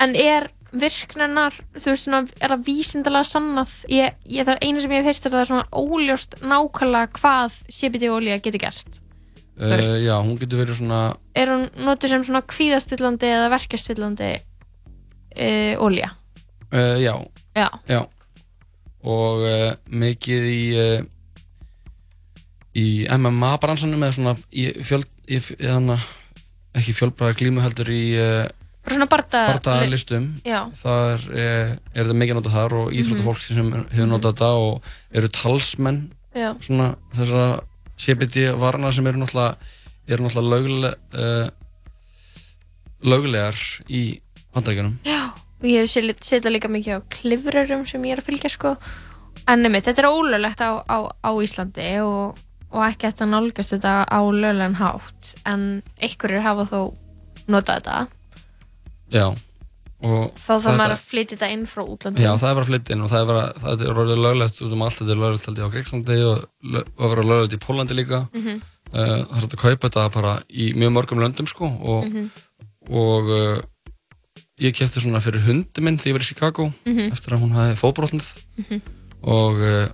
[0.00, 3.72] En er virknanar, þú veist svona, er það vísindalega sannað?
[3.92, 7.10] Ég, ég, það er eina sem ég hef heyrst að það er svona óljóst nákvæmlega
[7.18, 9.00] hvað CBD-olía getur gert.
[9.60, 11.00] Uh, já, hún getur verið svona
[11.38, 16.10] Er hún notuð sem svona kvíðastillandi eða verkastillandi uh, olía?
[16.72, 17.14] uh, já,
[17.56, 17.68] Já.
[17.88, 18.02] já
[19.00, 19.40] og
[19.88, 20.62] mikið í
[22.76, 25.96] í MMA bransanum eða svona í fjöld í, hana,
[26.76, 28.02] ekki fjölbræða glímu heldur í
[28.90, 29.42] svona barda...
[29.54, 30.66] barndalistum Já.
[30.82, 35.32] þar er, er þetta mikið notað þar og íþróttafólk sem hefur notað þetta og eru
[35.40, 36.00] talsmenn
[36.36, 36.50] Já.
[36.62, 37.48] svona þessara
[38.00, 39.56] CBD varna sem eru náttúrulega
[40.10, 41.48] eru náttúrulega löglega, uh,
[43.06, 43.58] löglegar
[43.88, 44.20] í
[44.54, 44.96] bandaríkjunum.
[45.06, 45.88] Já, og ég
[46.40, 48.74] þetta líka mikið á klifrurum sem ég er að fylgja sko.
[49.48, 52.40] En nefnir, þetta er ólöglegt á, á, á Íslandi og,
[52.70, 55.68] og ekki eftir að nálgast þetta á löglegan hátt en
[56.00, 56.80] einhverjir hafa þó
[57.50, 58.00] notað þetta.
[59.10, 59.24] Já
[60.02, 62.70] og þá þarf maður að flytja þetta inn frá útlöndum Já, það er bara að
[62.70, 65.20] flytja inn og það er bara, það er orðið löglegt út um allt, þetta er
[65.20, 68.60] löglegt ég á Greiklandi og það verður löglegt í Pólandi líka Mhm.
[68.90, 72.30] uh, það er hægt að kaupa þetta bara í mjög mörgum löndum sko og, Mhm.
[72.90, 73.60] og uh,
[74.60, 77.12] ég kefti svona fyrir hundi minn þegar ég var í Chicago Mhm.
[77.12, 78.80] eftir að hún hafi fóbrotnið Mhm.
[79.22, 79.88] og uh,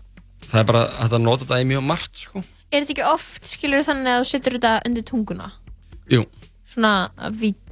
[0.46, 3.84] það er bara að nota þetta í mjög margt sko Er þetta ekki oft, skilur
[3.86, 5.52] þannig að þú setur þetta undir tunguna
[6.10, 6.24] Jú,
[6.76, 7.08] svona,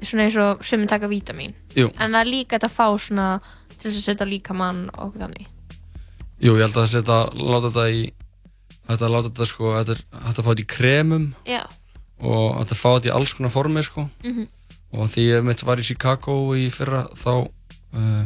[0.02, 1.90] svona eins og sumir taka vítamin Jú.
[2.00, 3.28] en það er líka þetta að fá svona
[3.78, 5.46] til þess að setja líkamann og þannig
[6.40, 8.04] jú, ég held að setja, láta þetta í
[8.88, 11.62] að láta þetta sko, hægt að, hægt að fá þetta í kremum Já.
[12.20, 14.48] og að fá þetta í alls konar formi sko Mhm.
[14.94, 17.48] og því ég mitt var í Chicago í fyrra þá
[17.94, 18.24] uh,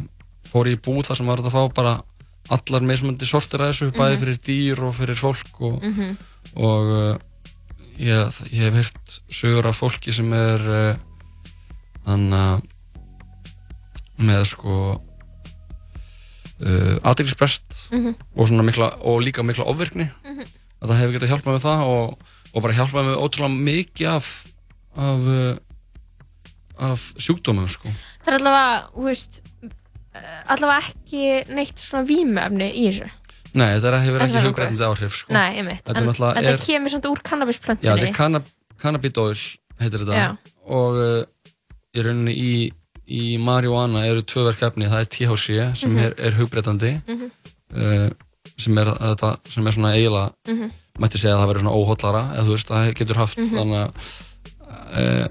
[0.49, 2.01] fór ég í búð þar sem var þetta að fá bara
[2.49, 4.19] allar mismöndi sortir að þessu, bæði Mhm.
[4.23, 6.17] fyrir dýr og fyrir fólk og, Mhm.
[6.55, 7.17] og uh,
[7.99, 10.95] ég, ég hef heyrt sögur af fólki sem er uh,
[12.07, 12.65] þannig að
[14.29, 14.75] með sko
[16.63, 18.15] uh, aðeinsprest Mhm.
[18.35, 20.43] og, svona mikla, og líka mikla ofvirkni Mhm.
[20.81, 22.17] að það hefur getað hjálpað með það og,
[22.53, 24.27] og bara hjálpað með ótrúlega mikið af
[24.99, 25.55] af, uh,
[26.79, 27.89] af sjúkdómum sko.
[28.25, 29.41] það er allavega, þú veist
[30.15, 33.09] eh, allavega ekki neitt svona vímöfni í þessu
[33.53, 35.33] Nei, þetta hefur ekki það hugrætandi áhrif sko.
[35.33, 38.43] Nei, einmitt, Þetta en er þetta kemur samt úr Já, kannabisplöntunni þetta er kannab
[38.79, 39.39] cannabidóil
[39.79, 40.37] heitir þetta Já.
[40.69, 41.23] og uh,
[41.97, 42.51] í rauninni í,
[43.09, 45.47] í marihuana eru tvö verkefni, það er THC
[45.81, 46.03] sem Mhm.
[46.05, 47.31] er, er hugbreytandi Mhm.
[47.73, 48.09] uh,
[48.57, 50.71] sem, er, þetta, sem er svona eiginlega Mhm.
[50.99, 53.57] mætti segja að það verður svona óhóllara eða þú veist, það getur haft Mhm.
[53.57, 53.91] þannig að
[54.99, 55.27] uh,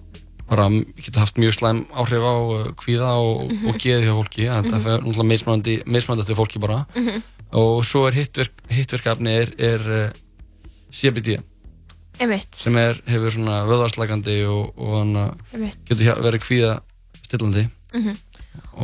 [0.49, 2.35] bara getur haft mjög slæm áhrif á
[2.75, 3.69] kvíða og, Mhm.
[3.69, 4.87] og geði hjá fólki en það Mhm.
[4.89, 6.87] er náttúrulega mismunandi eftir fólki bara.
[7.57, 10.19] Og svo er hittverk, hittverkefni er, er uh,
[10.93, 11.39] CBD
[12.19, 12.55] einmitt.
[12.59, 16.79] Sem er, hefur svona vöðvarslækandi og, og hann getur verið kvíða
[17.25, 17.69] stillandi.
[17.95, 18.17] Mhm.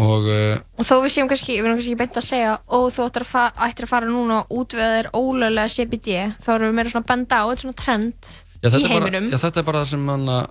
[0.01, 3.05] og uh, og þó við séum kannski, við erum kannski beint að segja og þú
[3.05, 6.93] ættir að, ættir að fara núna og útvega þér ólöglega CBD þá erum við meira
[6.95, 9.28] svona benda á, þetta er svona trend já, í er bara, heiminum.
[9.28, 10.45] já, þetta er bara það sem hann að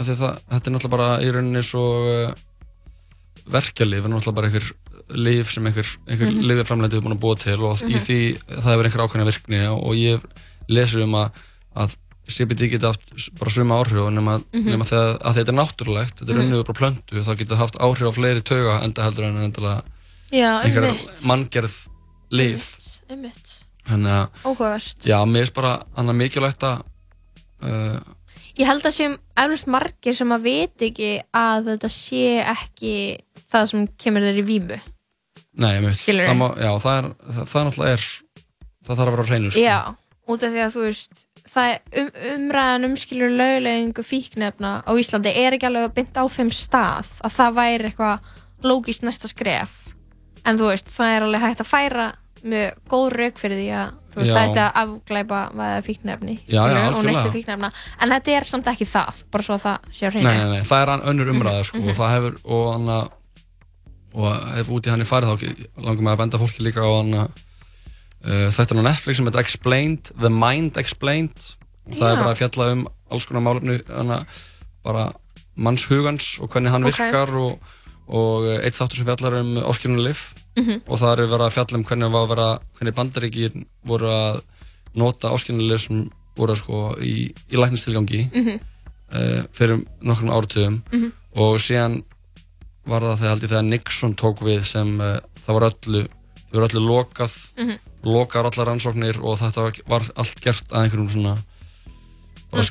[0.00, 2.34] að það, þetta er náttúrulega bara í rauninni svo uh,
[3.54, 4.68] verkjalið, er náttúrulega bara einhver
[5.14, 6.60] lif sem einhver, einhver mm lifið
[6.98, 8.04] er búin að búa til og í Mhm.
[8.06, 8.18] því
[8.48, 10.20] það hefur einhver ákveðna virkni og ég
[10.68, 11.30] lesur um að,
[11.76, 11.96] að
[12.30, 13.02] CBD geti haft
[13.38, 14.66] bara suma áhrif nema, Mhm.
[14.70, 16.44] nema þegar að þetta er náttúrulegt þetta er Mhm.
[16.46, 19.42] unnið upp á plöntu þá getur það haft áhrif á fleiri tauga enda heldur en
[19.50, 19.82] endilega
[20.30, 20.82] Já, einhver
[22.30, 22.76] lif
[23.10, 24.28] einmitt, þannig að
[25.04, 26.82] já, mér er bara annað mikilvægt að
[27.62, 27.98] uh,
[28.56, 32.94] ég held að séum eflust margir sem að veit ekki að þetta sé ekki
[33.50, 34.80] það sem kemur þér í vímu
[35.58, 38.06] nei, ég veit, það, má, já, það, er, það, það náttúrulega er
[38.86, 39.64] það þarf að vera á hreinu sko.
[39.64, 39.78] Já,
[40.30, 44.92] út af því að þú veist það er um, umræðan um skilur löglegingu fíknefna á
[45.00, 49.72] Íslandi er ekki alveg beint á þeim stað að það væri eitthvað lógist næsta skref.
[50.46, 52.10] En þú veist, það er alveg hægt að færa
[52.40, 56.78] með góð rauk fyrir því að þú veist, ætti að afglæpa vaða fíknefni Já, já,
[56.96, 57.68] og næstu fíknefna
[58.00, 60.24] en þetta er samt ekki það, bara svo að það sé á hreinu.
[60.24, 61.88] Nei, nei, nei, það er önnur umræða sko, Mhm.
[61.92, 62.96] og það hefur og, hana,
[64.14, 66.90] og ef út í hann er farið þá langar mig að benda fólki líka á
[66.98, 67.24] hana,
[68.24, 71.50] uh, þetta er á Netflix sem heitir Explained, The Mind Explained
[71.86, 72.12] og það Já.
[72.12, 74.20] er bara að fjalla um alls konar málefni hana,
[74.84, 75.12] bara
[75.56, 76.92] mannshugans og hvernig hann Ok.
[76.98, 77.58] virkar og,
[78.08, 80.80] og uh, eitt þáttur sem fjallar um áskilunni lif Mhm.
[80.90, 82.46] og það er verið að fjalla um hvernig, að vera,
[82.76, 83.52] hvernig bandaríkir
[83.86, 84.40] voru að
[84.98, 88.58] nota áskilunni lif sem voru sko í, í læknistilgangi Mhm.
[89.14, 91.12] uh, fyrir nokkrum áratugum Mhm.
[91.36, 92.02] og síðan
[92.86, 96.02] var það þegar, þegar Nixon tók við sem uh, það var öllu
[96.52, 97.78] voru öllu lokað Mhm.
[98.04, 101.36] lokar allar rannsóknir og þetta var, var allt gert að einhverjum svona
[102.50, 102.64] Mm,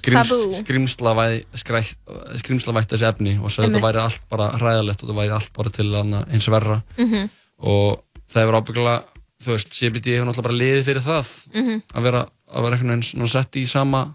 [1.55, 1.93] skrætt,
[2.41, 3.77] skrýmslavætt þessi efni og Einmitt.
[3.79, 5.95] þetta væri allt bara hræðalegt og þetta væri allt bara til
[6.27, 7.29] eins verra Mhm.
[7.63, 9.03] og það hefur ábyggilega
[9.41, 11.81] þú veist, CBD hefur náttúrulega bara liðið fyrir það Mhm.
[11.95, 14.13] að vera, að vera einhvern veginn sett í sama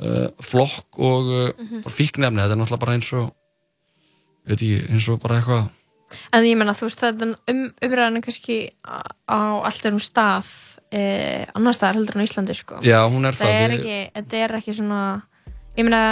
[0.00, 1.82] uh, flokk og uh, Mhm.
[1.82, 3.32] bara fíknefni, þetta er náttúrulega bara eins og
[4.48, 5.70] veit ekki, eins og bara eitthvað
[6.36, 8.92] En ég menna, þú veist, þetta um, umræðan er kannski á,
[9.64, 10.50] allt um stað
[10.92, 12.82] eh, annar staðar heldur en Íslandi, sko.
[12.84, 13.48] Já, hún er það.
[13.48, 14.98] það, Er ekki, þetta er ekki svona,
[15.78, 16.02] ég meina,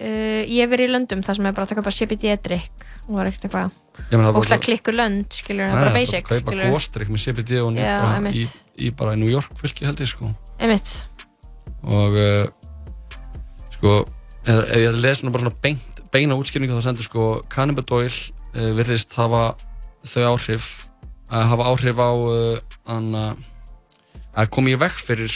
[0.00, 3.18] uh, ég hef verið í löndum þar sem er bara að taka bara CBD-drykk og
[3.18, 3.76] var ekkert eitthvað,
[4.06, 6.72] Ég meina, það og það klikkur lönd, skilur, það er bara það basic, kaupa skilur.
[6.72, 8.46] góstrykk með CBD og Já, bara í,
[8.88, 10.94] í bara í New York fylki held ég sko Einmitt.
[11.84, 12.48] og uh,
[13.76, 13.98] sko
[14.48, 18.10] ef, ég les svona bara svona beint, beina útskýringu þá sendur sko Cannibal Doyle
[18.56, 19.44] uh, virðist hafa
[20.06, 20.66] þau áhrif
[21.30, 23.34] að hafa áhrif á uh,
[24.36, 25.32] að koma í vekk fyrir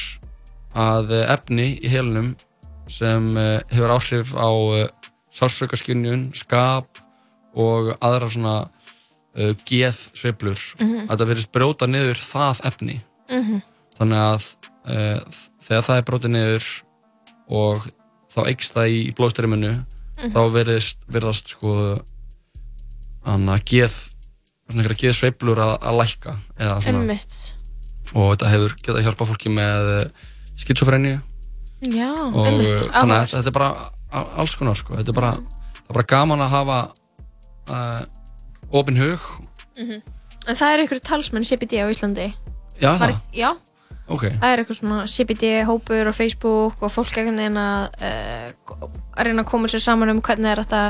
[0.78, 2.34] að efni í helunum
[2.90, 3.30] sem
[3.70, 4.50] hefur áhrif á
[5.34, 6.98] sársökaskynjun, skap
[7.54, 8.54] og aðra svona
[9.66, 11.06] geð sveiflur Mhm.
[11.08, 12.96] að það verðist brjóta niður það efni
[13.30, 13.60] Mhm.
[13.98, 14.46] þannig að
[14.90, 15.20] uh,
[15.62, 16.66] þegar það er brotið niður
[17.50, 17.86] og
[18.30, 19.72] þá eikst það í, í blóðstyrminu
[20.20, 20.32] Mhm.
[20.34, 21.74] þá verðist, verðast sko
[23.26, 23.94] hann að geð
[24.70, 27.38] svona einhverja geð sveiflur að, að lækka eða svona Einmitt.
[28.14, 29.88] og þetta hefur getað hjálpa fólki með
[30.60, 31.14] skitsofrenni
[31.90, 32.84] Já, og einmitt.
[32.92, 33.70] þannig að þetta er bara
[34.40, 36.78] alls konar sko, þetta er bara, það er bara gaman að hafa
[37.70, 38.02] uh,
[38.72, 39.20] opin hug
[39.80, 40.02] Mhm.
[40.48, 42.26] En það er einhverju talsmenn CBD á Íslandi
[42.80, 43.20] Já, Var- það?
[43.36, 43.50] Já,
[44.10, 48.76] ok, það er eitthvað svona CBD-hópur á Facebook og fólk veginn að, uh,
[49.16, 50.82] að reyna að koma sér saman um hvernig er þetta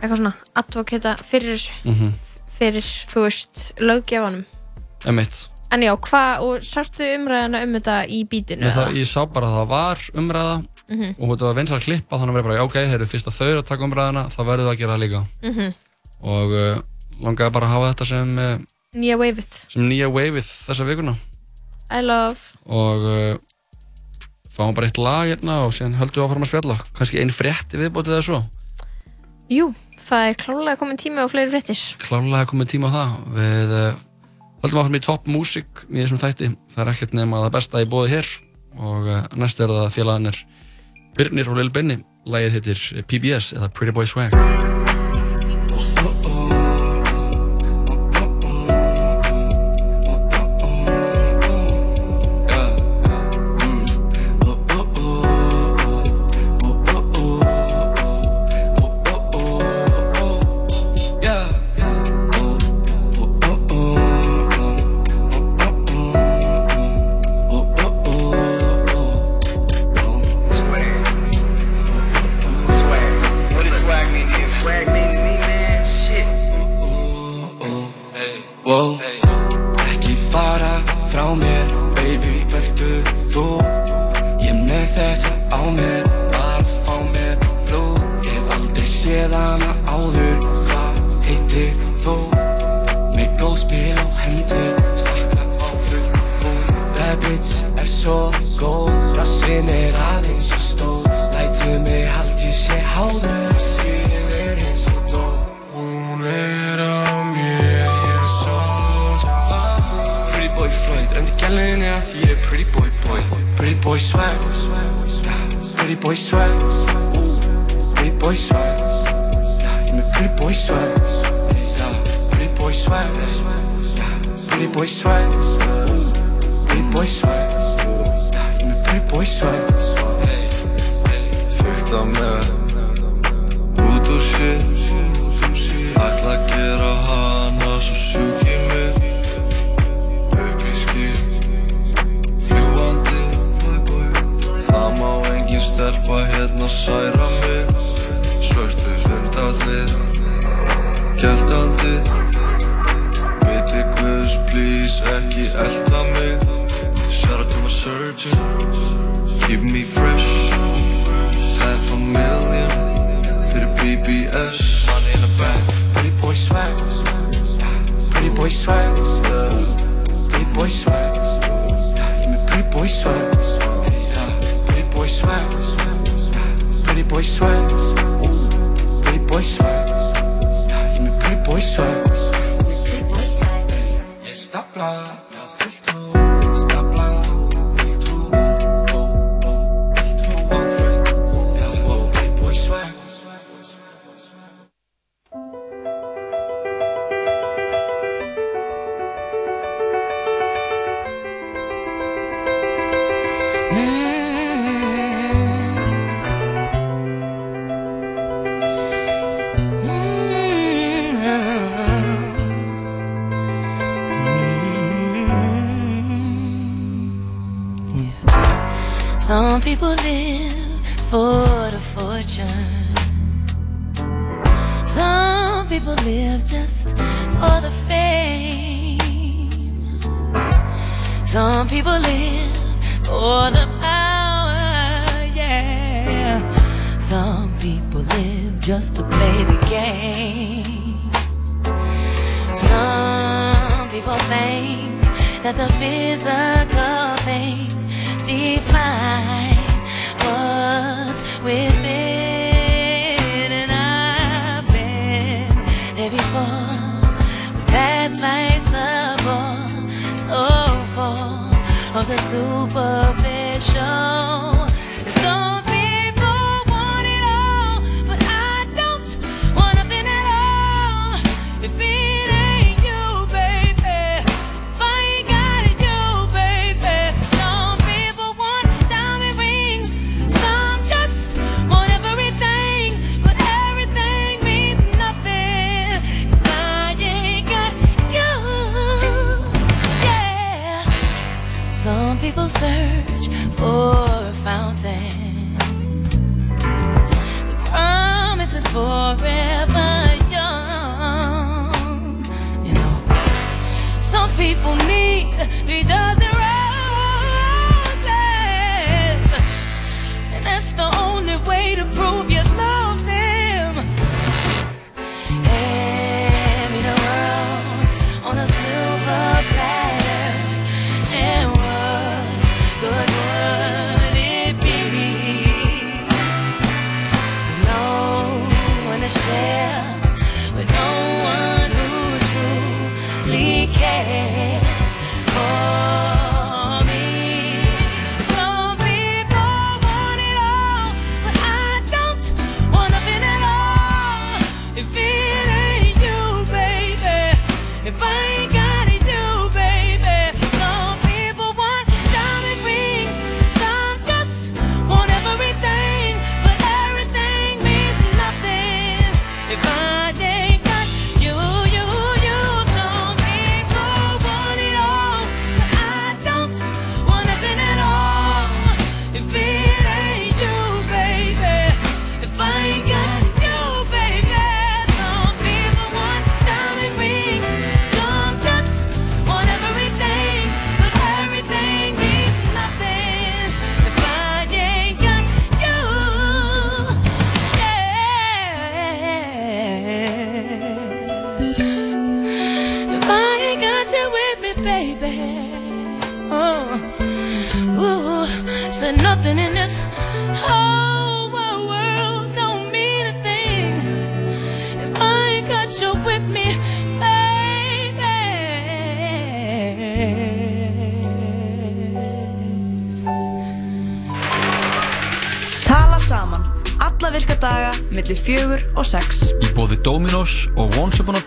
[0.00, 2.12] eitthvað svona advokata fyrir þessu Mhm.
[2.58, 4.44] fyrir, þú veist, löggjafanum
[5.06, 8.68] emitt En já, hvað, og sástu umræðina um þetta í bítinu?
[8.70, 11.14] Það, ég sá bara að það var umræða Mhm.
[11.18, 13.62] og þetta var vinsal klippa þannig að vera bara, ok, heyrðu, fyrst að þau eru
[13.62, 15.74] að taka umræðina þá verður það að gera það líka Mhm.
[16.22, 16.78] og uh,
[17.24, 18.58] langaði bara að hafa þetta sem, uh,
[18.94, 21.16] Nýja waveið sem nýja waveið þessa vikuna
[21.92, 22.38] I love.
[22.64, 23.36] Og uh,
[24.54, 26.78] fáum bara eitt lag hérna og síðan höldum við áfram að spjalla.
[26.96, 28.40] Kannski einn frétti viðbótið eða svo?
[29.52, 29.68] Jú,
[30.06, 31.82] það er klálega komin tími á fleiri fréttir.
[32.04, 33.18] Klárlega komið tíma á það.
[33.36, 34.00] Við uh,
[34.64, 37.90] höldum áfram í topp músík í þessum þætti, það er ekkert nema það besta í
[37.90, 38.32] bóði hér.
[38.80, 40.40] Og uh, næst er það félagarnir
[41.14, 42.00] Birnir og Lil Benny.
[42.24, 44.83] Lagið heitir PBS eða Pretty Boy Swag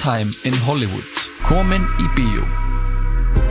[0.07, 1.03] Time in Hollywood.
[1.43, 2.45] Komin í bíó.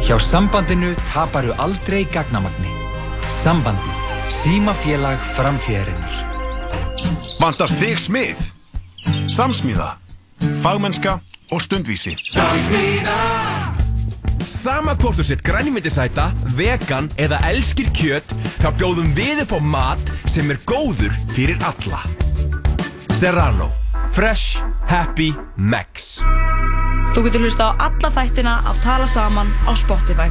[0.00, 2.72] Hjá sambandinu taparu aldrei gagnamagni.
[3.28, 3.92] Sambandi.
[4.32, 6.16] Símafélag framtíðarinnar.
[7.42, 8.48] Vantar þig smið?
[9.36, 9.90] Samsmíða.
[10.64, 11.18] Fagmennska
[11.52, 12.16] og stundvísi.
[12.24, 13.20] Samsmíða
[14.48, 20.12] Sama hvort þú sett grænmyndisæta, vegan eða elskir kjöt þá bjóðum við upp á mat
[20.24, 22.00] sem er góður fyrir alla
[23.12, 23.74] Serrano
[24.16, 24.56] Fresh,
[24.88, 25.26] Happy,
[25.60, 26.22] Max.
[27.12, 30.30] Þú getur hlusta á alla þættina af Tala saman á Spotify.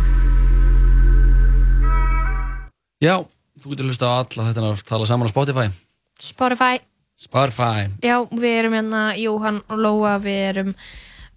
[2.97, 3.21] Já,
[3.61, 5.65] þú getur hlusta á alla þetta að tala saman á Spotify.
[6.17, 6.81] Spotify.
[7.13, 7.83] Spotify.
[8.01, 10.71] Já, við erum hérna Jóhann og Lóa, við erum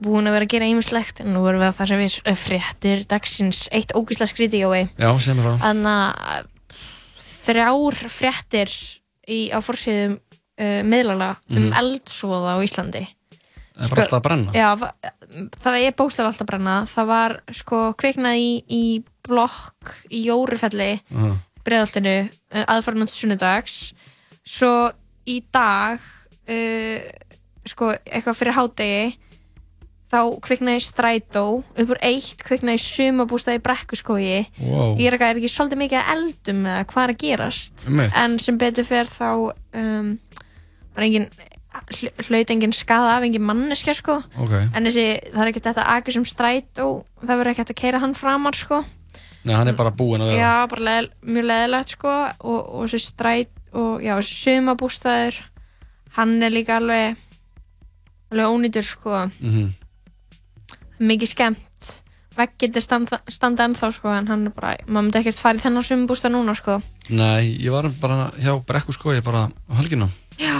[0.01, 3.05] búin að vera að gera ýmislegt en nú erum við að fara við eh, fréttir
[3.13, 4.87] dagsins, eitt ógísla skríti Jói.
[4.97, 5.61] Já, sem er frá.
[5.67, 6.49] Þannig að
[7.29, 8.73] þrjár fréttir
[9.29, 10.17] í, á fórsíðum
[10.59, 11.73] uh, miðlala um Mhm.
[11.83, 13.05] eldsvoða á Íslandi
[13.79, 14.71] Það er bara alltaf að brenna Já,
[15.63, 18.83] það er bókstæðar alltaf að brenna það var sko kveiknað í, í
[19.29, 21.37] blokk í Jórufelli Mhm.
[21.65, 22.17] breiðaltinu
[22.55, 23.93] uh, aðfarnand sunnudags
[24.45, 24.91] svo
[25.29, 26.01] í dag
[26.49, 27.01] uh,
[27.69, 29.17] sko eitthvað fyrir hádegi
[30.09, 31.43] þá kviknaði strætó
[31.77, 34.97] upp úr eitt kviknaði sumabústaði brekkuskói Wow.
[34.97, 38.15] ég er ekki, svolítið mikið að eldum hvað er að gerast Einmitt.
[38.17, 40.19] en sem betur fer þá um,
[40.99, 41.29] var engin
[41.95, 44.19] hl- hlaut engin skada af engin manneskja sko.
[44.39, 44.53] Ok.
[44.75, 46.87] en þessi, það er ekkert þetta akkur sem strætó
[47.23, 48.83] það verður ekkert að keira hann framar sko.
[49.47, 50.41] Nei, hann er bara búinn að vera.
[50.43, 52.15] Já, bara leð, mjög leðilegt sko.
[52.43, 55.39] Og, og þessi stræt og já, þessi sumabústaður
[56.19, 57.17] hann er líka alveg
[58.33, 59.23] alveg ónýtur sko.
[59.41, 59.71] Mhm.
[60.99, 61.65] mikið skemmt.
[62.39, 65.87] Veggir standa, standa ennþá sko en hann er bara, maður myndi ekkert fara í þennan
[65.87, 66.81] sumabústað núna sko.
[67.11, 70.07] Nei, ég var bara hjá Brekku sko, ég bara á helgina
[70.39, 70.55] Já,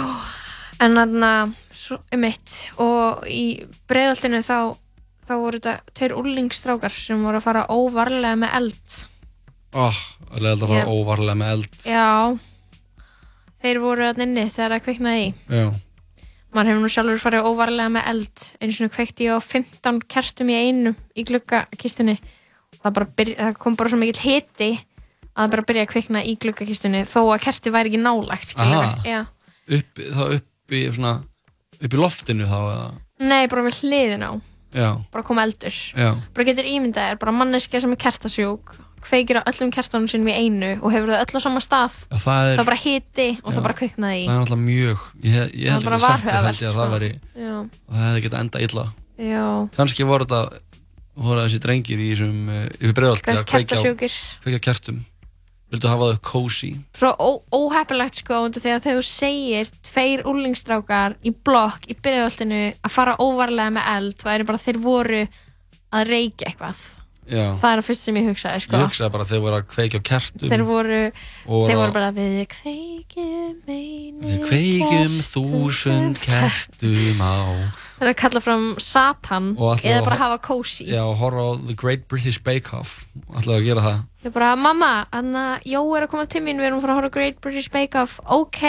[0.83, 1.31] en þarna,
[2.15, 4.75] um eitt, og í breiðaltinu þá,
[5.27, 8.97] þá voru þetta tveir úrlingstrákar sem voru að fara óvarlega með eld.
[9.77, 9.99] Oh,
[10.31, 11.77] það er að fara Ég- óvarlega með eld.
[11.85, 12.07] Já,
[13.63, 15.31] þeir voru þarna inni þegar það kveiknaði í.
[15.47, 15.69] Já.
[16.49, 20.49] Maður hefur nú sjálfur farið óvarlega með eld, eins og kveikti ég á 15 kertum
[20.49, 22.17] í einu í gluggakistunni.
[22.79, 24.71] Það, það kom bara svo mikill hiti
[25.35, 28.55] að það bara byrja að kveikna í gluggakistunni þó að kerti væri ekki.
[28.57, 28.95] Aha.
[29.05, 29.19] Já.
[29.69, 31.13] Upp, þá upp í svona,
[31.79, 32.89] upp í loftinu þá eða,
[33.19, 34.31] Nei, bara við hliðin á.
[34.73, 39.39] já, bara kom eldur já, bara getur ímyndað er bara manneskja sem er kertasjúk kveikir
[39.39, 42.49] á öllum kertanum sínum í einu og hefur þau öll á sama stað já það
[42.51, 43.55] er, það bara hiti og Já.
[43.55, 46.07] það bara kviknaði í það er náttúrulega mjög, ég, hef- ég Það held bara ekki
[46.09, 46.95] sagt þér held ég að það sko.
[46.95, 47.53] veri, Já.
[47.59, 48.85] og það hefði getað enda illa.
[49.19, 49.45] já,
[49.79, 50.41] Kannski voru þetta,
[51.19, 52.41] voru þessi drengir í þessum,
[52.79, 54.13] yfir að kveikja á, kertasjúkir
[54.43, 54.99] kveikja á kertum.
[55.69, 56.71] Vildu hafa þau cozy?
[56.97, 63.17] svo ó- óheppilegt sko þegar þú segir tveir úlingstrákar í blokk í byrjuðoltinu að fara
[63.21, 65.19] óvarlega með eld það er bara þeir voru
[65.93, 66.79] að reykja eitthvað
[67.29, 67.53] Já.
[67.61, 69.65] það er að fyrst sem ég hugsaði sko Ég hugsaði bara að þeir voru að
[69.69, 70.49] kveikja kertum.
[70.49, 71.01] þeir voru,
[71.45, 77.37] Og þeir voru bara við kveikjum einu Við kveikjum þúsund kertum á
[77.99, 80.85] Það er að kalla fram Satan eða að bara hafa kósi.
[80.87, 83.01] Já, horfa á The Great British Bake Off.
[83.27, 83.97] Ætlaðu að gera það.
[84.23, 86.93] Þau er bara, mamma, Anna, Jó er að koma til mín, við erum að fara
[86.95, 88.61] að horfa á Great British Bake Off, ok,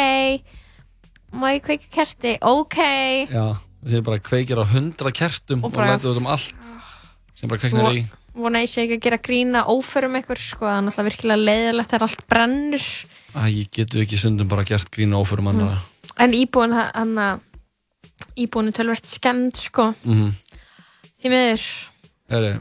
[1.39, 2.79] má ég kveika kerti, ok.
[3.31, 3.45] Já,
[3.87, 6.73] þeir bara kveikir á hundra kertum Og og, lætur út um allt
[7.39, 8.03] sem bara kveiknar í.
[8.35, 11.95] Vona ég sé ekki að gera grína óförum ykkur, sko, það er náttúrulega virkilega leiðilegt
[11.95, 12.89] þegar allt brennur.
[13.31, 15.79] Æ, ég getu ekki stundum bara gert grína óförum annara
[16.21, 17.43] En íbúin, hann að,
[18.41, 20.31] íbúin er tölvert skemmt, sko, mm
[21.21, 21.65] því miður,
[22.33, 22.53] Heri,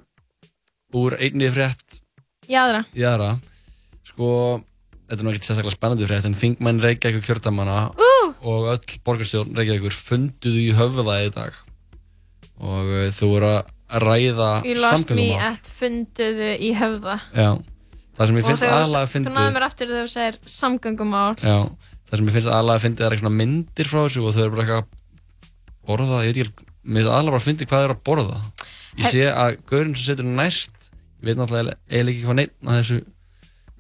[1.00, 2.02] úr einni frétt
[2.50, 2.82] í aðra.
[2.98, 3.38] í aðra
[4.10, 4.30] Sko,
[5.08, 8.34] þetta er nú ekkert sérstaklega spennandi frétt en þingmenn Reykjavík kjördamana uh!
[8.44, 11.56] og öll borgarstjórn Reykjavíkur funduðu í höfða í dag
[12.60, 17.16] og uh, þau voru að ræða You lost me at funduðu í höfða.
[17.34, 17.50] Já,
[18.18, 20.40] það sem ég finnst þú- aðalega að Þú fyndi náðu mér aftur þegar þú segir
[20.60, 21.32] samgöngumál.
[21.40, 21.58] Já,
[22.10, 24.52] það sem ég finnst aðalega að fyndi er eitthvað myndir frá þessu og þau eru
[24.58, 24.99] bara eitthvað að
[25.90, 28.40] borða, ég veit ekki, finnst aðalega bara að fyndi hvað þau eru að borða
[29.00, 30.90] Ég sé að gaurinn sem setur næst
[31.22, 32.98] ég veit náttúrulega eiginlega ekki hvað neitt að þessu,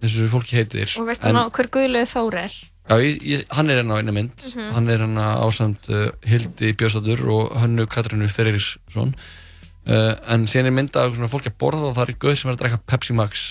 [0.03, 2.57] þessu fólki heitir Og veist hann á hver Guðlaug Þór er?
[2.89, 4.69] Já, ég, ég, hann er hérna á einni mynd Mhm.
[4.75, 10.75] hann er hérna ásamt uh, Hildi Björnsdóttur og Hönnu Katrínu Ferriksson uh, en síðan er
[10.77, 13.13] mynda af svona fólki að borða og það er gauð sem er að drekka Pepsi
[13.17, 13.43] Max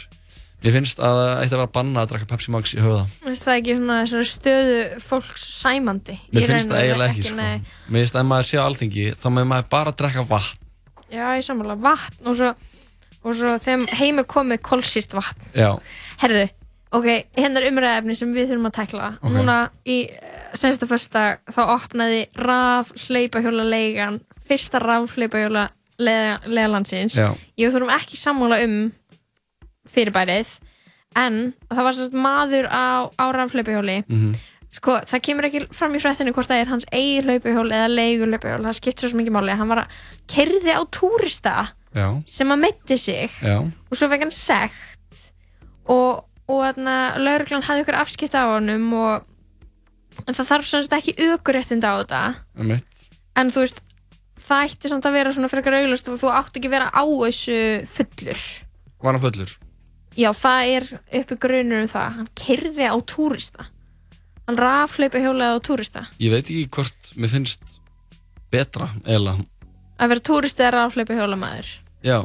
[0.59, 3.45] Mér finnst að það ætti að vera banna að drekka Pepsi Max í höfða Veist
[3.47, 6.17] það ekki svona stöðu fólks sæmandi?
[6.35, 7.37] Mér finnst það eiginlega ekki, sko.
[7.39, 7.77] nei.
[7.87, 10.67] Mér finnst að ef maður sé á alþingi þá með maður bara að drekka vatn
[11.09, 12.53] Já, ég sammála, vatn og svo,
[13.25, 15.47] og svo þegar heim er komið kolsýrt vatn.
[15.57, 15.71] Já,
[16.21, 16.45] Herðu,
[16.99, 17.09] ok,
[17.39, 19.09] hennar umræðefni sem við þurfum að tekla.
[19.23, 19.33] Ok.
[19.33, 19.57] Núna
[19.89, 25.69] í uh, sensta fyrsta þá opnaði raf hleypahjóla leigan, fyrsta raf hleypahjóla
[25.99, 27.17] leigalandsins.
[27.17, 27.33] Já.
[27.59, 28.77] Ég þurfum ekki sammála um
[29.93, 30.53] fyrirbærið,
[31.19, 31.41] en
[31.71, 34.03] það var sérst maður á, á raf hleypahjóli.
[34.09, 34.39] Mhm.
[34.79, 38.29] Sko, það kemur ekki fram í frættinu hvort það er hans eigi hlaupahjól eða leigur
[38.29, 39.57] hlaupahjól, það skiptir svo mikið máli.
[39.57, 39.95] Hann var að
[40.29, 41.55] kerði á túrista
[41.97, 43.33] já, sem að metti sig.
[43.41, 43.63] Já.
[43.65, 45.25] Og svo fekk hann sekt.
[45.89, 46.21] Og,
[46.53, 49.25] og þarna lauruglan hafði ykkur afskipt á honum og
[50.27, 52.23] en það þarf svona ekki aukuréttinda á þetta.
[53.39, 53.81] En þú veist,
[54.49, 57.03] það ætti samt að vera svona frekar auglust og þú átt ekki að vera á
[57.09, 57.59] þessu
[57.95, 58.45] fullur.
[59.01, 59.57] Var hann fullur?
[60.19, 60.87] Já, það er
[61.21, 62.17] uppi grunur um það.
[62.19, 63.69] Hann kerði á túrista.
[64.49, 66.07] Hann raflaupa hjólaði á túrista.
[66.19, 67.79] Ég veit ekki hvort mér finnst
[68.53, 69.45] betra, eiginlega
[69.99, 71.69] að vera túristi eða raflaupa hjólamæður
[72.07, 72.21] Já,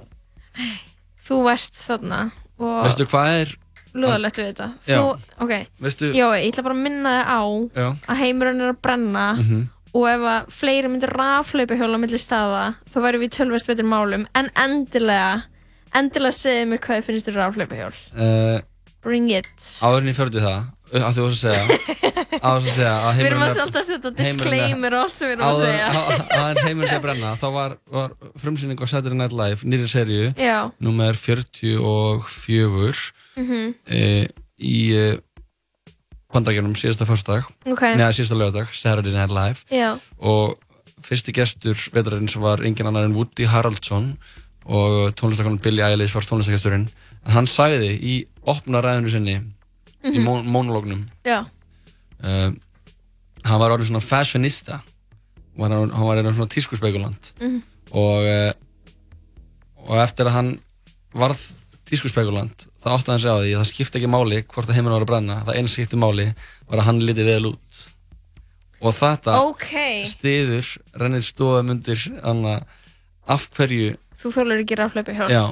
[1.26, 2.20] þú varst þarna
[2.62, 3.54] og veistu hvað er
[3.94, 4.68] lúðalegt við þetta.
[4.90, 4.98] Já.
[4.98, 7.42] þú, ok, Veistu- já, ég ætla bara að minna þig á
[7.76, 7.88] Já.
[8.10, 9.70] að heimurinn er að brenna Mhm.
[9.94, 14.26] og ef að fleiri myndir raflaupa hjóla millir staða, þá væri við tölvist betur málum,
[14.34, 15.44] en endilega
[16.00, 18.58] endilega segðu mér hvað þið finnst þér raflaupa hjól uh,
[19.04, 19.52] bring it
[19.84, 20.62] áðurinn ég fördi það
[20.94, 21.64] að þú varst að segja
[22.44, 25.00] að þú varst að segja að við erum heimurinn að setja heimurinn er- disclaimer og
[25.04, 25.88] allt sem við erum að áður segja
[26.44, 28.10] að heimurinn sé að brenna þá var, var
[28.44, 30.26] frumsýning á Saturday Night Live nýri serju
[30.86, 33.74] nummer 44 Mhm.
[33.90, 34.28] e,
[34.62, 35.06] í e,
[36.34, 37.82] bandrækjunum síðasta fyrstdag Ok.
[37.98, 39.98] neða síðasta lögadag, Saturday Night Live Já.
[40.22, 40.60] og
[41.04, 44.18] fyrsti gestur veturins var engin annar en Woody Haraldsson
[44.66, 46.88] og tónlistakonun Billie Eilish var tónlistagesturinn
[47.26, 48.14] en hann sagði í
[48.48, 49.36] opna ræðinu sinni
[50.04, 50.24] í Mhm.
[50.28, 51.46] món mónulógnum Já.
[52.24, 52.52] uh,
[53.44, 54.82] hann var orðin svona fashionista
[55.60, 57.62] hann, hann var einu svona tískuspekulant Mhm.
[57.92, 58.54] og uh,
[59.88, 60.60] og eftir að hann
[61.14, 61.40] varð
[61.86, 64.94] tískuspekulant þá átti hann sig á því að það skipti ekki máli hvort að heiminn
[64.96, 66.28] var að brenna það eina skipti máli
[66.70, 67.82] var að hann liti vel út
[68.84, 69.68] og þetta Ok.
[70.08, 70.68] stiður
[71.00, 72.64] rennir stóðum undir anna,
[73.28, 75.26] af hverju Þú þólar ekki raflöpu hjá.
[75.32, 75.44] já,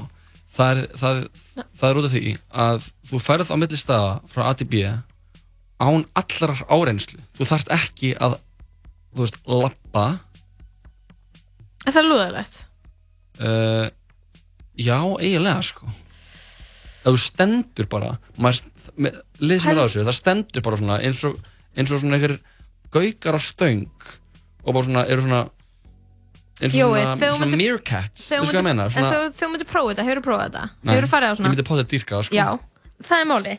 [0.53, 1.21] það, er, það,
[1.79, 2.33] það er út af því
[2.65, 4.83] að þú ferð á milli staða frá A til B
[5.81, 8.35] án allrar áreynslu þú þarft ekki að
[9.15, 10.05] þú veist, lappa
[11.87, 12.59] Er það lúðalegt?
[13.41, 13.87] uh,
[14.77, 15.87] já, eiginlega sko
[17.01, 18.11] að þú stendur bara
[19.41, 21.39] lið sem er á þessu, það stendur bara svona eins og,
[21.73, 22.35] eins og svona einhver
[22.93, 23.87] gaukar á stöng
[24.61, 25.41] og bara svona, eru svona
[26.61, 29.69] eins og svona, svona myndir- meerkat þú sko að meina, En svona þú, þú myndir
[29.71, 30.63] prófa þetta, hefur þú prófað þetta?
[30.91, 31.51] Hefur þú farið á ég svona?
[31.55, 32.47] myndi potið dýrka það sko Já,
[33.09, 33.53] það er máli.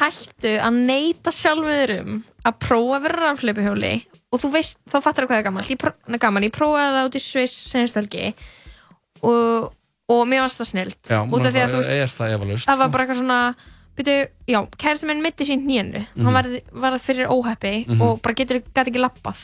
[0.00, 3.92] Hættu að neyta sjálfur um að prófa að vera rafleipihjóli
[4.30, 5.64] og þú veist, þá fattar þú hvað er gaman.
[5.66, 6.44] Ég, pró- gaman.
[6.46, 8.28] ég prófaði það út í Sviss senastelgi
[9.26, 9.72] og,
[10.10, 11.00] og mér varst það snilt.
[11.10, 12.14] Já, út af því að þú veist, er
[12.64, 13.40] það var bara eitthvað svona,
[13.98, 15.66] byrju, kærasti minn mitti sín.
[15.66, 16.06] Mhm.
[16.24, 18.00] Hann var, var fyrir óheppi Mhm.
[18.00, 19.42] og bara getur, gæti ekki lappað.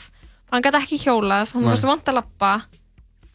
[0.51, 1.69] Hann gæti ekki hjólað, hann Nei.
[1.73, 2.63] varst vant að lappa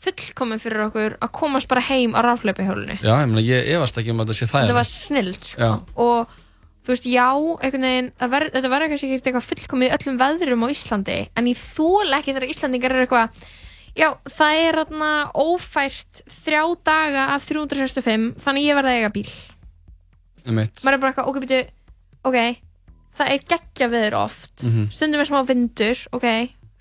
[0.03, 2.99] fullkomin fyrir okkur að komast bara heim á rafleipihjólinu.
[3.03, 5.69] Já, ég meina, ég efast ekki um að þetta sé það Þetta var snilt, sko.
[6.03, 6.33] Og
[6.83, 7.27] þú veist, já,
[7.63, 11.19] einhvern veginn það ver, þetta verður kannski ekki eitthvað fullkomið í öllum veðrum á Íslandi,
[11.39, 13.45] en ég þóla ekki þegar Íslandingar eru eitthvað
[13.99, 19.31] já, það er þarna ófært þrjá daga af 365 þannig ég verði að eiga bíl.
[20.49, 21.61] Um eitt maður er bara eitthvað, ok, byrju
[22.33, 22.39] ok,
[23.21, 24.55] það er geggja veður oft.
[24.67, 24.89] Mhm.
[24.91, 26.27] stundum er smá vindur, ok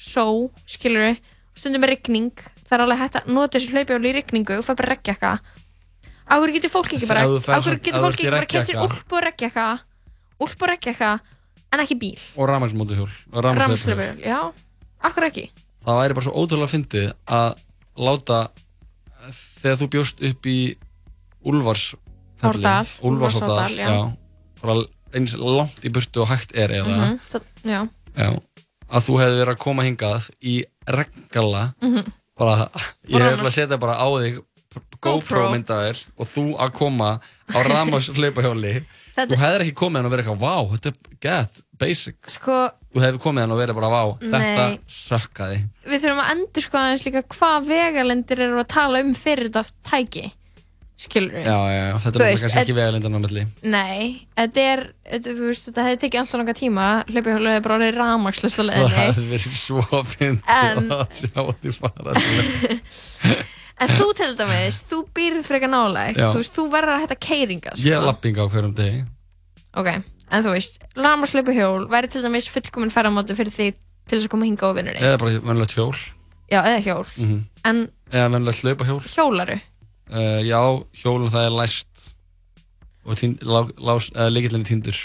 [0.02, 0.26] só,
[0.66, 1.18] skilur
[1.54, 2.32] stundum er rigning,
[2.72, 5.32] það er alveg hægt að nota þessi hlaupjóli í rigningu og fær bara regnjakka
[6.32, 8.32] á hverju getur fólk ekki bara Ef þú á ferð hverju samt- getur fólk ekki
[8.32, 8.96] bara kemst sér regnjakka.
[8.96, 9.66] úlpu og regnjakka
[10.40, 11.10] úlpu og regnjakka
[11.74, 12.20] en ekki bíl.
[12.36, 13.10] Og rafmagnslöpuhjól.
[13.32, 14.40] ramslöfur, já,
[15.04, 15.52] akkur ekki?
[15.86, 17.56] Það væri bara svo ótrúlega fyndið að
[17.98, 18.40] láta
[19.62, 20.58] þegar þú bjóst upp í
[21.46, 21.96] Úlfars
[22.42, 23.88] Árdal, Úlfarsárdal, Úlfarsárdal, já.
[23.88, 24.18] já.
[24.62, 27.08] Bara eins langt í burtu og hægt er eiginlega.
[27.08, 27.80] Mhm, það- já,
[28.18, 28.30] já,
[28.92, 32.12] að þú hefði verið að koma hingað í regngalla Mhm.
[32.42, 32.56] Bara,
[33.12, 34.42] ég ætla að setja bara á þig
[35.02, 35.48] GoPro.
[35.52, 37.08] Myndaðir og þú að koma
[37.52, 38.76] á Ramos hlaupahjóli
[39.12, 42.16] Þetta- þú hefðir ekki komið hann og verið eitthvað vá, þetta er gett, basic.
[42.32, 42.60] Sko,
[42.94, 43.90] þú hefði komið hann og verið bara
[44.22, 44.80] þetta Nei.
[44.88, 45.58] sökkaði.
[45.92, 49.66] Við þurfum að endur sko aðeins líka hvað vegalendir eru að tala um fyrir þetta
[49.92, 50.32] tæki
[51.02, 54.84] skilur já, já, já, þetta Þú er kannski ekki vegalindan á milli Nei, þetta er,
[55.26, 58.70] þú veist, þetta hefði tekið alltaf langa tíma, hlaupihjólu hefði bara orðið rafmagnslust á það
[58.70, 59.00] leiðinni.
[59.00, 59.86] hefði verið svo
[60.22, 63.36] En- að sjá því fara svona.
[63.82, 66.28] En þú til dæmis, þú býrð frekar nálægt, Já.
[66.36, 67.88] þú veist, þú verður að hætta keiringa, sko.
[67.88, 69.00] ég er lappinga á hverjum degi
[69.82, 69.88] Ok,
[70.30, 73.68] en þú veist, rafmagnslaupuhjól væri til dæmis fullkomin ferðamáti fyrir því
[74.06, 75.02] til þess að koma hinga á vinnunni.
[75.02, 75.96] eða bara venlegt hjól
[76.52, 77.08] Já, eða hjól.
[77.18, 79.58] mm En eða venlegt hlaupahjól hjólaru?
[80.12, 80.62] Uh, já,
[81.02, 82.12] hjólun það er læst
[83.02, 84.98] og uh, líkillin týndur.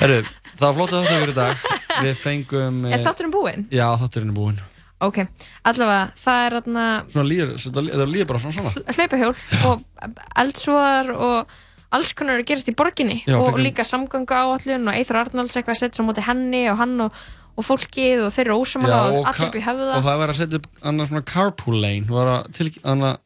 [0.00, 0.22] Herru,
[0.56, 1.64] það var flott að þáttu í dag.
[2.02, 3.66] Við fengum Er eh, þátturinn búinn?
[3.72, 4.62] Já, þátturinn er búinn.
[5.02, 5.18] Ok,
[5.66, 8.94] allavega, það er þarna Svona líður, þetta líður bara svona svona.
[8.94, 9.32] Hlaupahjól
[9.66, 10.10] og
[10.44, 11.54] eldsvoðar og
[11.92, 15.82] alls konar að gerast í borginni Já, og líka samgöngu áallun og Eithur Arnalds eitthvað
[15.82, 17.18] svo á móti henni og hann og,
[17.52, 19.94] og fólkið og þeir eru ósamála og allir upp í höfða.
[19.96, 23.16] og það var að setja upp annað svona carpool lane Það var að til annað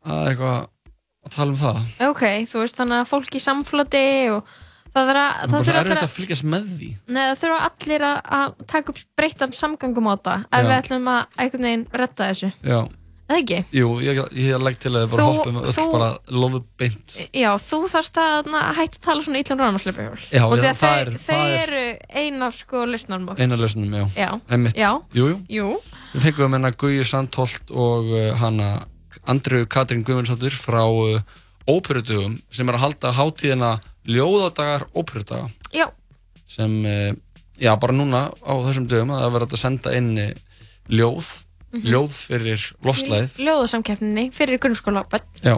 [0.00, 0.58] að eitthvað
[1.20, 1.80] að tala um það.
[2.08, 4.04] Ok, þú veist þannig að fólk í samfloti
[4.34, 4.52] og
[4.94, 6.88] það þarf að Það það þurfa allir að fylgjast með því.
[7.10, 10.68] Nei, það þurfa allir að, að taka upp breyttan samgöngumáta ef Já.
[10.70, 12.50] við ætlum að einhvern veginn redda þessu.
[12.64, 12.80] Já,
[13.36, 13.58] ekki?
[13.76, 16.08] jú, ég, ég legg til að þið bara Þú- hoppum öll þú- bara
[16.42, 20.56] lofu beint Já, þú þarfst að na, hætta að tala svona ítlum ránarslöpuhjól Já, og
[20.58, 24.30] já, að það er- það er- eru ein af sko lausnarmál Eina lausnum, já, Já.
[24.50, 24.74] Einmitt.
[24.76, 24.90] Já.
[25.14, 25.38] Jú, jú.
[25.48, 25.68] Jú.
[26.14, 28.70] Við fengum hérna Guði Sandholt og uh, hana
[29.26, 31.20] Andriu Katrín Guðmundsdóttir frá uh,
[31.68, 33.80] óperutugum sem er að halda hátíðina
[34.10, 35.86] ljóðadagar óperudaga Já,
[36.48, 37.12] sem, uh,
[37.60, 40.30] já, bara núna á þessum dögum að það verður að senda inn uh,
[40.90, 41.28] ljóð.
[41.72, 45.04] Ljóð fyrir lofslæðið, ljóðasamkeppninni fyrir grunnskóla
[45.44, 45.54] já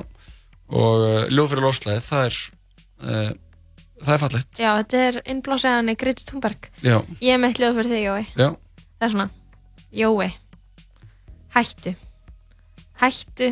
[0.72, 2.36] og uh, ljóð fyrir lofslæðið, það er
[3.02, 3.30] uh,
[4.02, 4.60] það er fallegt.
[4.60, 6.68] Já, þetta er innblásaðan í Greti Thunberg.
[6.82, 6.96] Já.
[7.22, 8.22] Ég er með ljóð fyrir þig, Jói.
[8.40, 8.48] Já.
[8.98, 9.28] Það er svona
[10.02, 10.28] Jói
[11.52, 11.92] Hættu.
[13.02, 13.48] Hættu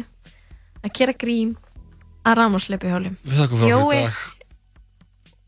[0.81, 1.55] að gera grín
[2.25, 2.39] að
[3.29, 4.01] fyrir okkur Jói.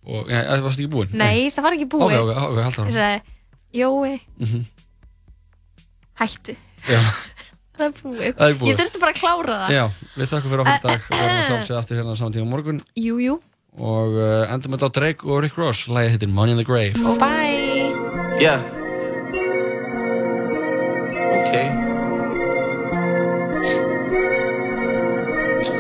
[0.03, 1.13] og, já, það varst ekki búinn?
[1.17, 2.05] Nei, það var ekki búið.
[2.05, 3.23] Ok, ok, ok, halda Ég hann sagði,
[3.73, 4.65] Jói, Mhm.
[6.21, 6.53] hættu.
[6.57, 6.72] Já,
[7.79, 8.69] Það er búið Það er búið.
[8.69, 9.85] Ég þurfti bara að klára það já,
[10.19, 13.17] við þakkum fyrir okkur í dag og verðum sjálfsög aftur hérna saman tíma morgun Jú,
[13.23, 13.39] jú
[13.73, 16.93] og uh, endum þetta á Drake og Rick Ross lægið hittir Money in the Grave
[17.09, 17.89] Og bye
[18.43, 18.61] Yeah.
[21.33, 21.69] Okay.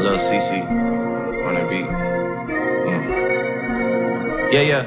[0.02, 0.62] Lil CC
[1.46, 1.86] on that beat.
[2.86, 3.02] Mm.
[4.52, 4.84] Yeah, yeah.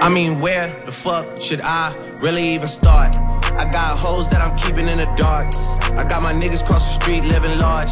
[0.00, 3.16] I mean, where the fuck should I really even start?
[3.60, 5.52] I got hoes that I'm keeping in the dark.
[5.92, 7.90] I got my niggas cross the street living large.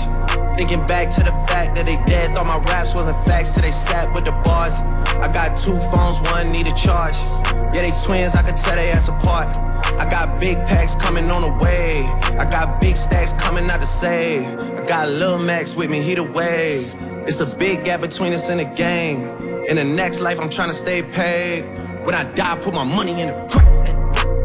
[0.56, 3.70] Thinking back to the fact that they dead, thought my raps wasn't facts till they
[3.70, 4.80] sat with the bars.
[5.20, 7.16] I got two phones, one need a charge.
[7.44, 9.58] Yeah, they twins, I could tell they ass apart.
[10.00, 12.02] I got big packs coming on the way.
[12.38, 14.46] I got big stacks coming out to save.
[14.48, 16.96] I got Lil Max with me, he the.
[17.28, 19.20] It's a big gap between us in the game.
[19.68, 21.60] In the next life, I'm trying to stay paid.
[22.06, 23.77] When I die, put my money in the grave.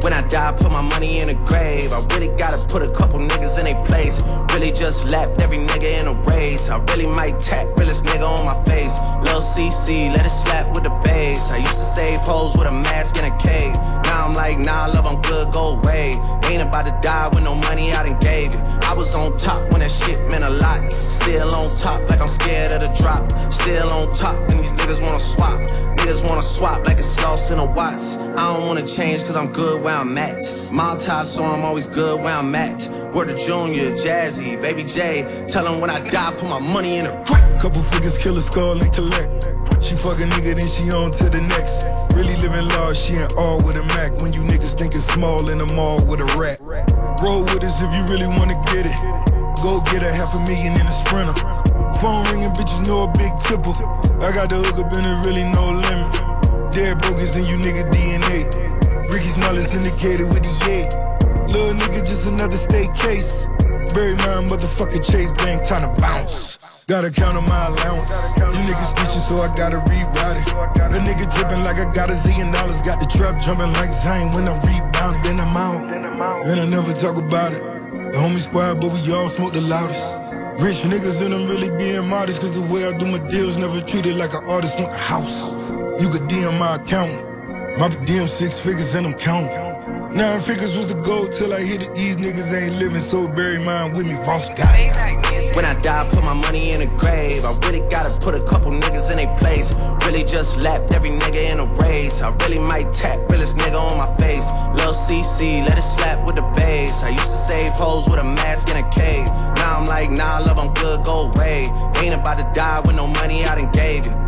[0.04, 1.94] When I die, put my money in the grave.
[1.94, 4.22] I really gotta put a couple niggas in their place.
[4.54, 6.68] Really just lapped every nigga in a race.
[6.68, 9.00] I really might tap realest nigga on my face.
[9.24, 11.54] Lil CC, let it slap with the bass.
[11.54, 13.74] I used to save hoes with a mask in a cave.
[14.04, 16.16] Now I'm like, nah, love, I'm good, go away.
[16.52, 18.83] Ain't about to die with no money I done gave you.
[18.86, 20.94] I was on top when that shit meant a lot.
[20.94, 23.32] Still on top, like I'm scared of the drop.
[23.52, 25.60] Still on top, and these niggas wanna swap.
[25.98, 28.18] Niggas wanna swap like it's sauce in a Watts.
[28.18, 30.44] I don't wanna change cause I'm good where I'm at.
[30.72, 32.88] Mob tie, so I'm always good where I'm at.
[33.14, 35.46] Word to Junior, Jazzy, Baby J.
[35.48, 37.62] Tell Tell 'em when I die, put my money in a grave.
[37.62, 39.53] Couple figures, kill a skull and collect.
[39.84, 41.92] She fuck a nigga, then she on to the next.
[42.16, 44.16] Really living large, she ain't all with a Mac.
[44.24, 46.64] When you niggas think it's small in the mall with a rat.
[47.20, 48.96] Roll with us if you really wanna get it.
[49.60, 51.36] Go get a half a million in a sprinter.
[52.00, 53.76] Phone ringing, bitches know a big tipple.
[54.24, 56.16] I got the hook up and it really no limit.
[56.72, 58.48] Dead brokers in you nigga DNA.
[59.12, 60.88] Ricky Smiley's indicated with the yay.
[61.52, 63.48] Little nigga, just another state case.
[63.92, 66.73] Bury my motherfucking Chase Bank, time to bounce.
[66.86, 68.12] Gotta count on my allowance.
[68.36, 70.50] You niggas snitching, so I gotta reroute it.
[70.84, 72.82] A nigga dripping like I got a zillion dollars.
[72.82, 75.16] Got the trap jumping like Zane when I rebound.
[75.24, 75.82] Then I'm out,
[76.46, 77.64] and I never talk about it.
[78.12, 80.14] The homie squad, but we all smoke the loudest.
[80.62, 83.80] Rich niggas and I'm really being modest, cause the way I do my deals never
[83.80, 85.54] treated like an artist want a house.
[86.02, 87.14] You could DM my account.
[87.80, 89.73] My DM six figures and I'm counting.
[90.14, 91.96] Nine figures was the goal till I hit it.
[91.96, 94.14] These niggas ain't living, so bury mine with me.
[94.14, 95.56] Ross got it.
[95.56, 97.44] When I die, put my money in a grave.
[97.44, 99.76] I really gotta put a couple niggas in their place.
[100.06, 102.22] Really just lapped every nigga in a race.
[102.22, 104.52] I really might tap realest nigga on my face.
[104.78, 107.04] Lil CC, let it slap with the bass.
[107.04, 109.26] I used to save hoes with a mask in a cave.
[109.58, 111.70] Now I'm like, nah, love, I'm good, go away.
[111.98, 114.23] Ain't about to die with no money I done gave you.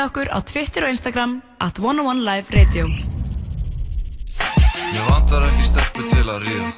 [0.00, 2.86] Með okkur á Twitter og Instagram at 101 Live Radio.
[4.94, 6.68] Mér vantar ekki stelpu til að ríða.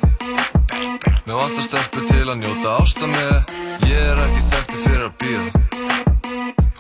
[1.29, 3.53] Mér vantar stelpu til að njóta ásta með.
[3.87, 5.47] Ég er ekki þekkti fyrir að býða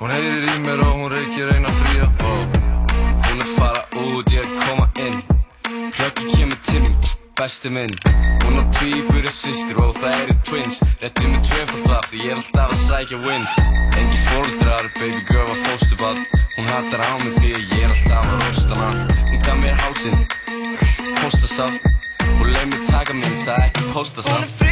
[0.00, 2.10] Hún heyrir í mér og hún reykir eina fría.
[2.18, 5.22] Hún er fara út, ég er koma inn.
[5.94, 6.98] Hlöggi kemur til mín,
[7.38, 7.94] besti minn.
[8.42, 10.82] Hún á tvíburi systir og það eru twins.
[10.98, 13.58] Réttu með tvöfald af því ég er alltaf að sækja wins.
[13.94, 18.26] Engi fóldrar, baby girl var fóstubad Hún hattar á mig því að ég er alltaf
[18.28, 19.06] að rosta hana.
[19.30, 20.18] Hún gaf mér hálsinn,
[21.22, 21.88] póstasaft
[22.40, 24.71] Og leið mér taka minn, það ekki er fríkja Það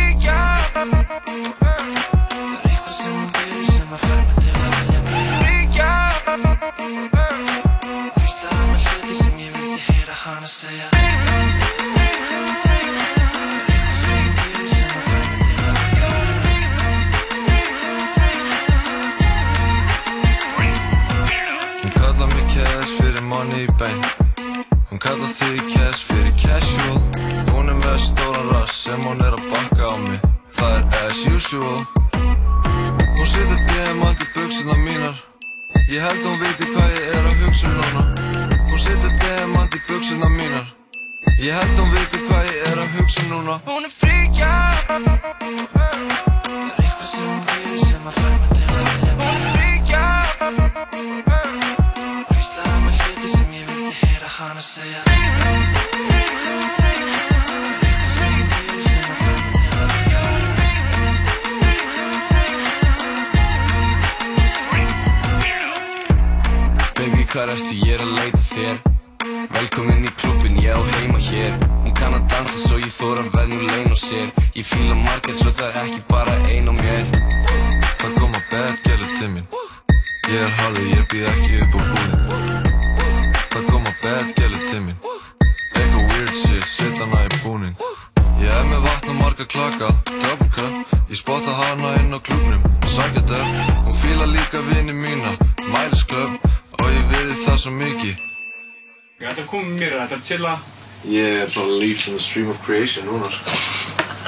[102.30, 103.50] stream of creation núna sko.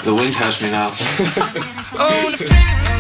[0.03, 0.91] The wind has me now